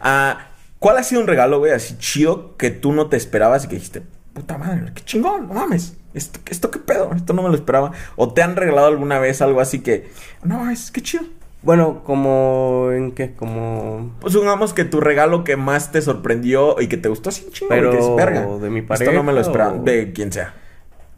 Ah, 0.00 0.49
¿Cuál 0.80 0.96
ha 0.98 1.02
sido 1.04 1.20
un 1.20 1.26
regalo, 1.28 1.58
güey, 1.60 1.70
así 1.72 1.96
chido 1.98 2.56
que 2.56 2.70
tú 2.70 2.92
no 2.92 3.06
te 3.08 3.16
esperabas 3.16 3.64
y 3.64 3.68
que 3.68 3.74
dijiste, 3.76 4.02
puta 4.32 4.58
madre, 4.58 4.90
qué 4.94 5.04
chingón, 5.04 5.46
no 5.46 5.54
mames, 5.54 5.96
esto, 6.14 6.40
esto 6.46 6.70
qué 6.70 6.78
pedo, 6.80 7.12
esto 7.14 7.32
no 7.34 7.42
me 7.42 7.48
lo 7.50 7.54
esperaba? 7.54 7.92
¿O 8.16 8.32
te 8.32 8.42
han 8.42 8.56
regalado 8.56 8.88
alguna 8.88 9.18
vez 9.18 9.42
algo 9.42 9.60
así 9.60 9.80
que, 9.80 10.10
no 10.42 10.56
mames, 10.58 10.90
qué 10.90 11.02
chido? 11.02 11.24
Bueno, 11.62 12.02
como 12.04 12.88
en 12.92 13.12
qué, 13.12 13.34
como 13.34 14.12
Pues 14.20 14.32
supongamos 14.32 14.72
que 14.72 14.84
tu 14.86 14.98
regalo 15.00 15.44
que 15.44 15.56
más 15.58 15.92
te 15.92 16.00
sorprendió 16.00 16.80
y 16.80 16.86
que 16.88 16.96
te 16.96 17.10
gustó 17.10 17.28
así 17.28 17.42
güey, 17.42 17.68
Pero 17.68 17.90
que 17.90 17.98
dices, 17.98 18.16
verga, 18.16 18.46
de 18.46 18.70
mi 18.70 18.80
Esto 18.80 19.12
no 19.12 19.22
me 19.22 19.32
lo 19.34 19.40
pareja 19.40 19.40
esperaba, 19.42 19.72
o- 19.74 19.82
de 19.84 20.12
quien 20.14 20.32
sea. 20.32 20.54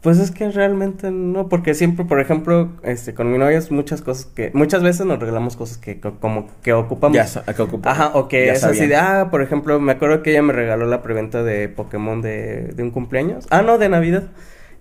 Pues 0.03 0.19
es 0.19 0.31
que 0.31 0.49
realmente 0.51 1.11
no, 1.11 1.47
porque 1.47 1.73
siempre, 1.73 2.03
por 2.03 2.19
ejemplo, 2.19 2.69
este, 2.83 3.13
con 3.13 3.31
mi 3.31 3.37
novia 3.37 3.57
es 3.57 3.71
muchas 3.71 4.01
cosas 4.01 4.25
que, 4.25 4.51
muchas 4.53 4.83
veces 4.83 5.05
nos 5.05 5.17
regalamos 5.17 5.55
cosas 5.55 5.77
que 5.77 6.01
co- 6.01 6.19
como 6.19 6.47
que 6.61 6.73
ocupamos. 6.73 7.15
Ya, 7.15 7.25
sa- 7.25 7.43
acá 7.47 7.63
ocupa. 7.63 7.89
Ajá, 7.91 8.11
o 8.13 8.27
que 8.27 8.47
Ya 8.47 8.51
es 8.51 8.63
así 8.65 8.85
de, 8.85 8.97
ah, 8.97 9.29
por 9.31 9.41
ejemplo, 9.41 9.79
me 9.79 9.93
acuerdo 9.93 10.21
que 10.21 10.31
ella 10.31 10.41
me 10.41 10.51
regaló 10.51 10.85
la 10.87 11.01
preventa 11.01 11.41
de 11.41 11.69
Pokémon 11.69 12.21
de, 12.21 12.73
de 12.75 12.83
un 12.83 12.91
cumpleaños. 12.91 13.47
Ah, 13.49 13.61
no, 13.61 13.77
de 13.77 13.87
Navidad. 13.87 14.23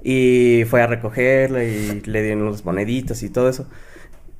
Y 0.02 0.64
fue 0.68 0.82
a 0.82 0.88
recogerla 0.88 1.62
y 1.62 2.00
le 2.00 2.22
dieron 2.22 2.50
las 2.50 2.64
moneditas 2.64 3.22
y 3.22 3.30
todo 3.30 3.48
eso. 3.48 3.68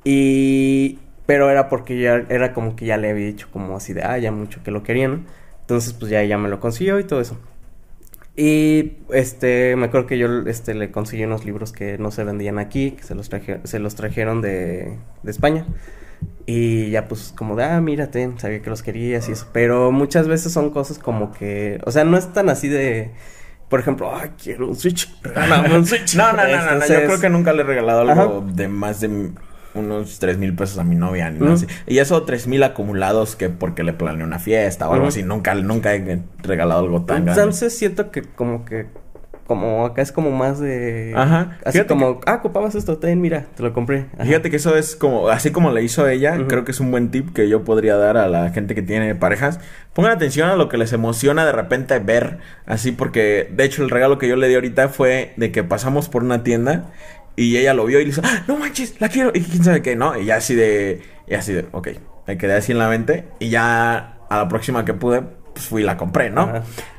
Y, 0.05 0.99
pero 1.27 1.51
era 1.51 1.69
porque 1.69 2.01
ya, 2.01 2.25
era 2.29 2.53
como 2.53 2.77
que 2.77 2.87
ya 2.87 2.97
le 2.97 3.11
había 3.11 3.27
dicho 3.27 3.49
como 3.53 3.77
así 3.77 3.93
de, 3.93 4.03
ah, 4.03 4.19
ya 4.19 4.33
mucho 4.33 4.63
que 4.65 4.71
lo 4.71 4.83
querían, 4.83 5.13
¿no? 5.13 5.21
Entonces, 5.61 5.93
pues 5.93 6.11
ya 6.11 6.21
ella 6.23 6.39
me 6.39 6.49
lo 6.49 6.61
consiguió 6.61 6.99
y 6.99 7.05
todo 7.05 7.21
eso. 7.21 7.37
Y 8.35 8.95
este, 9.13 9.77
me 9.77 9.87
acuerdo 9.87 10.07
que 10.07 10.17
yo 10.19 10.27
este, 10.47 10.75
le 10.75 10.91
conseguí 10.91 11.25
unos 11.25 11.45
libros 11.45 11.73
que 11.73 11.99
no 11.99 12.11
se 12.11 12.25
vendían 12.25 12.59
aquí, 12.59 12.93
que 12.93 13.03
se 13.03 13.15
los, 13.15 13.31
traje- 13.31 13.61
se 13.65 13.79
los 13.79 13.95
trajeron 13.95 14.41
de, 14.41 14.97
de 15.23 15.31
España. 15.31 15.67
Y 16.47 16.91
ya 16.91 17.09
pues 17.09 17.35
como 17.37 17.57
de, 17.57 17.65
ah, 17.65 17.81
mírate, 17.81 18.31
sabía 18.39 18.63
que 18.63 18.71
los 18.71 18.83
querías 18.83 19.29
y 19.29 19.33
eso. 19.33 19.49
Pero 19.53 19.93
muchas 19.93 20.29
veces 20.29 20.53
son 20.53 20.71
cosas 20.71 20.99
como 20.99 21.33
que, 21.33 21.79
o 21.85 21.91
sea, 21.91 22.05
no 22.05 22.17
es 22.17 22.33
tan 22.33 22.49
así 22.49 22.69
de, 22.69 23.11
por 23.69 23.81
ejemplo, 23.81 24.11
ah, 24.15 24.29
quiero 24.43 24.69
un 24.69 24.77
Switch, 24.77 25.13
regálame 25.23 25.77
un 25.77 25.85
Switch. 25.87 26.15
No, 26.17 26.33
no, 26.33 26.43
no, 26.45 26.49
no, 26.49 26.57
no, 26.57 26.65
Yo 26.67 26.73
Entonces, 26.73 27.03
creo 27.07 27.21
que 27.21 27.29
nunca 27.29 27.53
le 27.53 27.63
he 27.63 27.65
regalado 27.65 28.01
algo 28.01 28.39
Ajá. 28.39 28.53
de 28.55 28.69
más 28.69 29.01
de 29.01 29.31
unos 29.75 30.19
tres 30.19 30.39
mil 30.39 30.55
pesos 30.55 30.79
a 30.79 30.85
mi 30.85 30.97
novia. 30.97 31.31
nada 31.31 31.45
Ujú. 31.45 31.55
así. 31.55 31.67
Y 31.87 31.99
eso 31.99 32.23
tres 32.25 32.47
mil 32.47 32.63
acumulados 32.63 33.37
que 33.37 33.49
porque 33.49 33.83
le 33.83 33.93
planeé 33.93 34.25
una 34.25 34.39
fiesta 34.39 34.89
o 34.89 34.93
algo 34.95 35.09
así. 35.09 35.23
Nunca, 35.23 35.55
nunca 35.55 35.95
he 35.95 36.21
regalado 36.43 36.81
algo 36.81 37.03
tan 37.03 37.25
grande. 37.25 37.41
Entonces 37.41 37.77
siento 37.77 38.11
que 38.11 38.23
como 38.23 38.65
que, 38.65 38.87
como 39.47 39.85
acá 39.85 40.03
es 40.03 40.13
como 40.13 40.31
más 40.31 40.61
de, 40.61 41.13
Ajá. 41.17 41.59
así 41.65 41.73
Fíjate 41.79 41.89
como, 41.89 42.21
ah, 42.27 42.35
ocupabas 42.35 42.75
esto, 42.75 42.99
ten, 42.99 43.21
mira, 43.21 43.47
te 43.57 43.63
lo 43.63 43.73
compré. 43.73 44.07
Ajá. 44.15 44.25
Fíjate 44.25 44.51
que 44.51 44.57
eso 44.57 44.77
es 44.77 44.95
como, 44.97 45.29
así 45.29 45.51
como 45.51 45.71
le 45.73 45.83
hizo 45.83 46.07
ella, 46.09 46.39
creo 46.49 46.65
que 46.65 46.71
es 46.71 46.81
un 46.81 46.91
buen 46.91 47.11
tip 47.11 47.33
que 47.35 47.49
yo 47.49 47.65
podría 47.65 47.97
dar 47.97 48.17
a 48.17 48.29
la 48.29 48.51
gente 48.51 48.75
que 48.75 48.83
tiene 48.83 49.15
parejas. 49.15 49.59
Pongan 49.95 50.13
atención 50.13 50.49
a 50.49 50.57
lo 50.57 50.69
que 50.69 50.79
les 50.79 50.93
emociona 50.93 51.45
de 51.45 51.53
repente 51.53 51.99
ver, 51.99 52.39
así 52.67 52.93
porque, 52.93 53.51
de 53.55 53.65
hecho, 53.65 53.83
el 53.83 53.91
regalo 53.91 54.17
que 54.19 54.29
yo 54.29 54.37
le 54.37 54.49
di 54.49 54.55
ahorita 54.55 54.89
fue 54.89 55.33
de 55.37 55.51
que 55.53 55.65
pasamos 55.65 56.09
por 56.09 56.23
una 56.23 56.43
tienda 56.45 56.91
y 57.37 57.57
ella 57.57 57.75
lo 57.75 57.85
vio 57.87 58.01
y 58.01 58.05
le 58.05 58.11
hizo, 58.11 58.23
¡Ah, 58.25 58.43
no 58.49 58.57
manches, 58.57 59.01
la 59.01 59.09
quiero, 59.09 59.31
y 59.35 59.41
quién 59.41 59.65
sabe 59.65 59.83
qué, 59.83 59.97
¿no? 59.97 60.19
Y 60.19 60.27
ya 60.27 60.37
así 60.37 60.55
de, 60.55 61.03
y 61.27 61.35
así 61.35 61.53
de, 61.53 61.67
ok, 61.73 61.89
me 62.27 62.37
quedé 62.39 62.55
así 62.55 62.73
en 62.73 62.79
la 62.79 62.89
mente 62.89 63.25
y 63.39 63.49
ya 63.51 64.19
a 64.29 64.37
la 64.37 64.49
próxima 64.49 64.85
que 64.85 64.95
pude, 64.95 65.23
pues 65.55 65.67
fui 65.67 65.83
y 65.83 65.85
la 65.85 65.99
compré, 65.99 66.31
¿no? 66.31 66.51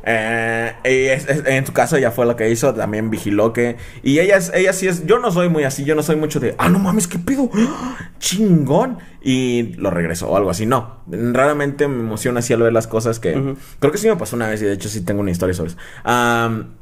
Eh, 0.06 0.74
y 0.86 1.08
es- 1.10 1.28
es- 1.28 1.44
en 1.48 1.66
su 1.66 1.74
caso 1.74 1.98
ella 1.98 2.12
fue 2.12 2.26
lo 2.28 2.36
que 2.36 2.50
hizo, 2.52 2.72
también 2.76 3.10
vigiló 3.10 3.52
que... 3.54 3.78
Y 4.04 4.20
ella, 4.20 4.38
es, 4.38 4.52
ella 4.54 4.74
sí 4.74 4.88
es... 4.88 5.08
Yo 5.08 5.18
no 5.18 5.32
soy 5.32 5.50
muy 5.50 5.64
así, 5.64 5.86
yo 5.86 5.96
no 5.96 6.04
soy 6.04 6.18
mucho 6.18 6.40
de... 6.40 6.54
Ah, 6.60 6.70
no 6.70 6.78
mames, 6.78 7.08
¿qué 7.08 7.18
pedo? 7.18 7.50
¡Ah! 7.56 7.98
Chingón. 8.20 9.00
Y 9.24 9.74
lo 9.78 9.90
regresó 9.90 10.30
o 10.30 10.38
algo 10.38 10.50
así. 10.52 10.66
No, 10.68 10.98
raramente 11.08 11.88
me 11.88 12.02
emociona 12.02 12.40
así 12.42 12.54
al 12.54 12.62
ver 12.62 12.74
las 12.74 12.86
cosas 12.86 13.20
que... 13.20 13.56
Creo 13.80 13.92
que 13.92 13.98
sí 13.98 14.08
me 14.08 14.18
pasó 14.18 14.36
una 14.36 14.48
vez 14.50 14.62
y 14.62 14.66
de 14.66 14.74
hecho 14.74 14.88
sí 14.90 15.02
tengo 15.02 15.22
una 15.22 15.32
historia 15.32 15.56
sobre 15.56 15.72
eso. 15.72 15.80
Am, 16.04 16.76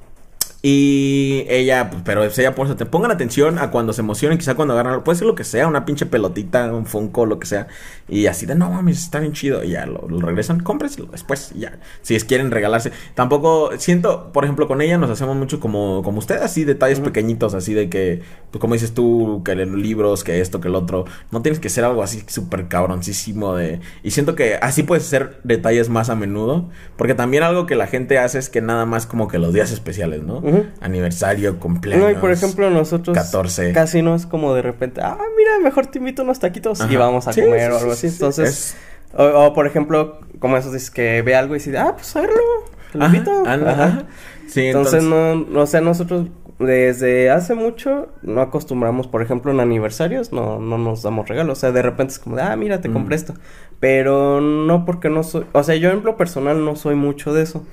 y 0.63 1.45
ella, 1.49 1.89
pues, 1.89 2.03
pero 2.05 2.21
pues, 2.21 2.37
ella 2.37 2.53
por 2.53 2.67
eso 2.67 2.75
te 2.75 2.85
pongan 2.85 3.09
atención 3.11 3.57
a 3.57 3.71
cuando 3.71 3.93
se 3.93 4.01
emocionen, 4.01 4.37
quizá 4.37 4.53
cuando 4.55 4.73
agarran, 4.75 5.03
puede 5.03 5.17
ser 5.17 5.27
lo 5.27 5.33
que 5.33 5.43
sea, 5.43 5.67
una 5.67 5.85
pinche 5.85 6.05
pelotita, 6.05 6.71
un 6.71 6.85
funko, 6.85 7.25
lo 7.25 7.39
que 7.39 7.47
sea, 7.47 7.67
y 8.11 8.27
así 8.27 8.45
de 8.45 8.53
no 8.55 8.69
mames, 8.69 8.99
está 8.99 9.19
bien 9.19 9.33
chido, 9.33 9.63
y 9.63 9.69
ya 9.69 9.85
lo, 9.85 10.07
lo 10.07 10.19
regresan, 10.19 10.59
cómprenselo 10.59 11.07
después, 11.11 11.51
y 11.55 11.59
ya, 11.61 11.79
si 12.01 12.15
es 12.15 12.25
quieren 12.25 12.51
regalarse. 12.51 12.91
Tampoco, 13.15 13.71
siento, 13.77 14.31
por 14.33 14.43
ejemplo, 14.43 14.67
con 14.67 14.81
ella 14.81 14.97
nos 14.97 15.09
hacemos 15.09 15.35
mucho 15.35 15.59
como, 15.59 16.03
como 16.03 16.19
usted, 16.19 16.41
así 16.41 16.65
detalles 16.65 16.99
Ujú. 16.99 17.07
pequeñitos, 17.07 17.53
así 17.53 17.73
de 17.73 17.89
que, 17.89 18.21
pues 18.51 18.59
como 18.59 18.73
dices 18.73 18.93
tú, 18.93 19.41
que 19.45 19.55
los 19.55 19.69
libros, 19.79 20.23
que 20.23 20.41
esto, 20.41 20.59
que 20.61 20.67
el 20.67 20.75
otro, 20.75 21.05
no 21.31 21.41
tienes 21.41 21.59
que 21.59 21.69
ser 21.69 21.85
algo 21.85 22.03
así 22.03 22.23
súper 22.27 22.67
cabroncísimo 22.67 23.55
de, 23.55 23.79
y 24.03 24.11
siento 24.11 24.35
que 24.35 24.55
así 24.55 24.83
puedes 24.83 25.05
hacer 25.05 25.39
detalles 25.43 25.89
más 25.89 26.09
a 26.09 26.15
menudo, 26.15 26.69
porque 26.97 27.15
también 27.15 27.43
algo 27.43 27.65
que 27.65 27.75
la 27.75 27.87
gente 27.87 28.19
hace 28.19 28.39
es 28.39 28.49
que 28.49 28.61
nada 28.61 28.85
más 28.85 29.05
como 29.05 29.27
que 29.29 29.39
los 29.39 29.53
días 29.53 29.71
especiales, 29.71 30.21
¿no? 30.21 30.43
Aniversario, 30.81 31.59
cumpleaños. 31.59 32.05
No, 32.05 32.11
y 32.11 32.15
por 32.15 32.31
ejemplo, 32.31 32.69
nosotros 32.69 33.15
14. 33.17 33.71
casi 33.73 34.01
no 34.01 34.15
es 34.15 34.25
como 34.25 34.53
de 34.53 34.61
repente, 34.61 35.01
ah, 35.01 35.17
mira, 35.37 35.50
mejor 35.61 35.87
te 35.87 35.99
invito 35.99 36.21
a 36.21 36.25
unos 36.25 36.39
taquitos 36.39 36.81
Ajá. 36.81 36.91
y 36.91 36.95
vamos 36.97 37.27
a 37.27 37.33
Sí, 37.33 37.41
comer 37.41 37.61
sí, 37.61 37.71
o 37.71 37.77
algo 37.77 37.91
sí, 37.95 38.07
así. 38.07 38.09
sí, 38.09 38.15
Entonces, 38.15 38.49
es- 38.49 38.77
o, 39.17 39.23
o, 39.23 39.53
por 39.53 39.67
ejemplo, 39.67 40.19
como 40.39 40.57
eso 40.57 40.71
dices 40.71 40.91
que 40.91 41.21
ve 41.21 41.35
algo 41.35 41.55
y 41.55 41.59
dice, 41.59 41.77
ah, 41.77 41.93
pues 41.95 42.13
te 42.13 42.97
lo 42.97 43.05
Ajá, 43.05 43.15
invito. 43.15 43.31
anda, 43.45 43.71
Ajá. 43.71 43.83
ajá. 43.85 44.03
Sí, 44.47 44.65
Entonces, 44.67 45.01
entonces, 45.01 45.03
no, 45.03 45.35
no, 45.53 45.61
o 45.61 45.67
sea, 45.67 45.81
nosotros 45.81 46.27
desde 46.59 47.31
hace 47.31 47.55
mucho 47.55 48.09
no 48.21 48.41
acostumbramos, 48.41 49.07
por 49.07 49.21
ejemplo, 49.23 49.51
en 49.51 49.59
aniversarios, 49.61 50.31
no, 50.31 50.59
no 50.59 50.77
nos 50.77 51.01
damos 51.01 51.27
regalos. 51.27 51.57
O 51.57 51.61
sea, 51.61 51.71
de 51.71 51.81
repente 51.81 52.13
es 52.13 52.19
como 52.19 52.35
de, 52.35 52.43
ah, 52.43 52.55
mira, 52.55 52.81
te 52.81 52.89
Mm. 52.89 52.93
compré 52.93 53.15
esto. 53.15 53.33
Pero 53.79 54.41
no 54.41 54.85
porque 54.85 55.09
no 55.09 55.23
soy, 55.23 55.45
o 55.53 55.63
sea, 55.63 55.75
yo 55.75 55.89
en 55.89 56.03
lo 56.03 56.17
personal 56.17 56.63
no 56.63 56.75
soy 56.75 56.95
mucho 56.95 57.33
de 57.33 57.43
eso. 57.43 57.65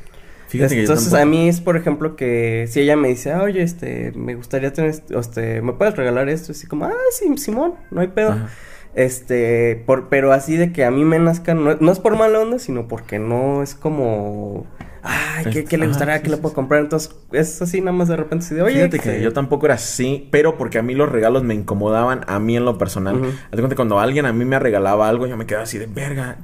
Fíjate 0.49 0.75
que 0.75 0.77
yo 0.77 0.81
Entonces 0.83 1.15
a 1.15 1.25
mí 1.25 1.49
es, 1.49 1.61
por 1.61 1.77
ejemplo, 1.77 2.17
que 2.17 2.67
si 2.69 2.81
ella 2.81 2.97
me 2.97 3.09
dice, 3.09 3.33
ah, 3.33 3.43
oye, 3.43 3.63
este, 3.63 4.13
me 4.13 4.35
gustaría 4.35 4.73
tener, 4.73 4.91
este, 4.91 5.19
este, 5.19 5.63
¿me 5.63 5.73
puedes 5.75 5.97
regalar 5.97 6.29
esto? 6.29 6.53
Así 6.53 6.67
como, 6.67 6.87
ah, 6.87 6.93
sí, 7.13 7.37
Simón, 7.39 7.75
no 7.91 8.01
hay 8.01 8.09
pedo. 8.09 8.33
Ajá. 8.33 8.59
Este, 8.95 9.77
por, 9.87 10.09
pero 10.09 10.33
así 10.33 10.57
de 10.57 10.73
que 10.73 10.85
a 10.85 10.91
mí 10.91 11.05
me 11.05 11.19
nazca, 11.19 11.55
no, 11.55 11.77
no 11.77 11.93
es 11.93 12.01
por 12.01 12.17
mala 12.17 12.41
onda, 12.41 12.59
sino 12.59 12.89
porque 12.89 13.19
no 13.19 13.63
es 13.63 13.75
como, 13.75 14.67
ay, 15.03 15.47
¿qué, 15.53 15.67
qué 15.67 15.79
le 15.79 15.85
Ajá, 15.85 15.89
gustaría 15.89 16.15
sí, 16.17 16.23
que 16.23 16.31
le 16.31 16.37
sí, 16.37 16.43
puedo 16.43 16.55
comprar? 16.55 16.81
Entonces, 16.81 17.15
es 17.33 17.63
así 17.63 17.81
nada 17.81 17.93
más 17.93 18.09
de 18.09 18.17
repente, 18.17 18.45
así 18.47 18.55
de, 18.55 18.63
oye, 18.63 18.89
Fíjate 18.89 18.99
que 19.01 19.11
este, 19.11 19.23
yo 19.23 19.33
tampoco 19.33 19.67
era 19.67 19.75
así, 19.75 20.29
pero 20.33 20.57
porque 20.59 20.79
a 20.79 20.83
mí 20.83 20.95
los 20.95 21.11
regalos 21.11 21.45
me 21.45 21.55
incomodaban 21.55 22.23
a 22.27 22.39
mí 22.41 22.57
en 22.57 22.65
lo 22.65 22.79
personal. 22.79 23.23
Haz 23.25 23.51
de 23.53 23.59
cuenta 23.59 23.77
cuando 23.77 24.01
alguien 24.01 24.27
a 24.27 24.33
mí 24.33 24.45
me 24.45 24.59
regalaba 24.59 25.09
algo, 25.09 25.27
yo 25.27 25.37
me 25.37 25.47
quedaba 25.47 25.65
así 25.65 25.79
de 25.79 25.87
verga. 25.87 26.39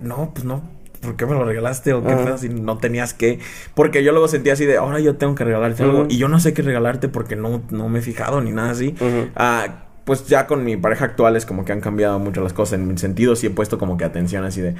no, 0.00 0.30
pues 0.34 0.44
no. 0.44 0.77
¿Por 1.00 1.16
qué 1.16 1.26
me 1.26 1.32
lo 1.32 1.44
regalaste? 1.44 1.92
O 1.92 2.02
qué 2.02 2.14
pedo 2.14 2.38
si 2.38 2.48
no 2.48 2.78
tenías 2.78 3.14
que. 3.14 3.38
Porque 3.74 4.02
yo 4.02 4.12
luego 4.12 4.28
sentía 4.28 4.54
así 4.54 4.66
de 4.66 4.76
ahora 4.78 5.00
yo 5.00 5.16
tengo 5.16 5.34
que 5.34 5.44
regalarte 5.44 5.82
algo. 5.82 6.06
Y 6.08 6.18
yo 6.18 6.28
no 6.28 6.40
sé 6.40 6.52
qué 6.52 6.62
regalarte 6.62 7.08
porque 7.08 7.36
no, 7.36 7.62
no 7.70 7.88
me 7.88 8.00
he 8.00 8.02
fijado 8.02 8.40
ni 8.40 8.50
nada 8.50 8.70
así. 8.70 8.94
Ah, 9.36 9.84
pues 10.04 10.26
ya 10.26 10.46
con 10.46 10.64
mi 10.64 10.76
pareja 10.76 11.04
actual 11.04 11.36
es 11.36 11.44
como 11.44 11.64
que 11.64 11.72
han 11.72 11.80
cambiado 11.80 12.18
mucho 12.18 12.40
las 12.42 12.52
cosas. 12.52 12.78
En 12.78 12.88
mi 12.88 12.96
sentido 12.96 13.36
sí 13.36 13.46
he 13.46 13.50
puesto 13.50 13.78
como 13.78 13.96
que 13.96 14.04
atención 14.04 14.44
así 14.44 14.60
de... 14.60 14.74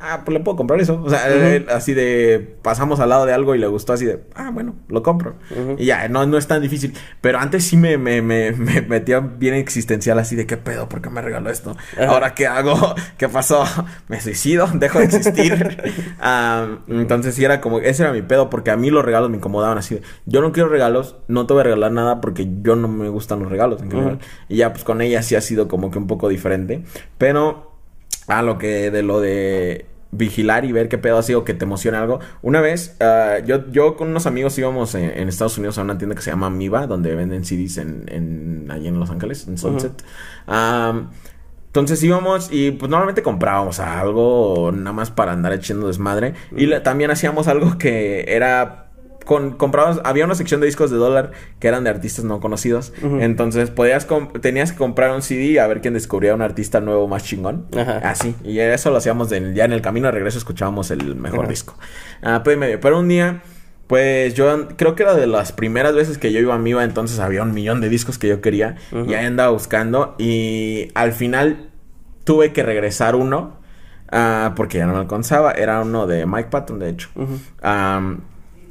Ah, 0.00 0.22
pues 0.24 0.36
le 0.36 0.44
puedo 0.44 0.56
comprar 0.56 0.80
eso. 0.80 1.00
O 1.02 1.08
sea, 1.08 1.28
él, 1.28 1.66
así 1.70 1.94
de... 1.94 2.56
Pasamos 2.62 3.00
al 3.00 3.08
lado 3.08 3.24
de 3.24 3.32
algo 3.32 3.54
y 3.54 3.58
le 3.58 3.66
gustó 3.66 3.94
así 3.94 4.04
de... 4.04 4.22
Ah, 4.34 4.50
bueno, 4.52 4.74
lo 4.88 5.02
compro. 5.02 5.36
Y 5.78 5.86
ya, 5.86 6.08
no, 6.08 6.26
no 6.26 6.36
es 6.36 6.46
tan 6.46 6.60
difícil. 6.60 6.92
Pero 7.20 7.38
antes 7.38 7.64
sí 7.64 7.76
me, 7.76 7.96
me, 7.96 8.20
me, 8.20 8.52
me 8.52 8.82
metía 8.82 9.20
bien 9.20 9.54
existencial 9.54 10.18
así 10.18 10.36
de... 10.36 10.46
¿Qué 10.46 10.58
pedo? 10.58 10.88
¿Por 10.88 11.00
qué 11.00 11.08
me 11.08 11.22
regaló 11.22 11.50
esto? 11.50 11.76
¿Ahora 12.06 12.34
qué 12.34 12.46
hago? 12.46 12.94
¿Qué 13.16 13.28
pasó? 13.28 13.64
¿Me 14.08 14.20
suicido? 14.20 14.66
¿Dejo 14.74 14.98
de 14.98 15.06
existir? 15.06 15.82
Entonces 16.88 17.34
sí 17.34 17.44
era 17.44 17.60
como... 17.60 17.78
Ese 17.78 18.02
era 18.02 18.12
mi 18.12 18.22
pedo 18.22 18.50
porque 18.50 18.70
a 18.70 18.76
mí 18.76 18.90
los 18.90 19.04
regalos 19.04 19.30
me 19.30 19.38
incomodaban 19.38 19.78
así 19.78 19.94
de... 19.94 20.02
Yo 20.26 20.42
no 20.42 20.52
quiero 20.52 20.68
regalos, 20.68 21.16
no 21.28 21.46
te 21.46 21.54
voy 21.54 21.62
a 21.62 21.64
regalar 21.64 21.92
nada 21.92 22.20
porque 22.20 22.48
yo 22.62 22.76
no 22.76 22.88
me 22.88 23.08
gustan 23.08 23.40
los 23.40 23.50
regalos 23.50 23.80
en 23.82 23.90
general. 23.90 24.18
Y 24.48 24.56
ya 24.56 24.72
pues 24.72 24.84
con 24.84 25.00
ella 25.00 25.22
sí 25.22 25.36
ha 25.36 25.40
sido 25.40 25.68
como 25.68 25.90
que 25.90 25.98
un 25.98 26.06
poco 26.06 26.28
diferente. 26.28 26.82
Pero 27.18 27.75
a 28.28 28.42
lo 28.42 28.58
que 28.58 28.90
de 28.90 29.02
lo 29.02 29.20
de 29.20 29.86
vigilar 30.12 30.64
y 30.64 30.72
ver 30.72 30.88
qué 30.88 30.96
pedo 30.98 31.18
así 31.18 31.34
o 31.34 31.44
que 31.44 31.52
te 31.52 31.64
emociona 31.64 32.00
algo. 32.00 32.20
Una 32.40 32.60
vez, 32.60 32.96
ah, 33.00 33.38
yo, 33.44 33.70
yo 33.70 33.96
con 33.96 34.08
unos 34.08 34.26
amigos 34.26 34.56
íbamos 34.58 34.94
en, 34.94 35.10
en 35.10 35.28
Estados 35.28 35.58
Unidos 35.58 35.76
a 35.78 35.82
una 35.82 35.98
tienda 35.98 36.14
que 36.16 36.22
se 36.22 36.30
llama 36.30 36.48
Miva, 36.48 36.86
donde 36.86 37.14
venden 37.14 37.44
CDs 37.44 37.78
en, 37.78 38.04
en, 38.08 38.70
allí 38.70 38.88
en 38.88 38.98
Los 38.98 39.10
Ángeles, 39.10 39.46
en 39.46 39.58
Sunset. 39.58 40.02
Entonces 41.68 42.02
íbamos 42.02 42.48
y 42.50 42.70
pues 42.70 42.88
normalmente 42.90 43.22
comprábamos 43.22 43.80
algo 43.80 44.72
nada 44.72 44.92
más 44.94 45.10
para 45.10 45.32
andar 45.32 45.52
echando 45.52 45.88
desmadre. 45.88 46.32
Y 46.56 46.64
le- 46.66 46.80
también 46.80 47.10
hacíamos 47.10 47.48
algo 47.48 47.76
que 47.76 48.24
era 48.28 48.85
con, 49.26 49.50
comprabas, 49.50 50.00
había 50.04 50.24
una 50.24 50.36
sección 50.36 50.60
de 50.60 50.66
discos 50.66 50.90
de 50.90 50.96
dólar 50.96 51.32
que 51.58 51.66
eran 51.68 51.84
de 51.84 51.90
artistas 51.90 52.24
no 52.24 52.40
conocidos. 52.40 52.94
Entonces 53.02 53.70
podías 53.70 54.06
tenías 54.40 54.72
que 54.72 54.78
comprar 54.78 55.10
un 55.10 55.20
CD 55.20 55.60
a 55.60 55.66
ver 55.66 55.80
quién 55.82 55.94
descubría 55.94 56.34
un 56.34 56.42
artista 56.42 56.80
nuevo 56.80 57.08
más 57.08 57.24
chingón. 57.24 57.66
Ajá. 57.76 57.98
Así. 57.98 58.34
Y 58.44 58.60
eso 58.60 58.90
lo 58.90 58.96
hacíamos 58.96 59.28
ya 59.28 59.64
en 59.64 59.72
el 59.72 59.82
camino 59.82 60.06
de 60.06 60.12
regreso 60.12 60.38
escuchábamos 60.38 60.90
el 60.92 61.16
mejor 61.16 61.48
disco. 61.48 61.76
Ah, 62.22 62.42
pues 62.44 62.56
medio. 62.56 62.80
Pero 62.80 63.00
un 63.00 63.08
día 63.08 63.42
pues 63.88 64.34
yo 64.34 64.68
creo 64.76 64.94
que 64.94 65.02
era 65.02 65.14
de 65.14 65.26
las 65.26 65.52
primeras 65.52 65.94
veces 65.94 66.18
que 66.18 66.32
yo 66.32 66.40
iba 66.40 66.54
a 66.54 66.58
Miva, 66.58 66.82
entonces 66.82 67.18
había 67.20 67.42
un 67.42 67.52
millón 67.52 67.80
de 67.80 67.88
discos 67.88 68.18
que 68.18 68.28
yo 68.28 68.40
quería 68.40 68.76
y 68.92 69.14
ahí 69.14 69.26
andaba 69.26 69.50
buscando 69.50 70.14
y 70.18 70.88
al 70.94 71.12
final 71.12 71.70
tuve 72.24 72.52
que 72.52 72.64
regresar 72.64 73.14
uno 73.14 73.60
uh, 74.12 74.54
porque 74.56 74.78
ya 74.78 74.86
no 74.86 74.94
me 74.94 75.00
alcanzaba, 75.00 75.52
era 75.52 75.80
uno 75.80 76.06
de 76.06 76.26
Mike 76.26 76.48
Patton 76.50 76.78
de 76.80 76.88
hecho. 76.90 77.10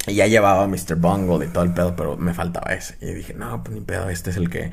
Y 0.08 0.16
ya 0.16 0.28
llevaba 0.28 0.68
Mr. 0.68 0.96
Bongo 0.98 1.40
de 1.40 1.48
todo 1.48 1.64
el 1.64 1.74
pedo, 1.74 1.96
pero 1.96 2.18
me 2.18 2.34
faltaba 2.34 2.74
ese. 2.74 2.98
Y 3.02 3.14
dije, 3.14 3.34
no, 3.34 3.64
pues 3.64 3.76
ni 3.76 3.82
pedo, 3.82 4.10
este 4.10 4.30
es 4.30 4.38
el 4.38 4.50
que 4.50 4.72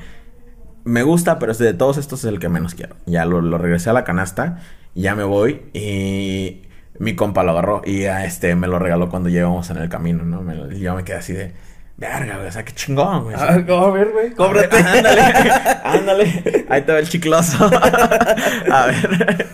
me 0.83 1.03
gusta, 1.03 1.39
pero 1.39 1.51
este 1.51 1.63
de 1.63 1.73
todos 1.73 1.97
estos 1.97 2.19
es 2.23 2.25
el 2.25 2.39
que 2.39 2.49
menos 2.49 2.75
quiero. 2.75 2.95
Ya 3.05 3.25
lo, 3.25 3.41
lo 3.41 3.57
regresé 3.57 3.89
a 3.89 3.93
la 3.93 4.03
canasta, 4.03 4.59
y 4.95 5.01
ya 5.01 5.15
me 5.15 5.23
voy 5.23 5.61
y 5.73 6.61
mi 6.99 7.15
compa 7.15 7.43
lo 7.43 7.51
agarró 7.51 7.81
y 7.83 8.05
a 8.05 8.25
este 8.25 8.55
me 8.55 8.67
lo 8.67 8.79
regaló 8.79 9.09
cuando 9.09 9.29
llegamos 9.29 9.69
en 9.69 9.77
el 9.77 9.89
camino, 9.89 10.23
¿no? 10.23 10.41
Me, 10.41 10.79
yo 10.79 10.95
me 10.95 11.03
quedé 11.03 11.17
así 11.17 11.33
de, 11.33 11.53
verga, 11.97 12.35
güey, 12.35 12.47
o 12.47 12.51
sea, 12.51 12.63
qué 12.63 12.73
chingón, 12.73 13.23
güey. 13.23 13.35
Ah, 13.37 13.53
a 13.53 13.89
ver, 13.89 14.11
güey, 14.11 14.31
cóbrate. 14.31 14.77
ándale, 14.83 15.21
ándale. 15.83 16.65
Ahí 16.69 16.81
te 16.83 16.91
va 16.91 16.99
el 16.99 17.09
chicloso. 17.09 17.65
a 18.71 18.85
ver. 18.85 19.47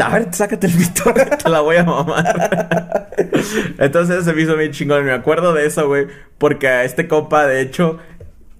A 0.00 0.08
ver, 0.10 0.28
sácate 0.32 0.66
el 0.66 0.74
pito, 0.74 1.14
te 1.14 1.48
la 1.48 1.60
voy 1.60 1.76
a 1.76 1.84
mamar. 1.84 3.08
Entonces 3.78 4.24
se 4.24 4.32
me 4.32 4.42
hizo 4.42 4.56
bien 4.56 4.72
chingón. 4.72 5.04
Me 5.04 5.12
acuerdo 5.12 5.52
de 5.52 5.66
eso, 5.66 5.86
güey. 5.86 6.06
Porque 6.38 6.68
a 6.68 6.84
este 6.84 7.08
compa, 7.08 7.46
de 7.46 7.60
hecho, 7.60 7.98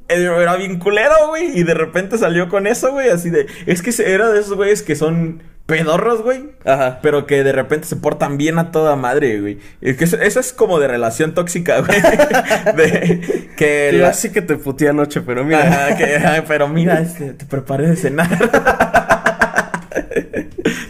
era 0.08 0.56
bien 0.56 0.78
culero, 0.78 1.28
güey. 1.28 1.58
Y 1.58 1.62
de 1.62 1.74
repente 1.74 2.18
salió 2.18 2.48
con 2.48 2.66
eso, 2.66 2.92
güey. 2.92 3.10
Así 3.10 3.30
de. 3.30 3.46
Es 3.66 3.82
que 3.82 3.92
era 4.02 4.30
de 4.30 4.40
esos 4.40 4.54
güeyes 4.54 4.82
que 4.82 4.96
son 4.96 5.42
pedorros, 5.68 6.22
güey. 6.22 6.50
Ajá. 6.64 6.98
Pero 7.02 7.26
que 7.26 7.44
de 7.44 7.52
repente 7.52 7.86
se 7.86 7.96
portan 7.96 8.38
bien 8.38 8.58
a 8.58 8.72
toda 8.72 8.96
madre, 8.96 9.40
güey. 9.40 9.58
Es 9.82 9.98
que 9.98 10.04
eso, 10.04 10.16
es 10.16 10.52
como 10.54 10.80
de 10.80 10.88
relación 10.88 11.34
tóxica, 11.34 11.80
güey. 11.80 12.00
de 12.76 13.50
que 13.56 13.92
la... 13.92 14.08
así 14.08 14.30
que 14.30 14.40
te 14.40 14.56
puteé 14.56 14.88
anoche, 14.88 15.20
pero 15.20 15.44
mira. 15.44 15.94
que, 15.96 16.42
pero 16.48 16.68
mira, 16.68 17.00
este, 17.00 17.34
te 17.34 17.44
preparé 17.44 17.88
de 17.88 17.96
cenar. 17.96 18.28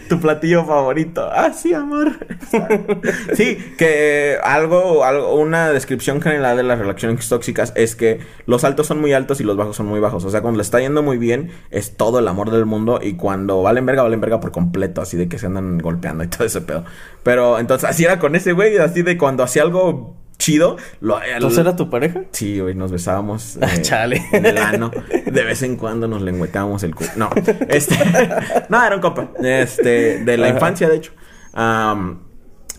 tu 0.09 0.19
platillo 0.19 0.65
favorito. 0.65 1.29
Ah, 1.31 1.53
sí, 1.53 1.73
amor. 1.73 2.11
sí, 3.33 3.57
que 3.77 4.37
algo, 4.43 5.05
algo, 5.05 5.35
una 5.35 5.69
descripción 5.69 6.21
general 6.21 6.57
de 6.57 6.63
las 6.63 6.77
relaciones 6.77 7.29
tóxicas 7.29 7.71
es 7.75 7.95
que 7.95 8.19
los 8.45 8.65
altos 8.65 8.87
son 8.87 8.99
muy 8.99 9.13
altos 9.13 9.39
y 9.39 9.45
los 9.45 9.55
bajos 9.55 9.77
son 9.77 9.85
muy 9.85 10.01
bajos. 10.01 10.25
O 10.25 10.29
sea, 10.29 10.41
cuando 10.41 10.57
le 10.57 10.63
está 10.63 10.81
yendo 10.81 11.01
muy 11.01 11.17
bien, 11.17 11.51
es 11.71 11.95
todo 11.95 12.19
el 12.19 12.27
amor 12.27 12.51
del 12.51 12.65
mundo. 12.65 12.99
Y 13.01 13.13
cuando 13.13 13.61
valen 13.61 13.85
verga, 13.85 14.03
valen 14.03 14.19
verga 14.19 14.41
por 14.41 14.51
completo. 14.51 15.01
Así 15.01 15.15
de 15.15 15.29
que 15.29 15.39
se 15.39 15.45
andan 15.45 15.77
golpeando 15.77 16.25
y 16.25 16.27
todo 16.27 16.43
ese 16.43 16.59
pedo. 16.59 16.83
Pero 17.23 17.59
entonces, 17.59 17.89
así 17.89 18.03
era 18.03 18.19
con 18.19 18.35
ese 18.35 18.51
güey. 18.51 18.77
Así 18.79 19.03
de 19.03 19.17
cuando 19.17 19.43
hacía 19.43 19.61
algo 19.61 20.17
chido. 20.39 20.77
Lo, 21.01 21.21
¿Entonces 21.21 21.59
era 21.59 21.75
tu 21.75 21.89
pareja? 21.89 22.23
Sí, 22.31 22.59
güey, 22.59 22.73
nos 22.73 22.91
besábamos. 22.91 23.59
Ah, 23.61 23.67
eh, 23.75 23.81
chale. 23.81 24.25
En 24.31 24.45
el 24.45 24.57
ano. 24.57 24.89
De 25.25 25.43
vez 25.43 25.61
en 25.61 25.75
cuando 25.75 26.07
nos 26.07 26.23
lengüetábamos 26.23 26.81
el 26.81 26.95
culo. 26.95 27.11
No, 27.15 27.29
este. 27.67 27.95
no, 28.69 28.83
era 28.83 28.95
un 28.95 29.01
compa. 29.01 29.29
Este, 29.39 30.23
de 30.23 30.37
la 30.37 30.49
infancia, 30.49 30.89
de 30.89 30.95
hecho. 30.95 31.11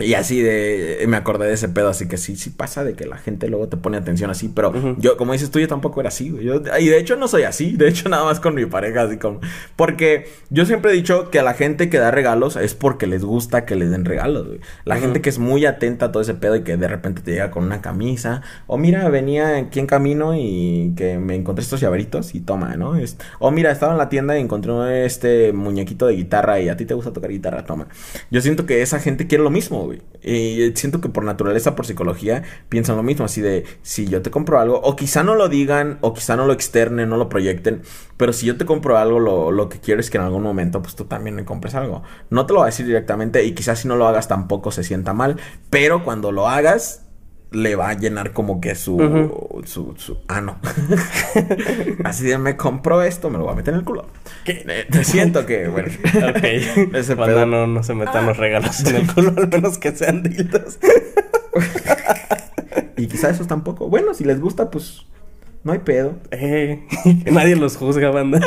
Y 0.01 0.15
así 0.15 0.41
de, 0.41 1.05
me 1.09 1.17
acordé 1.17 1.47
de 1.47 1.55
ese 1.55 1.69
pedo, 1.69 1.89
así 1.89 2.09
que 2.09 2.17
sí, 2.17 2.37
sí 2.37 2.51
pasa 2.51 2.85
de 2.85 2.95
que 2.95 3.07
la 3.07 3.19
gente 3.19 3.49
luego 3.49 3.69
te 3.69 3.77
pone 3.77 3.97
atención 3.97 4.31
así, 4.31 4.49
pero 4.49 4.73
yo, 4.99 5.17
como 5.17 5.33
dices 5.33 5.51
tú, 5.51 5.59
yo 5.59 5.69
tampoco 5.69 6.01
era 6.01 6.09
así, 6.09 6.31
güey. 6.31 6.49
y 6.81 6.89
de 6.89 6.99
hecho 6.99 7.17
no 7.17 7.29
soy 7.29 7.43
así, 7.43 7.77
de 7.77 7.89
hecho 7.89 8.09
nada 8.09 8.25
más 8.25 8.41
con 8.41 8.55
mi 8.55 8.67
pareja, 8.67 9.03
así 9.03 9.17
como, 9.19 9.41
porque 9.77 10.29
yo 10.51 10.65
siempre 10.67 10.93
he 10.93 10.95
dicho 10.95 11.31
que 11.31 11.39
a 11.39 11.43
la 11.43 11.55
gente 11.55 11.91
que 11.91 11.99
da 11.99 12.11
regalos 12.11 12.57
es 12.57 12.75
porque 12.75 13.07
les 13.07 13.25
gusta 13.25 13.65
que 13.67 13.77
les 13.77 13.91
den 13.91 14.05
regalos, 14.05 14.47
güey. 14.47 14.61
La 14.85 14.97
gente 14.97 15.21
que 15.21 15.29
es 15.31 15.39
muy 15.39 15.67
atenta 15.67 16.07
a 16.07 16.13
todo 16.13 16.23
ese 16.23 16.35
pedo 16.35 16.57
y 16.57 16.63
que 16.63 16.77
de 16.77 16.89
repente 16.89 17.23
te 17.23 17.33
llega 17.33 17.51
con 17.51 17.65
una 17.65 17.81
camisa, 17.81 18.43
o 18.67 18.79
mira, 18.79 19.09
venía 19.09 19.57
aquí 19.57 19.81
en 19.81 19.87
camino 19.87 20.35
y 20.37 20.95
que 20.97 21.19
me 21.19 21.35
encontré 21.35 21.63
estos 21.63 21.81
llaveritos 21.81 22.35
y 22.35 22.41
toma, 22.41 22.77
¿no? 22.77 22.95
o 23.39 23.51
mira, 23.51 23.71
estaba 23.71 23.93
en 23.93 23.99
la 23.99 24.09
tienda 24.09 24.39
y 24.39 24.41
encontré 24.41 25.05
este 25.05 25.53
muñequito 25.53 26.07
de 26.07 26.15
guitarra 26.15 26.61
y 26.61 26.69
a 26.69 26.77
ti 26.77 26.85
te 26.85 26.95
gusta 26.95 27.13
tocar 27.13 27.31
guitarra, 27.31 27.65
toma. 27.65 27.89
Yo 28.31 28.41
siento 28.41 28.67
que 28.67 28.83
esa 28.83 28.99
gente 28.99 29.27
quiere 29.27 29.43
lo 29.45 29.51
mismo, 29.51 29.89
y 30.22 30.72
siento 30.76 31.01
que 31.01 31.09
por 31.09 31.24
naturaleza, 31.24 31.74
por 31.74 31.86
psicología, 31.86 32.43
piensan 32.68 32.97
lo 32.97 33.03
mismo. 33.03 33.24
Así 33.24 33.41
de, 33.41 33.64
si 33.82 34.07
yo 34.07 34.22
te 34.22 34.30
compro 34.30 34.59
algo, 34.59 34.80
o 34.80 34.97
quizá 34.97 35.22
no 35.22 35.34
lo 35.34 35.49
digan, 35.49 35.99
o 36.03 36.12
quizá 36.12 36.36
no 36.36 36.47
lo 36.47 36.53
externen, 36.53 37.09
no 37.09 37.16
lo 37.16 37.28
proyecten. 37.28 37.82
Pero 38.16 38.32
si 38.32 38.47
yo 38.47 38.57
te 38.57 38.66
compro 38.66 38.99
algo, 38.99 39.18
lo, 39.18 39.51
lo 39.51 39.68
que 39.68 39.80
quiero 39.80 40.01
es 40.01 40.11
que 40.11 40.18
en 40.18 40.24
algún 40.24 40.43
momento, 40.43 40.82
pues 40.82 40.95
tú 40.95 41.05
también 41.05 41.36
me 41.36 41.45
compres 41.45 41.74
algo. 41.74 42.03
No 42.28 42.47
te 42.47 42.53
lo 42.53 42.61
voy 42.61 42.64
a 42.64 42.70
decir 42.70 42.86
directamente, 42.86 43.45
y 43.45 43.53
quizás 43.53 43.80
si 43.80 43.88
no 43.88 43.97
lo 43.97 44.07
hagas 44.07 44.28
tampoco 44.28 44.70
se 44.70 44.84
sienta 44.84 45.14
mal. 45.14 45.36
Pero 45.70 46.05
cuando 46.05 46.32
lo 46.32 46.49
hagas, 46.49 47.07
le 47.53 47.75
va 47.75 47.91
a 47.91 47.95
llenar 47.95 48.33
como 48.33 48.61
que 48.61 48.75
su, 48.75 48.97
su, 49.65 49.95
su, 49.97 50.19
ah 50.29 50.41
no 50.41 50.59
así 52.05 52.25
de 52.25 52.39
me 52.39 52.57
compro 52.57 53.03
esto 53.03 53.29
me 53.29 53.39
lo 53.39 53.45
voy 53.45 53.55
a 53.55 53.57
meter 53.57 53.75
en 53.75 53.81
el 53.81 53.85
culo 53.85 54.07
¿Qué? 54.45 54.65
Eh, 54.67 55.05
siento 55.05 55.47
que 55.47 55.67
bueno 55.69 55.89
ok 55.89 56.45
ese 56.95 57.17
pedo. 57.17 57.47
no, 57.47 57.67
no 57.67 57.83
se 57.83 57.95
metan 57.95 58.27
los 58.27 58.37
regalos 58.37 58.81
en 58.87 58.97
el 58.97 59.13
culo 59.13 59.35
al 59.37 59.49
menos 59.49 59.79
que 59.79 59.93
sean 59.93 60.23
dildos 60.23 60.79
y 62.97 63.07
quizá 63.07 63.31
esos 63.31 63.49
tampoco 63.49 63.89
bueno 63.89 64.15
si 64.15 64.25
les 64.25 64.41
gusta 64.41 64.71
pues 64.71 65.07
no 65.63 65.73
hay 65.73 65.81
pedo. 65.81 66.15
Eh, 66.31 66.87
nadie 67.31 67.55
los 67.55 67.77
juzga, 67.77 68.11
banda. 68.11 68.41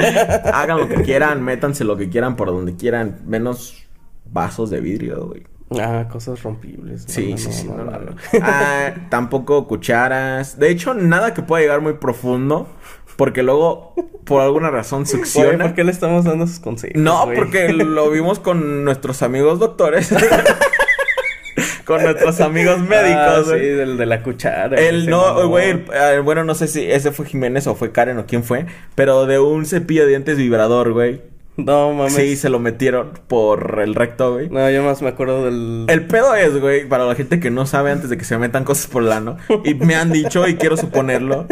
Hagan 0.52 0.80
lo 0.80 0.88
que 0.88 1.04
quieran, 1.04 1.44
métanse 1.44 1.84
lo 1.84 1.96
que 1.96 2.10
quieran 2.10 2.36
por 2.36 2.48
donde 2.48 2.76
quieran, 2.76 3.22
menos 3.26 3.86
vasos 4.26 4.72
de 4.72 4.80
vidrio, 4.82 5.28
güey. 5.28 5.44
Ah, 5.82 6.08
cosas 6.10 6.44
rompibles. 6.44 7.06
Sí, 7.08 7.38
sí, 7.38 7.52
sí. 7.52 7.70
ah, 8.42 8.94
tampoco 9.10 9.68
cucharas. 9.68 10.60
De 10.60 10.70
hecho, 10.70 10.94
nada 10.94 11.34
que 11.34 11.42
pueda 11.42 11.62
llegar 11.62 11.82
muy 11.82 11.94
profundo. 11.94 12.68
Porque 13.16 13.44
luego, 13.44 13.94
por 14.26 14.42
alguna 14.42 14.72
razón, 14.72 15.06
succiona. 15.06 15.66
¿Por 15.66 15.76
qué 15.76 15.84
le 15.84 15.92
estamos 15.92 16.26
dando 16.26 16.48
sus 16.48 16.60
consejos? 16.60 17.00
No, 17.00 17.30
porque 17.36 17.70
lo 17.74 18.10
vimos 18.10 18.40
con 18.40 18.84
nuestros 18.84 19.22
amigos 19.22 19.60
doctores. 19.60 20.14
con 21.86 22.02
nuestros 22.02 22.42
amigos 22.42 22.78
ah, 22.80 22.84
médicos. 22.84 23.50
sí, 23.50 23.60
del 23.60 23.98
de 23.98 24.06
la 24.06 24.24
cuchara. 24.24 24.80
El 24.80 25.10
no, 25.10 25.48
güey, 25.48 25.86
ah, 25.94 26.20
bueno, 26.24 26.44
no 26.44 26.56
sé 26.56 26.68
si 26.68 26.90
ese 26.90 27.12
fue 27.12 27.26
Jiménez 27.26 27.68
o 27.68 27.76
fue 27.76 27.92
Karen 27.92 28.18
o 28.18 28.26
quién 28.26 28.44
fue, 28.44 28.66
pero 28.96 29.26
de 29.26 29.40
un 29.40 29.66
cepillo 29.66 30.04
de 30.04 30.10
dientes 30.10 30.38
vibrador, 30.38 30.94
güey. 30.94 31.33
No 31.58 31.94
mames. 31.94 32.14
Sí, 32.14 32.36
se 32.36 32.50
lo 32.50 32.60
metieron 32.60 33.12
por 33.28 33.80
el 33.84 33.94
recto, 33.94 34.34
güey. 34.34 34.50
No, 34.50 34.70
yo 34.72 34.84
más 34.84 35.02
me 35.02 35.10
acuerdo 35.10 35.46
del. 35.46 35.86
El 35.88 36.08
pedo 36.08 36.36
es, 36.36 36.60
güey, 36.60 36.88
para 36.88 37.06
la 37.06 37.16
gente 37.16 37.40
que 37.40 37.52
no 37.52 37.66
sabe 37.66 37.92
antes 37.92 38.10
de 38.10 38.18
que 38.18 38.26
se 38.26 38.38
metan 38.38 38.64
cosas 38.64 38.88
por 38.88 39.04
el 39.04 39.12
ano. 39.12 39.38
Y 39.64 39.76
me 39.76 39.96
han 39.96 40.12
dicho, 40.12 40.48
y 40.48 40.56
quiero 40.56 40.78
suponerlo, 40.78 41.46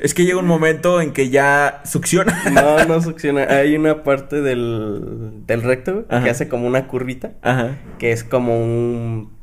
es 0.00 0.14
que 0.14 0.24
llega 0.24 0.38
un 0.38 0.46
momento 0.46 1.00
en 1.00 1.12
que 1.12 1.30
ya 1.30 1.80
succiona. 1.84 2.42
No, 2.52 2.84
no 2.84 3.00
succiona. 3.00 3.44
Hay 3.44 3.76
una 3.76 4.02
parte 4.02 4.40
del, 4.42 5.46
del 5.46 5.62
recto 5.62 6.06
que 6.06 6.30
hace 6.30 6.48
como 6.48 6.66
una 6.66 6.86
curvita. 6.86 7.32
Ajá. 7.42 7.76
Que 7.98 8.12
es 8.12 8.24
como 8.24 8.58
un 8.58 9.36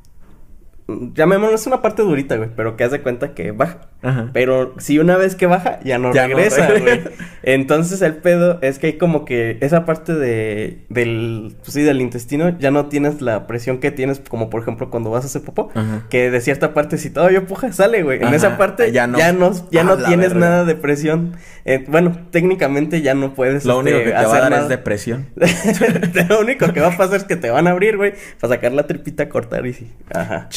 llamémoslo, 0.87 1.55
es 1.55 1.67
una 1.67 1.81
parte 1.81 2.01
durita, 2.01 2.35
güey, 2.35 2.49
pero 2.55 2.75
que 2.75 2.83
haz 2.83 2.91
de 2.91 3.01
cuenta 3.01 3.33
que 3.33 3.51
baja. 3.51 3.89
Ajá. 4.03 4.29
Pero 4.33 4.73
si 4.77 4.99
una 4.99 5.17
vez 5.17 5.35
que 5.35 5.47
baja, 5.47 5.79
ya 5.83 5.97
no 5.97 6.11
regresa, 6.11 6.69
güey. 6.77 7.01
Entonces 7.43 8.01
el 8.01 8.15
pedo 8.15 8.59
es 8.61 8.79
que 8.79 8.87
hay 8.87 8.93
como 8.97 9.25
que 9.25 9.57
esa 9.61 9.85
parte 9.85 10.13
de, 10.13 10.79
del, 10.89 11.55
pues 11.61 11.73
sí, 11.73 11.81
del 11.81 12.01
intestino, 12.01 12.57
ya 12.57 12.71
no 12.71 12.87
tienes 12.87 13.21
la 13.21 13.47
presión 13.47 13.79
que 13.79 13.91
tienes, 13.91 14.19
como 14.19 14.49
por 14.49 14.61
ejemplo 14.61 14.89
cuando 14.89 15.09
vas 15.09 15.23
a 15.23 15.27
hacer 15.27 15.41
popó, 15.41 15.69
que 16.09 16.31
de 16.31 16.41
cierta 16.41 16.73
parte 16.73 16.97
si 16.97 17.09
todavía 17.09 17.45
puja, 17.45 17.71
sale, 17.73 18.03
güey. 18.03 18.21
En 18.21 18.33
esa 18.33 18.57
parte 18.57 18.91
ya 18.91 19.07
no, 19.07 19.17
ya 19.17 19.33
no, 19.33 19.51
ya 19.71 19.83
no 19.83 19.97
tienes 19.97 20.35
nada 20.35 20.65
de 20.65 20.75
presión. 20.75 21.35
Eh, 21.65 21.85
bueno, 21.87 22.17
técnicamente 22.31 23.01
ya 23.01 23.13
no 23.13 23.33
puedes. 23.33 23.63
Lo 23.65 23.79
único 23.79 23.97
este, 23.97 24.11
que 24.11 24.17
te 24.17 24.25
va 24.25 24.35
a 24.35 24.49
dar 24.49 24.53
es 24.53 24.67
depresión. 24.69 25.27
Lo 26.29 26.41
único 26.41 26.73
que 26.73 26.81
va 26.81 26.87
a 26.87 26.97
pasar 26.97 27.15
es 27.15 27.23
que 27.23 27.37
te 27.37 27.49
van 27.49 27.67
a 27.67 27.71
abrir, 27.71 27.95
güey, 27.95 28.13
para 28.39 28.55
sacar 28.55 28.73
la 28.73 28.85
tripita, 28.85 29.29
cortar 29.29 29.65
y 29.65 29.73
sí. 29.73 29.91
Ajá. 30.13 30.47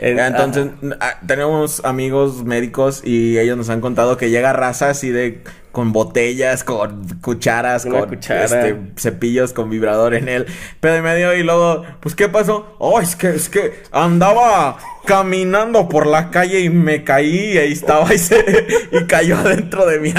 Entonces, 0.00 0.68
ah, 1.00 1.20
tenemos 1.26 1.82
amigos 1.84 2.44
médicos 2.44 2.81
y 3.04 3.38
ellos 3.38 3.56
nos 3.56 3.68
han 3.70 3.80
contado 3.80 4.16
que 4.16 4.30
llega 4.30 4.52
raza 4.52 4.90
así 4.90 5.10
de 5.10 5.42
con 5.72 5.92
botellas, 5.92 6.64
con 6.64 7.08
cucharas, 7.20 7.86
con 7.86 8.12
este, 8.12 8.76
cepillos 8.96 9.52
con 9.52 9.70
vibrador 9.70 10.14
en 10.14 10.28
él, 10.28 10.46
pedo 10.80 10.98
y 10.98 11.00
medio 11.00 11.34
y 11.34 11.42
luego, 11.42 11.84
pues 12.00 12.14
¿qué 12.14 12.28
pasó? 12.28 12.76
Oh, 12.78 13.00
es 13.00 13.16
que 13.16 13.30
es 13.30 13.48
que 13.48 13.82
andaba 13.90 14.76
caminando 15.06 15.88
por 15.88 16.06
la 16.06 16.30
calle 16.30 16.60
y 16.60 16.68
me 16.68 17.04
caí 17.04 17.54
y 17.54 17.58
ahí 17.58 17.72
estaba 17.72 18.12
y 18.12 18.18
se 18.18 18.66
y 18.92 19.04
cayó 19.04 19.36
adentro 19.44 19.86
de 19.86 19.98
mí, 19.98 20.12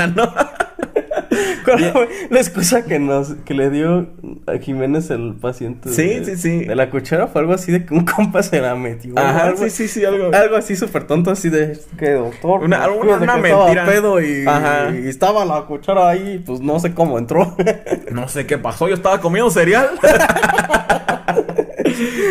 la 2.29 2.39
excusa 2.39 2.83
que 2.85 2.99
nos, 2.99 3.33
que 3.45 3.53
le 3.53 3.69
dio 3.69 4.07
a 4.47 4.57
Jiménez 4.59 5.09
el 5.09 5.33
paciente. 5.35 5.89
Sí, 5.89 6.03
de, 6.19 6.25
sí, 6.25 6.37
sí. 6.37 6.65
De 6.65 6.75
la 6.75 6.89
cuchara 6.89 7.27
fue 7.27 7.41
algo 7.41 7.53
así 7.53 7.71
de 7.71 7.85
que 7.85 7.93
un 7.93 8.05
compa 8.05 8.43
se 8.43 8.61
la 8.61 8.75
metió. 8.75 9.17
Ajá, 9.17 9.45
algo, 9.45 9.63
sí, 9.63 9.69
sí, 9.69 9.87
sí, 9.87 10.05
algo. 10.05 10.31
Algo 10.33 10.55
así 10.55 10.75
súper 10.75 11.05
tonto, 11.05 11.31
así 11.31 11.49
de 11.49 11.77
que 11.97 12.11
doctor. 12.11 12.63
Una- 12.63 12.87
una 12.89 13.17
que 13.19 13.23
estaba 13.25 13.65
mentira. 13.65 13.85
pedo 13.85 14.21
y, 14.21 14.45
Ajá. 14.47 14.91
y 14.95 15.07
estaba 15.07 15.45
la 15.45 15.61
cuchara 15.61 16.09
ahí, 16.09 16.41
pues 16.45 16.59
no 16.59 16.79
sé 16.79 16.93
cómo 16.93 17.17
entró. 17.19 17.55
No 18.11 18.27
sé 18.27 18.45
qué 18.45 18.57
pasó, 18.57 18.87
yo 18.87 18.95
estaba 18.95 19.19
comiendo 19.19 19.49
cereal. 19.49 19.89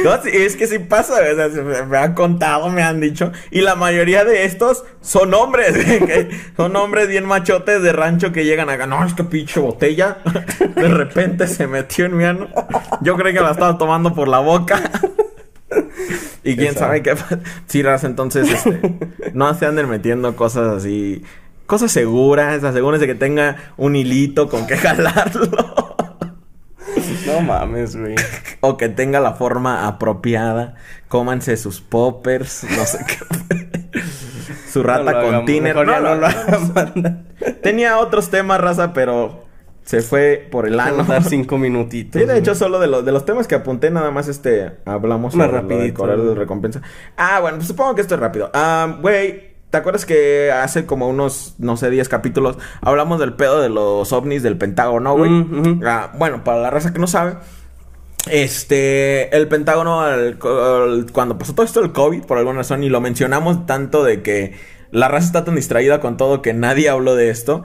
no, 0.04 0.14
es 0.14 0.56
que 0.56 0.66
sí 0.66 0.78
pasa, 0.78 1.14
o 1.14 1.36
sea, 1.36 1.50
se 1.50 1.62
me, 1.62 1.96
han 1.96 2.14
contado, 2.14 2.68
me 2.70 2.82
han 2.82 3.00
dicho. 3.00 3.32
Y 3.50 3.60
la 3.60 3.74
mayoría 3.74 4.24
de 4.24 4.44
estos 4.44 4.84
son 5.00 5.32
hombres, 5.34 5.76
que 5.76 6.30
son 6.56 6.74
hombres 6.76 7.08
bien 7.08 7.26
machotes 7.26 7.82
de 7.82 7.92
rancho 7.92 8.32
que 8.32 8.44
llegan 8.44 8.70
acá. 8.70 8.86
No, 8.86 9.04
es 9.04 9.14
que 9.14 9.24
pinche 9.24 9.60
botella 9.60 10.18
de 10.76 10.88
repente 10.88 11.46
se 11.46 11.66
metió 11.66 12.06
en 12.06 12.16
mi 12.16 12.24
ano. 12.24 12.48
Yo 13.00 13.16
creí 13.16 13.32
que 13.34 13.40
la 13.40 13.52
estaba 13.52 13.78
tomando 13.78 14.14
por 14.14 14.28
la 14.28 14.38
boca. 14.38 14.80
Y 16.44 16.56
quién 16.56 16.74
sabe 16.74 17.02
qué 17.02 17.14
pasa. 17.14 17.38
Sí, 17.66 17.82
raza, 17.82 18.06
entonces, 18.06 18.50
este, 18.50 18.80
no 19.32 19.54
se 19.54 19.64
anden 19.64 19.88
metiendo 19.88 20.34
cosas 20.36 20.76
así. 20.76 21.22
Cosas 21.66 21.92
seguras, 21.92 22.62
asegúrense 22.64 23.06
que 23.06 23.14
tenga 23.14 23.56
un 23.76 23.96
hilito 23.96 24.48
con 24.48 24.66
que 24.66 24.76
jalarlo. 24.76 25.91
Mames, 27.42 27.96
güey. 27.96 28.14
O 28.60 28.76
que 28.76 28.88
tenga 28.88 29.20
la 29.20 29.34
forma 29.34 29.86
apropiada. 29.86 30.74
Cómanse 31.08 31.56
sus 31.56 31.80
poppers, 31.80 32.64
no 32.76 32.84
sé 32.84 32.98
qué. 33.06 33.98
Su 34.70 34.82
rata 34.82 35.12
No 35.12 35.20
lo 35.20 35.26
con 35.38 35.44
tiner. 35.44 35.76
No, 35.76 35.84
no, 35.84 36.14
lo 36.14 36.26
hagan. 36.26 37.26
Tenía 37.62 37.98
otros 37.98 38.30
temas, 38.30 38.60
raza, 38.60 38.92
pero 38.92 39.44
se 39.84 40.00
fue 40.00 40.48
por 40.50 40.66
el 40.66 40.78
ano. 40.80 41.04
Dar 41.04 41.24
cinco 41.24 41.58
minutitos. 41.58 42.20
Sí, 42.20 42.26
de 42.26 42.38
hecho, 42.38 42.54
solo 42.54 42.78
de, 42.78 42.86
los 42.86 43.04
de 43.04 43.12
los 43.12 43.24
temas 43.24 43.46
que 43.48 43.54
apunté, 43.54 43.90
nada 43.90 44.10
más 44.10 44.28
este 44.28 44.78
hablamos 44.84 45.34
Una 45.34 45.44
sobre 45.46 45.56
lo 45.56 45.68
rapidito. 45.68 46.06
de 46.06 46.34
recompensa. 46.34 46.80
Ah, 47.16 47.40
bueno, 47.40 47.58
pues 47.58 47.68
supongo 47.68 47.94
que 47.94 48.00
esto 48.00 48.14
es 48.14 48.20
rápido. 48.20 48.50
Ah, 48.54 48.98
güey, 49.00 49.51
¿te 49.72 49.78
acuerdas 49.78 50.04
que 50.04 50.52
hace 50.52 50.84
como 50.84 51.08
unos, 51.08 51.54
no 51.58 51.78
sé, 51.78 51.88
10 51.88 52.06
capítulos 52.10 52.58
hablamos 52.82 53.18
del 53.18 53.32
pedo 53.32 53.58
de 53.58 53.70
los 53.70 54.12
ovnis 54.12 54.42
del 54.42 54.58
Pentágono, 54.58 55.16
güey? 55.16 55.30
Mm. 55.30 55.80
Ah, 55.86 56.12
bueno, 56.18 56.44
para 56.44 56.60
la 56.60 56.70
raza 56.70 56.92
que 56.92 56.98
no 56.98 57.06
sabe. 57.06 57.36
Este, 58.30 59.34
el 59.34 59.48
Pentágono, 59.48 60.04
cuando 61.12 61.38
pasó 61.38 61.54
todo 61.54 61.64
esto 61.64 61.80
del 61.80 61.92
COVID, 61.92 62.24
por 62.24 62.36
alguna 62.36 62.58
razón, 62.58 62.84
y 62.84 62.90
lo 62.90 63.00
mencionamos 63.00 63.64
tanto 63.64 64.04
de 64.04 64.20
que 64.20 64.54
la 64.90 65.08
raza 65.08 65.26
está 65.28 65.44
tan 65.44 65.56
distraída 65.56 66.00
con 66.00 66.18
todo 66.18 66.42
que 66.42 66.52
nadie 66.52 66.90
habló 66.90 67.14
de 67.14 67.30
esto, 67.30 67.64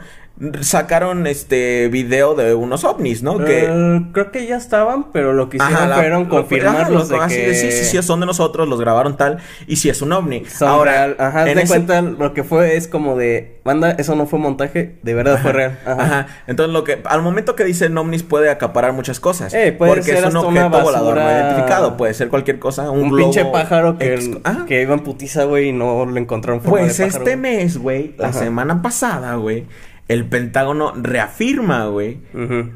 sacaron 0.61 1.25
este 1.25 1.87
video 1.87 2.35
de 2.35 2.53
unos 2.53 2.83
ovnis, 2.83 3.23
¿no? 3.23 3.37
Que, 3.39 3.65
Eh, 3.65 4.01
creo 4.11 4.31
que 4.31 4.45
ya 4.45 4.57
estaban, 4.57 5.11
pero 5.11 5.33
lo 5.33 5.49
que 5.49 5.57
hicieron 5.57 5.75
Ajá, 5.91 5.95
fueron 5.95 6.23
lo- 6.23 6.29
confirmarlos 6.29 7.09
de 7.09 7.17
que... 7.27 7.53
sí, 7.55 7.71
sí, 7.71 7.85
sí, 7.85 8.03
son 8.03 8.19
de 8.19 8.27
nosotros, 8.27 8.67
los 8.67 8.79
grabaron 8.79 9.17
tal, 9.17 9.39
y 9.65 9.77
si 9.77 9.89
es 9.89 10.01
un 10.01 10.13
ovni. 10.13 10.45
Son 10.45 10.67
Ahora, 10.67 10.91
real. 10.91 11.15
Ajá, 11.19 11.49
en 11.49 11.55
de 11.57 11.63
ese- 11.63 11.67
cuenta 11.73 12.01
lo 12.03 12.33
que 12.33 12.43
fue 12.43 12.75
es 12.77 12.87
como 12.87 13.17
de, 13.17 13.59
banda, 13.65 13.91
eso 13.91 14.15
no 14.15 14.27
fue 14.27 14.37
montaje, 14.37 14.97
de 15.01 15.13
verdad 15.15 15.39
fue 15.41 15.53
real. 15.53 15.79
Ajá. 15.85 16.01
Ajá. 16.03 16.27
Entonces, 16.45 16.71
lo 16.73 16.83
que 16.83 17.01
al 17.05 17.21
momento 17.23 17.55
que 17.55 17.63
dicen 17.63 17.97
ovnis 17.97 18.21
puede 18.23 18.49
acaparar 18.51 18.93
muchas 18.93 19.19
cosas. 19.19 19.53
Eh, 19.55 19.71
puede 19.71 19.91
porque 19.93 20.03
ser 20.11 20.23
es 20.23 20.25
un 20.25 20.37
objeto 20.37 20.69
volador 20.83 21.15
no 21.15 21.21
basura- 21.21 21.39
identificado. 21.47 21.97
Puede 21.97 22.13
ser 22.13 22.29
cualquier 22.29 22.59
cosa. 22.59 22.91
Un, 22.91 22.99
Un, 23.05 23.09
globo 23.09 23.31
pinche 23.31 23.45
pájaro 23.51 23.97
que, 23.97 24.13
ex- 24.13 24.29
que 24.67 24.81
iba 24.83 24.93
en 24.93 24.99
putiza, 25.01 25.45
güey, 25.45 25.69
y 25.69 25.71
no 25.73 26.05
lo 26.05 26.17
encontraron 26.17 26.59
en 26.59 26.63
forma 26.63 26.79
Pues 26.79 26.97
de 26.97 27.05
pájaro, 27.05 27.23
este 27.23 27.35
güey. 27.37 27.55
mes, 27.55 27.77
güey, 27.77 28.15
la 28.17 28.31
semana 28.33 28.81
pasada, 28.81 29.33
güey, 29.35 29.65
el 30.07 30.25
Pentágono 30.25 30.93
reafirma, 30.95 31.87
güey, 31.87 32.19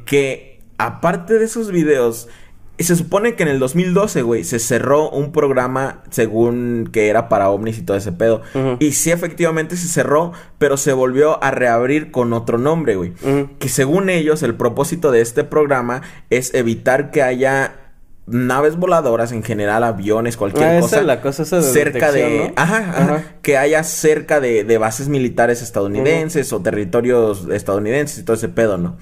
que 0.05 0.59
aparte 0.77 1.37
de 1.39 1.45
esos 1.45 1.71
videos, 1.71 2.27
se 2.79 2.95
supone 2.95 3.35
que 3.35 3.43
en 3.43 3.49
el 3.49 3.59
2012, 3.59 4.23
güey, 4.23 4.43
se 4.43 4.57
cerró 4.57 5.09
un 5.09 5.31
programa 5.31 6.03
según 6.09 6.89
que 6.91 7.09
era 7.09 7.29
para 7.29 7.49
ovnis 7.49 7.77
y 7.77 7.83
todo 7.83 7.97
ese 7.97 8.11
pedo. 8.11 8.41
Y 8.79 8.93
sí, 8.93 9.11
efectivamente 9.11 9.77
se 9.77 9.87
cerró, 9.87 10.31
pero 10.57 10.77
se 10.77 10.93
volvió 10.93 11.43
a 11.43 11.51
reabrir 11.51 12.11
con 12.11 12.33
otro 12.33 12.57
nombre, 12.57 12.95
güey. 12.95 13.13
Que 13.59 13.69
según 13.69 14.09
ellos, 14.09 14.41
el 14.43 14.55
propósito 14.55 15.11
de 15.11 15.21
este 15.21 15.43
programa 15.43 16.01
es 16.29 16.53
evitar 16.53 17.11
que 17.11 17.21
haya 17.21 17.80
naves 18.31 18.75
voladoras, 18.77 19.31
en 19.31 19.43
general 19.43 19.83
aviones, 19.83 20.37
cualquier 20.37 20.65
Ah, 20.65 20.77
esa 20.77 20.81
cosa. 20.81 20.99
es 21.01 21.05
la 21.05 21.21
cosa 21.21 21.43
esa 21.43 21.57
de 21.57 21.63
cerca 21.63 22.11
de... 22.11 22.53
Ajá, 22.55 22.77
ajá, 22.77 23.01
Ajá. 23.03 23.23
que 23.41 23.57
haya 23.57 23.83
cerca 23.83 24.39
de, 24.39 24.63
de 24.63 24.77
bases 24.77 25.07
militares 25.09 25.61
estadounidenses 25.61 26.51
o 26.53 26.61
territorios 26.61 27.47
estadounidenses 27.51 28.19
y 28.19 28.23
todo 28.23 28.35
ese 28.35 28.49
pedo, 28.49 28.77
¿no? 28.77 28.97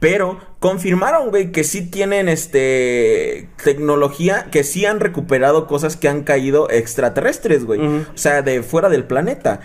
Pero 0.00 0.38
confirmaron, 0.58 1.30
güey, 1.30 1.50
que 1.50 1.64
sí 1.64 1.82
tienen 1.88 2.28
este 2.28 3.48
tecnología, 3.62 4.48
que 4.50 4.62
sí 4.62 4.84
han 4.84 5.00
recuperado 5.00 5.66
cosas 5.66 5.96
que 5.96 6.08
han 6.08 6.24
caído 6.24 6.68
extraterrestres, 6.70 7.64
güey. 7.64 7.80
O 7.80 8.04
sea, 8.14 8.42
de 8.42 8.62
fuera 8.62 8.88
del 8.90 9.04
planeta. 9.04 9.60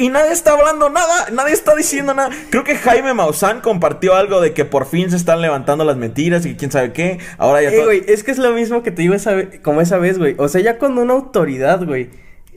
Y 0.00 0.10
nadie 0.10 0.30
está 0.30 0.52
hablando 0.52 0.90
nada, 0.90 1.26
nadie 1.32 1.52
está 1.54 1.74
diciendo 1.74 2.14
nada. 2.14 2.30
Creo 2.50 2.62
que 2.62 2.76
Jaime 2.76 3.14
Maussan 3.14 3.60
compartió 3.60 4.14
algo 4.14 4.40
de 4.40 4.52
que 4.54 4.64
por 4.64 4.86
fin 4.86 5.10
se 5.10 5.16
están 5.16 5.40
levantando 5.40 5.84
las 5.84 5.96
mentiras 5.96 6.46
y 6.46 6.54
quién 6.54 6.70
sabe 6.70 6.92
qué. 6.92 7.18
Ahora 7.36 7.62
ya 7.62 7.70
Eh, 7.70 7.72
todo- 7.76 7.86
güey, 7.86 8.04
es 8.06 8.22
que 8.22 8.30
es 8.30 8.38
lo 8.38 8.52
mismo 8.52 8.84
que 8.84 8.92
te 8.92 9.02
digo 9.02 9.14
esa 9.14 9.34
como 9.62 9.80
esa 9.80 9.98
vez, 9.98 10.16
güey. 10.18 10.36
O 10.38 10.48
sea, 10.48 10.60
ya 10.60 10.78
cuando 10.78 11.02
una 11.02 11.14
autoridad, 11.14 11.84
güey, 11.84 12.10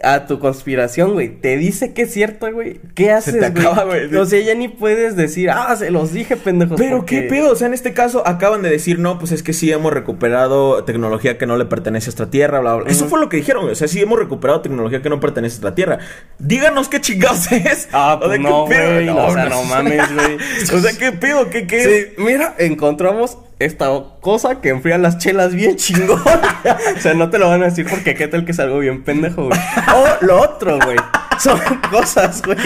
a 0.03 0.25
tu 0.25 0.39
conspiración, 0.39 1.13
güey, 1.13 1.29
te 1.29 1.57
dice 1.57 1.93
que 1.93 2.03
es 2.03 2.13
cierto, 2.13 2.51
güey, 2.51 2.79
¿qué 2.95 3.11
haces, 3.11 3.39
te 3.39 3.49
güey? 3.49 3.65
acaba, 3.65 3.83
güey. 3.85 4.15
O 4.15 4.25
sea, 4.25 4.39
ya 4.41 4.55
ni 4.55 4.67
puedes 4.67 5.15
decir, 5.15 5.49
ah, 5.49 5.75
se 5.75 5.91
los 5.91 6.11
dije, 6.13 6.35
pendejos. 6.37 6.77
Pero 6.79 6.97
porque- 6.97 7.21
qué 7.23 7.27
pedo, 7.27 7.51
o 7.51 7.55
sea, 7.55 7.67
en 7.67 7.73
este 7.73 7.93
caso 7.93 8.27
acaban 8.27 8.61
de 8.61 8.69
decir, 8.69 8.99
no, 8.99 9.19
pues 9.19 9.31
es 9.31 9.43
que 9.43 9.53
sí 9.53 9.71
hemos 9.71 9.93
recuperado 9.93 10.83
tecnología 10.83 11.37
que 11.37 11.45
no 11.45 11.57
le 11.57 11.65
pertenece 11.65 12.09
a 12.09 12.11
esta 12.11 12.29
tierra, 12.29 12.59
bla, 12.59 12.75
bla. 12.75 12.91
Eso 12.91 13.07
fue 13.07 13.19
lo 13.19 13.29
que 13.29 13.37
dijeron, 13.37 13.61
güey. 13.63 13.73
o 13.73 13.75
sea, 13.75 13.87
sí 13.87 14.01
hemos 14.01 14.17
recuperado 14.19 14.61
tecnología 14.61 15.01
que 15.01 15.09
no 15.09 15.19
pertenece 15.19 15.55
a 15.55 15.57
esta 15.57 15.75
tierra. 15.75 15.99
Díganos 16.39 16.89
qué 16.89 16.99
chingados 17.01 17.51
es. 17.51 17.87
Ah, 17.91 18.15
O 18.21 18.25
pues 18.25 18.37
¿qué 18.37 18.43
no, 18.43 18.65
pedo? 18.65 18.93
güey, 18.93 19.05
no, 19.05 19.25
o 19.27 19.33
sea, 19.33 19.45
no 19.45 19.63
mames, 19.63 20.13
güey. 20.13 20.35
o 20.75 20.79
sea, 20.79 20.97
qué 20.97 21.11
pedo, 21.11 21.49
qué 21.49 21.67
qué 21.67 21.77
es? 21.81 21.85
Sí, 22.07 22.13
mira, 22.17 22.55
encontramos 22.57 23.37
esta 23.65 23.87
cosa 24.21 24.61
que 24.61 24.69
enfría 24.69 24.97
las 24.97 25.17
chelas 25.17 25.53
bien 25.53 25.75
chingón. 25.75 26.21
o 26.97 26.99
sea, 26.99 27.13
no 27.13 27.29
te 27.29 27.37
lo 27.39 27.47
van 27.49 27.61
a 27.61 27.65
decir 27.65 27.85
porque 27.89 28.15
qué 28.15 28.27
tal 28.27 28.45
que 28.45 28.51
es 28.51 28.59
algo 28.59 28.79
bien 28.79 29.03
pendejo, 29.03 29.45
güey. 29.47 29.59
O 29.95 30.25
lo 30.25 30.41
otro, 30.41 30.77
güey. 30.83 30.97
Son 31.39 31.59
cosas, 31.89 32.41
güey, 32.43 32.57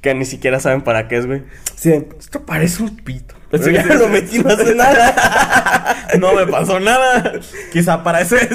que 0.00 0.14
ni 0.14 0.24
siquiera 0.24 0.58
saben 0.58 0.82
para 0.82 1.06
qué 1.06 1.16
es, 1.18 1.26
güey. 1.26 1.42
Sí, 1.76 1.92
esto 2.18 2.44
parece 2.44 2.82
un 2.82 2.96
pito. 2.96 3.34
Pero 3.50 3.70
ya 3.70 3.84
sí, 3.84 3.88
lo 3.90 4.06
sí. 4.06 4.10
metí, 4.10 4.38
no 4.40 4.50
hace 4.50 4.74
nada. 4.74 5.96
No 6.18 6.32
me 6.32 6.46
pasó 6.46 6.78
nada. 6.78 7.40
Quizá 7.72 8.02
para 8.04 8.20
eso 8.20 8.36
es. 8.36 8.48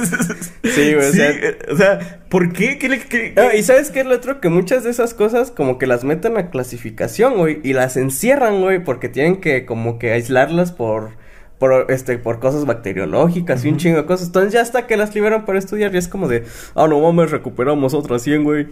Sí, 0.64 0.93
güey, 0.93 1.07
o 1.10 1.12
sea- 1.12 1.34
o 1.72 1.76
sea, 1.76 2.20
¿por 2.30 2.53
qué? 2.53 2.78
¿Qué 2.78 2.88
le- 2.88 2.99
qué- 2.99 3.34
Ah, 3.38 3.53
y 3.55 3.64
sabes 3.64 3.91
qué 3.91 3.99
es 4.01 4.05
lo 4.05 4.16
otro? 4.16 4.39
Que 4.39 4.47
muchas 4.49 4.84
de 4.86 4.89
esas 4.91 5.14
cosas 5.14 5.51
como 5.51 5.78
que 5.78 5.86
las 5.88 6.03
meten 6.05 6.38
a 6.38 6.49
clasificación, 6.51 7.36
güey, 7.38 7.60
y 7.64 7.74
las 7.74 7.97
encierran, 7.97 8.62
güey, 8.62 8.82
porque 8.84 9.10
tienen 9.10 9.41
que 9.41 9.66
como 9.66 9.99
que 9.99 10.14
aislarlas 10.14 10.72
por, 10.72 11.12
por, 11.60 11.86
este, 11.89 12.18
por 12.18 12.39
cosas 12.39 12.66
bacteriológicas 12.66 13.64
y 13.66 13.70
un 13.70 13.78
chingo 13.78 13.97
de 13.97 14.05
cosas. 14.05 14.28
Entonces 14.28 14.53
ya 14.53 14.62
hasta 14.62 14.88
que 14.88 14.97
las 14.97 15.14
liberan 15.14 15.45
para 15.45 15.60
estudiar 15.60 15.91
ya 15.91 15.99
es 15.99 16.07
como 16.07 16.28
de, 16.28 16.45
ah, 16.76 16.88
no 16.88 16.99
mames, 16.99 17.30
recuperamos 17.32 17.93
otras 17.93 18.22
100, 18.24 18.43
güey. 18.43 18.68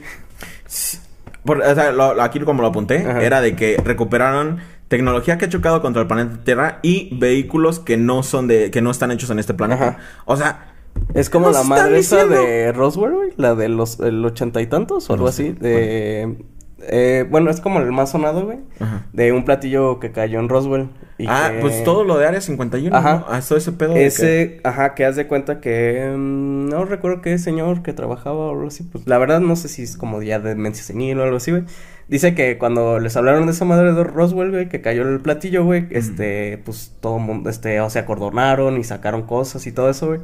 Por- 1.46 1.62
o 1.62 1.76
sea, 1.76 1.92
lo- 1.92 2.22
aquí 2.22 2.40
como 2.42 2.62
lo 2.62 2.70
apunté, 2.70 3.06
Ajá. 3.06 3.22
era 3.24 3.42
de 3.42 3.56
que 3.56 3.78
recuperaron 3.84 4.58
tecnología 4.88 5.38
que 5.38 5.46
ha 5.46 5.50
chocado 5.50 5.82
contra 5.82 6.02
el 6.02 6.08
planeta 6.08 6.40
Tierra 6.44 6.80
y 6.82 7.16
vehículos 7.18 7.80
que 7.80 7.98
no 7.98 8.24
son 8.24 8.48
de, 8.48 8.72
que 8.72 8.82
no 8.82 8.92
están 8.92 9.12
hechos 9.12 9.30
en 9.30 9.40
este 9.40 9.54
planeta. 9.54 9.88
Ajá. 9.90 9.98
O 10.26 10.36
sea, 10.38 10.74
Es 11.14 11.30
como 11.30 11.52
la 11.52 11.64
madre 11.64 12.00
esa 12.00 12.26
de 12.26 12.72
Roswell, 12.72 13.14
güey, 13.14 13.30
la 13.38 13.54
de 13.54 13.70
los 13.70 14.00
el 14.00 14.24
ochenta 14.26 14.62
y 14.62 14.68
tantos 14.68 15.10
o 15.10 15.14
algo 15.14 15.28
así, 15.28 15.52
de... 15.52 16.38
eh, 16.84 17.26
bueno, 17.30 17.50
es 17.50 17.60
como 17.62 17.80
el 17.80 17.92
más 17.92 18.12
sonado, 18.12 18.46
güey, 18.46 18.60
Ajá. 18.80 19.06
de 19.14 19.32
un 19.32 19.46
platillo 19.46 20.00
que 20.00 20.12
cayó 20.12 20.40
en 20.40 20.50
Roswell. 20.50 20.90
y 21.20 21.26
ah, 21.28 21.50
que- 21.52 21.62
pues 21.62 21.84
todo 21.84 22.04
lo 22.04 22.18
de 22.20 22.28
Área 22.28 22.42
51, 22.42 22.96
Ajá. 22.96 23.14
¿no? 23.20 23.26
Ah, 23.28 23.42
todo 23.48 23.58
ese 23.58 23.72
pedo. 23.72 23.96
que- 23.96 24.06
Ese, 24.06 24.62
ajá, 24.64 24.94
que 24.94 25.04
haz 25.06 25.16
de 25.16 25.26
cuenta 25.26 25.60
que 25.60 26.14
mm, 26.16 26.70
no 26.70 26.86
recuerdo 26.86 27.22
qué 27.22 27.38
señor 27.40 27.82
que 27.82 27.94
trabajaba 27.94 28.36
o 28.38 28.52
algo 28.52 28.68
así, 28.68 28.84
pues 28.84 29.08
la 29.08 29.18
verdad 29.18 29.40
no 29.40 29.56
sé 29.56 29.68
si 29.68 29.82
es 29.82 29.98
como 29.98 30.22
ya 30.22 30.40
de 30.40 30.50
demencia 30.50 30.84
senil 30.84 31.20
o 31.20 31.24
algo 31.24 31.38
así, 31.38 31.50
güey. 31.52 31.64
Dice 32.08 32.36
que 32.36 32.58
cuando 32.60 33.00
les 33.00 33.18
hablaron 33.18 33.48
de 33.48 33.52
esa 33.52 33.66
madre 33.66 33.92
de 33.94 34.04
Roswell, 34.04 34.52
güey, 34.52 34.70
que 34.70 34.80
cayó 34.80 35.02
el 35.10 35.20
platillo, 35.20 35.66
güey, 35.66 35.88
este, 35.90 36.60
pues 36.64 36.94
todo 37.02 37.18
mundo, 37.20 37.50
este, 37.50 37.82
o 37.82 37.90
sea, 37.90 38.04
acordonaron 38.04 38.78
y 38.78 38.84
sacaron 38.84 39.24
cosas 39.24 39.66
y 39.68 39.72
todo 39.72 39.90
eso, 39.90 40.08
güey. 40.08 40.20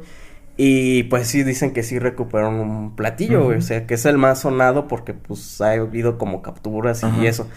Y 0.56 1.04
pues 1.04 1.26
sí 1.28 1.42
dicen 1.42 1.72
que 1.72 1.82
sí 1.82 1.98
recuperaron 1.98 2.54
un 2.54 2.94
platillo, 2.96 3.48
o 3.48 3.60
sea, 3.60 3.86
que 3.86 3.94
es 3.94 4.04
el 4.06 4.18
más 4.18 4.40
sonado 4.40 4.86
porque 4.86 5.12
pues 5.12 5.60
ha 5.60 5.72
habido 5.72 6.16
como 6.16 6.42
capturas 6.42 7.04
y 7.20 7.26
eso. 7.26 7.48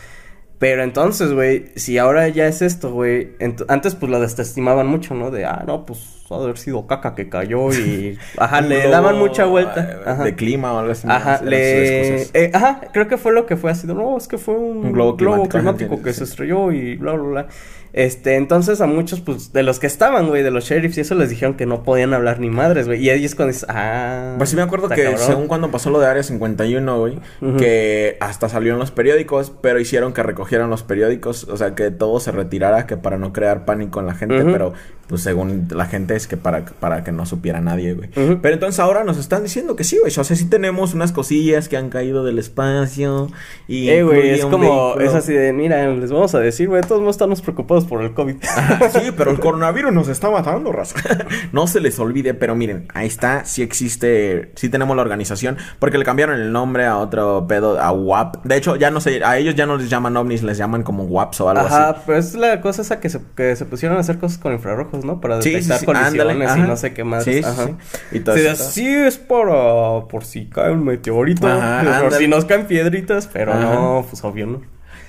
Pero 0.59 0.81
entonces, 0.81 1.33
güey, 1.33 1.65
si 1.75 1.99
ahora 1.99 2.27
ya 2.29 2.47
es 2.47 2.63
esto, 2.63 2.91
güey, 2.91 3.33
antes 3.67 3.93
pues 3.93 4.11
lo 4.11 4.19
desestimaban 4.19 4.87
mucho, 4.87 5.13
¿no? 5.13 5.29
De, 5.29 5.45
ah, 5.45 5.63
no, 5.67 5.85
pues 5.85 5.99
ha 6.31 6.37
de 6.39 6.43
haber 6.45 6.57
sido 6.57 6.87
caca 6.87 7.13
que 7.13 7.29
cayó 7.29 7.71
y, 7.71 8.17
ajá, 8.39 8.61
le 8.61 8.89
daban 8.89 9.19
mucha 9.19 9.45
vuelta. 9.45 9.99
Ajá. 10.03 10.23
De 10.23 10.35
clima 10.35 10.73
o 10.73 10.79
algo 10.79 10.93
así. 10.93 11.07
Ajá, 11.07 11.41
le... 11.43 12.23
eh, 12.33 12.49
ajá, 12.55 12.81
creo 12.91 13.07
que 13.07 13.17
fue 13.17 13.31
lo 13.33 13.45
que 13.45 13.55
fue 13.55 13.69
así. 13.69 13.85
de, 13.85 13.93
No, 13.93 14.17
es 14.17 14.27
que 14.27 14.39
fue 14.39 14.55
un, 14.55 14.77
Un 14.87 14.91
globo 14.93 15.15
climático, 15.15 16.01
que- 16.01 16.13
se 16.13 16.23
estrelló 16.23 16.71
y 16.71 16.95
bla, 16.95 17.13
bla, 17.13 17.23
bla. 17.23 17.47
Este, 17.93 18.35
entonces 18.35 18.81
a 18.81 18.85
muchos, 18.85 19.21
pues, 19.21 19.53
de 19.53 19.63
los 19.63 19.79
que 19.79 19.87
estaban, 19.87 20.27
güey, 20.27 20.43
de 20.43 20.51
los 20.51 20.65
sheriffs 20.65 20.97
y 20.97 21.01
eso 21.01 21.15
les 21.15 21.29
dijeron 21.29 21.55
que 21.55 21.65
no 21.65 21.83
podían 21.83 22.13
hablar 22.13 22.39
ni 22.39 22.49
madres, 22.49 22.87
güey. 22.87 23.03
Y 23.03 23.09
ahí 23.09 23.25
es 23.25 23.35
cuando 23.35 23.53
dices, 23.53 23.65
ah. 23.69 24.35
Pues 24.37 24.49
sí 24.49 24.55
me 24.55 24.61
acuerdo 24.61 24.89
que 24.89 25.03
cabrón. 25.03 25.21
según 25.25 25.47
cuando 25.47 25.71
pasó 25.71 25.89
lo 25.89 25.99
de 25.99 26.07
Área 26.07 26.23
51, 26.23 26.99
güey, 26.99 27.19
Ujú. 27.41 27.57
que 27.57 28.17
hasta 28.19 28.49
salió 28.49 28.73
en 28.73 28.79
los 28.79 28.91
periódicos, 28.91 29.51
pero 29.61 29.79
hicieron 29.79 30.13
que 30.13 30.23
recogieran 30.23 30.69
los 30.69 30.83
periódicos, 30.83 31.45
o 31.45 31.57
sea, 31.57 31.75
que 31.75 31.91
todo 31.91 32.19
se 32.19 32.31
retirara, 32.31 32.85
que 32.87 32.97
para 32.97 33.17
no 33.17 33.33
crear 33.33 33.65
pánico 33.65 33.99
en 33.99 34.05
la 34.07 34.13
gente, 34.13 34.43
pero 34.43 34.73
pues 35.07 35.21
según 35.21 35.67
la 35.71 35.85
gente 35.85 36.15
es 36.15 36.27
que 36.27 36.37
para, 36.37 36.65
para 36.65 37.03
que 37.03 37.11
no 37.11 37.25
supiera 37.25 37.61
nadie, 37.61 37.93
güey. 37.93 38.09
Pero 38.13 38.53
entonces 38.53 38.79
ahora 38.79 39.03
nos 39.03 39.17
están 39.17 39.43
diciendo 39.43 39.75
que 39.75 39.83
sí, 39.83 39.97
güey, 39.97 40.11
o 40.17 40.23
sea, 40.23 40.35
sí 40.35 40.45
tenemos 40.45 40.93
unas 40.93 41.11
cosillas 41.11 41.69
que 41.69 41.77
han 41.77 41.89
caído 41.89 42.23
del 42.23 42.39
espacio 42.39 43.29
y... 43.67 43.89
Eh, 43.89 44.03
güey, 44.03 44.31
es 44.31 44.45
como, 44.45 44.89
vehículo. 44.93 45.01
es 45.01 45.13
así 45.13 45.33
de, 45.33 45.53
mira, 45.53 45.87
les 45.89 46.11
vamos 46.11 46.35
a 46.35 46.39
decir, 46.39 46.67
güey, 46.67 46.81
todos 46.83 47.01
no 47.01 47.09
estamos 47.09 47.41
preocupados 47.41 47.85
por 47.85 48.01
el 48.01 48.13
COVID. 48.13 48.35
Ajá, 48.43 48.89
sí, 48.89 49.11
pero 49.15 49.31
el 49.31 49.39
coronavirus 49.41 49.93
nos 49.93 50.07
está 50.09 50.29
matando, 50.29 50.71
raza. 50.71 50.97
no 51.51 51.67
se 51.67 51.79
les 51.79 51.97
olvide, 51.99 52.33
pero 52.33 52.55
miren, 52.55 52.87
ahí 52.93 53.07
está, 53.07 53.45
sí 53.45 53.61
existe, 53.61 54.51
sí 54.55 54.69
tenemos 54.69 54.95
la 54.95 55.01
organización, 55.01 55.57
porque 55.79 55.97
le 55.97 56.05
cambiaron 56.05 56.39
el 56.39 56.51
nombre 56.51 56.85
a 56.85 56.97
otro 56.97 57.45
pedo, 57.47 57.79
a 57.79 57.91
WAP. 57.91 58.43
De 58.43 58.57
hecho, 58.57 58.75
ya 58.75 58.91
no 58.91 58.99
sé, 58.99 59.23
a 59.23 59.37
ellos 59.37 59.55
ya 59.55 59.65
no 59.65 59.77
les 59.77 59.89
llaman 59.89 60.17
ovnis, 60.17 60.43
les 60.43 60.57
llaman 60.57 60.83
como 60.83 61.03
WAPs 61.03 61.41
o 61.41 61.49
algo 61.49 61.65
Ajá, 61.65 61.89
así. 61.89 62.01
pero 62.05 62.19
es 62.19 62.35
la 62.35 62.61
cosa 62.61 62.81
esa 62.81 62.99
que 62.99 63.09
se, 63.09 63.21
que 63.35 63.55
se 63.55 63.65
pusieron 63.65 63.97
a 63.97 64.01
hacer 64.01 64.17
cosas 64.17 64.37
con 64.37 64.53
infrarrojos, 64.53 64.96
¿no? 65.03 65.19
Para 65.21 65.41
Sí, 65.41 65.49
sí, 65.49 65.55
detectar 65.55 65.79
sí, 65.79 65.85
colisiones 65.85 66.21
ándale, 66.47 66.65
y 66.65 66.67
no 66.67 66.77
sé 66.77 66.93
qué 66.93 67.03
más. 67.03 67.23
Sí, 67.23 67.33
sí, 67.35 67.41
ajá. 67.43 67.65
sí. 67.67 67.75
Y 68.11 68.19
todo 68.21 68.35
Sí, 68.35 68.45
eso. 68.45 68.71
sí 68.71 68.87
es 68.87 69.17
para 69.17 70.07
por 70.07 70.23
si 70.25 70.45
cae 70.47 70.71
un 70.71 70.83
meteorito, 70.85 71.47
Ajá, 71.47 71.83
por 71.83 71.93
ándale. 71.93 72.17
si 72.17 72.27
nos 72.27 72.45
caen 72.45 72.65
piedritas, 72.67 73.27
pero 73.31 73.53
Ajá. 73.53 73.61
no, 73.75 74.05
pues 74.09 74.23
obvio 74.23 74.47
no. 74.47 74.61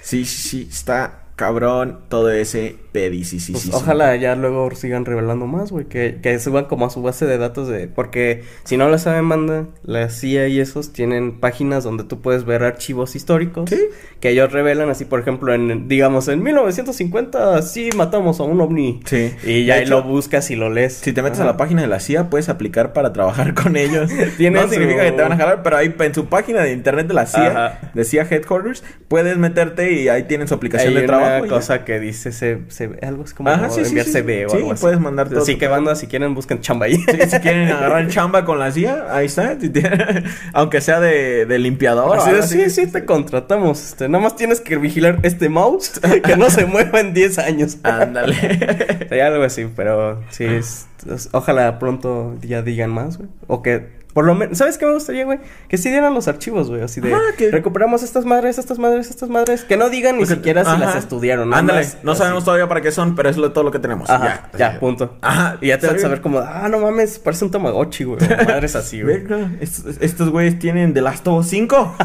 Sí, 0.02 0.24
sí, 0.24 0.48
sí, 0.48 0.68
está 0.70 1.22
cabrón 1.38 2.00
todo 2.08 2.30
ese 2.32 2.76
Pues 2.92 3.38
sí. 3.38 3.70
ojalá 3.72 4.16
ya 4.16 4.34
luego 4.34 4.68
sigan 4.74 5.04
revelando 5.04 5.46
más, 5.46 5.70
güey, 5.70 5.84
que, 5.84 6.18
que 6.20 6.36
suban 6.40 6.64
como 6.64 6.84
a 6.86 6.90
su 6.90 7.00
base 7.00 7.26
de 7.26 7.38
datos 7.38 7.68
de... 7.68 7.86
Porque 7.86 8.42
si 8.64 8.76
no 8.76 8.88
lo 8.88 8.98
saben, 8.98 9.28
banda, 9.28 9.66
la 9.84 10.10
CIA 10.10 10.48
y 10.48 10.58
esos 10.58 10.92
tienen 10.92 11.38
páginas 11.38 11.84
donde 11.84 12.02
tú 12.02 12.20
puedes 12.20 12.44
ver 12.44 12.64
archivos 12.64 13.14
históricos. 13.14 13.70
Sí. 13.70 13.78
Que 14.18 14.30
ellos 14.30 14.50
revelan 14.50 14.90
así, 14.90 15.04
por 15.04 15.20
ejemplo, 15.20 15.54
en, 15.54 15.86
digamos, 15.86 16.26
en 16.26 16.42
1950 16.42 17.62
sí 17.62 17.90
matamos 17.96 18.40
a 18.40 18.42
un 18.42 18.60
ovni. 18.60 19.00
Sí. 19.04 19.32
Y 19.44 19.64
ya 19.64 19.78
hecho, 19.78 19.90
lo 19.90 20.02
buscas 20.02 20.50
y 20.50 20.56
lo 20.56 20.68
lees. 20.68 20.94
Si 20.94 21.12
te 21.12 21.22
metes 21.22 21.38
Ajá. 21.38 21.48
a 21.50 21.52
la 21.52 21.56
página 21.56 21.82
de 21.82 21.86
la 21.88 22.00
CIA, 22.00 22.30
puedes 22.30 22.48
aplicar 22.48 22.92
para 22.92 23.12
trabajar 23.12 23.54
con 23.54 23.76
ellos. 23.76 24.10
Tiene 24.38 24.58
no 24.60 24.66
su- 24.66 24.74
significa 24.74 25.04
que 25.04 25.12
te 25.12 25.22
van 25.22 25.32
a 25.32 25.36
jalar, 25.36 25.62
pero 25.62 25.76
ahí 25.76 25.94
en 26.00 26.14
su 26.14 26.26
página 26.26 26.62
de 26.62 26.72
internet 26.72 27.06
de 27.06 27.14
la 27.14 27.26
CIA, 27.26 27.46
Ajá. 27.50 27.90
de 27.94 28.04
CIA 28.04 28.26
Headquarters, 28.28 28.82
puedes 29.06 29.38
meterte 29.38 29.92
y 29.92 30.08
ahí 30.08 30.24
tienen 30.24 30.48
su 30.48 30.54
aplicación 30.54 30.94
de 30.94 31.02
trabajo. 31.02 31.27
Una 31.36 31.38
y 31.46 31.48
ya. 31.48 31.54
cosa 31.56 31.84
que 31.84 32.00
dice 32.00 32.32
se, 32.32 32.58
se- 32.68 32.98
algo 33.02 33.24
es 33.24 33.34
como 33.34 33.50
Ajá, 33.50 33.70
sí, 33.70 33.80
enviar 33.84 34.06
sí. 34.06 34.12
CV 34.12 34.46
o 34.46 34.54
algo 34.54 34.72
así. 34.72 34.80
puedes 34.82 35.00
mandar 35.00 35.28
todo 35.28 35.42
Así 35.42 35.56
que 35.56 35.68
banda, 35.68 35.94
si 35.94 36.06
quieren 36.06 36.34
busquen 36.34 36.60
chamba 36.60 36.86
ahí. 36.86 36.96
Si 36.96 37.38
quieren 37.40 37.68
agarrar 37.70 38.08
chamba 38.08 38.44
con 38.44 38.58
la 38.58 38.70
CIA, 38.72 39.06
ahí 39.10 39.26
está. 39.26 39.56
Aunque 40.52 40.80
sea 40.80 41.00
de, 41.00 41.46
de 41.46 41.58
limpiador. 41.58 42.18
Así 42.18 42.64
sí, 42.64 42.70
sí, 42.70 42.86
te 42.86 43.04
contratamos. 43.04 43.82
Este, 43.82 44.08
nada 44.08 44.22
más 44.24 44.36
tienes 44.36 44.60
que 44.60 44.76
vigilar 44.76 45.18
este 45.22 45.48
mouse 45.48 46.00
que 46.24 46.36
no 46.36 46.50
se 46.50 46.64
mueva 46.66 47.00
en 47.00 47.14
10 47.14 47.38
años. 47.38 47.78
Ándale. 47.82 48.34
Sería 49.08 49.26
algo 49.28 49.42
así, 49.44 49.66
pero 49.74 50.22
sí, 50.30 50.44
es- 50.44 50.86
es- 51.12 51.28
ojalá 51.32 51.78
pronto 51.78 52.34
ya 52.42 52.62
digan 52.62 52.90
más, 52.90 53.18
güey. 53.18 53.28
O 53.46 53.62
que, 53.62 53.97
por 54.18 54.24
lo 54.26 54.34
menos, 54.34 54.58
¿sabes 54.58 54.78
qué 54.78 54.84
me 54.84 54.94
gustaría, 54.94 55.24
güey? 55.24 55.38
Que 55.68 55.78
sí 55.78 55.90
dieran 55.90 56.12
los 56.12 56.26
archivos, 56.26 56.68
güey. 56.70 56.82
Así 56.82 57.00
de, 57.00 57.14
que- 57.36 57.52
recuperamos 57.52 58.02
estas 58.02 58.24
madres, 58.24 58.58
estas 58.58 58.76
madres, 58.80 59.10
estas 59.10 59.28
madres. 59.28 59.62
Que 59.62 59.76
no 59.76 59.90
digan 59.90 60.18
ni 60.18 60.26
siquiera 60.26 60.64
si 60.64 60.76
las 60.76 60.96
estudiaron. 60.96 61.54
Ándale, 61.54 61.82
más 61.84 61.98
no 62.02 62.10
así. 62.10 62.18
sabemos 62.22 62.44
todavía 62.44 62.66
para 62.66 62.80
qué 62.80 62.90
son, 62.90 63.14
pero 63.14 63.28
es 63.28 63.36
lo- 63.36 63.52
todo 63.52 63.62
lo 63.62 63.70
que 63.70 63.78
tenemos. 63.78 64.10
Ajá, 64.10 64.48
ya, 64.54 64.72
ya. 64.72 64.80
punto. 64.80 65.16
Ajá, 65.22 65.56
Y 65.60 65.68
ya 65.68 65.78
te 65.78 65.86
vas 65.86 65.94
a 65.94 65.98
saber 66.00 66.20
como, 66.20 66.40
ah, 66.40 66.66
no 66.68 66.80
mames, 66.80 67.20
parece 67.20 67.44
un 67.44 67.52
Tamagotchi, 67.52 68.02
güey. 68.02 68.18
Madres 68.48 68.74
así, 68.74 69.02
güey. 69.02 69.22
Estos, 69.60 69.98
estos 70.00 70.30
güeyes 70.30 70.58
tienen 70.58 70.92
The 70.94 71.00
Last 71.00 71.24
of 71.28 71.38
Us 71.38 71.46
5. 71.50 71.96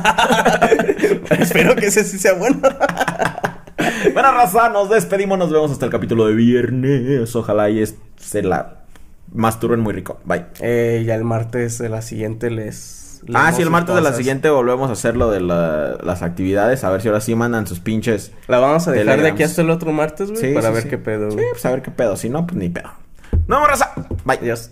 Espero 1.40 1.76
que 1.76 1.88
ese 1.88 2.04
sí 2.04 2.20
sea 2.20 2.34
bueno. 2.34 2.60
Bueno, 4.14 4.32
raza, 4.34 4.70
nos 4.70 4.90
despedimos. 4.90 5.38
Nos 5.40 5.52
vemos 5.52 5.72
hasta 5.72 5.86
el 5.86 5.92
capítulo 5.92 6.28
de 6.28 6.36
viernes. 6.36 7.36
Ojalá 7.36 7.70
y 7.72 7.82
es- 7.82 7.96
se 8.18 8.44
la 8.44 8.83
masturben 9.34 9.80
muy 9.80 9.94
rico. 9.94 10.20
Bye. 10.26 10.46
Eh, 10.62 11.04
ya 11.06 11.16
el 11.16 11.24
martes 11.24 11.78
de 11.80 11.90
la 11.90 12.02
siguiente 12.02 12.50
les... 12.50 13.22
Ah, 13.34 13.52
sí, 13.54 13.62
el 13.62 13.70
martes 13.70 13.96
de 13.96 14.02
la 14.02 14.12
siguiente 14.14 14.50
volvemos 14.50 14.90
a 14.90 14.94
hacer 14.94 15.16
lo 15.16 15.32
de 15.32 15.40
la- 15.40 15.98
las 16.04 16.22
actividades. 16.24 16.84
A 16.84 16.90
ver 16.90 17.02
si 17.02 17.08
ahora 17.08 17.22
sí 17.22 17.36
mandan 17.36 17.66
sus 17.68 17.80
pinches. 17.80 18.34
La 18.48 18.60
vamos 18.60 18.86
a 18.88 18.92
dejar 18.92 19.22
de 19.22 19.30
aquí 19.30 19.44
hasta 19.44 19.62
el 19.62 19.70
otro 19.70 19.94
martes, 19.94 20.30
güey, 20.30 20.42
Sí, 20.42 20.54
para 20.54 20.68
sí, 20.70 20.74
ver 20.74 20.84
sí. 20.84 20.90
qué 20.90 20.98
pedo, 20.98 21.32
Sí, 21.32 21.38
pues 21.52 21.66
a 21.66 21.72
ver 21.72 21.82
qué 21.82 21.92
pedo. 21.92 22.18
Si 22.18 22.30
no, 22.30 22.46
pues 22.46 22.58
ni 22.58 22.68
pedo. 22.70 22.90
No, 23.48 23.66
raza. 23.66 23.94
Bye. 24.26 24.40
Adiós. 24.40 24.72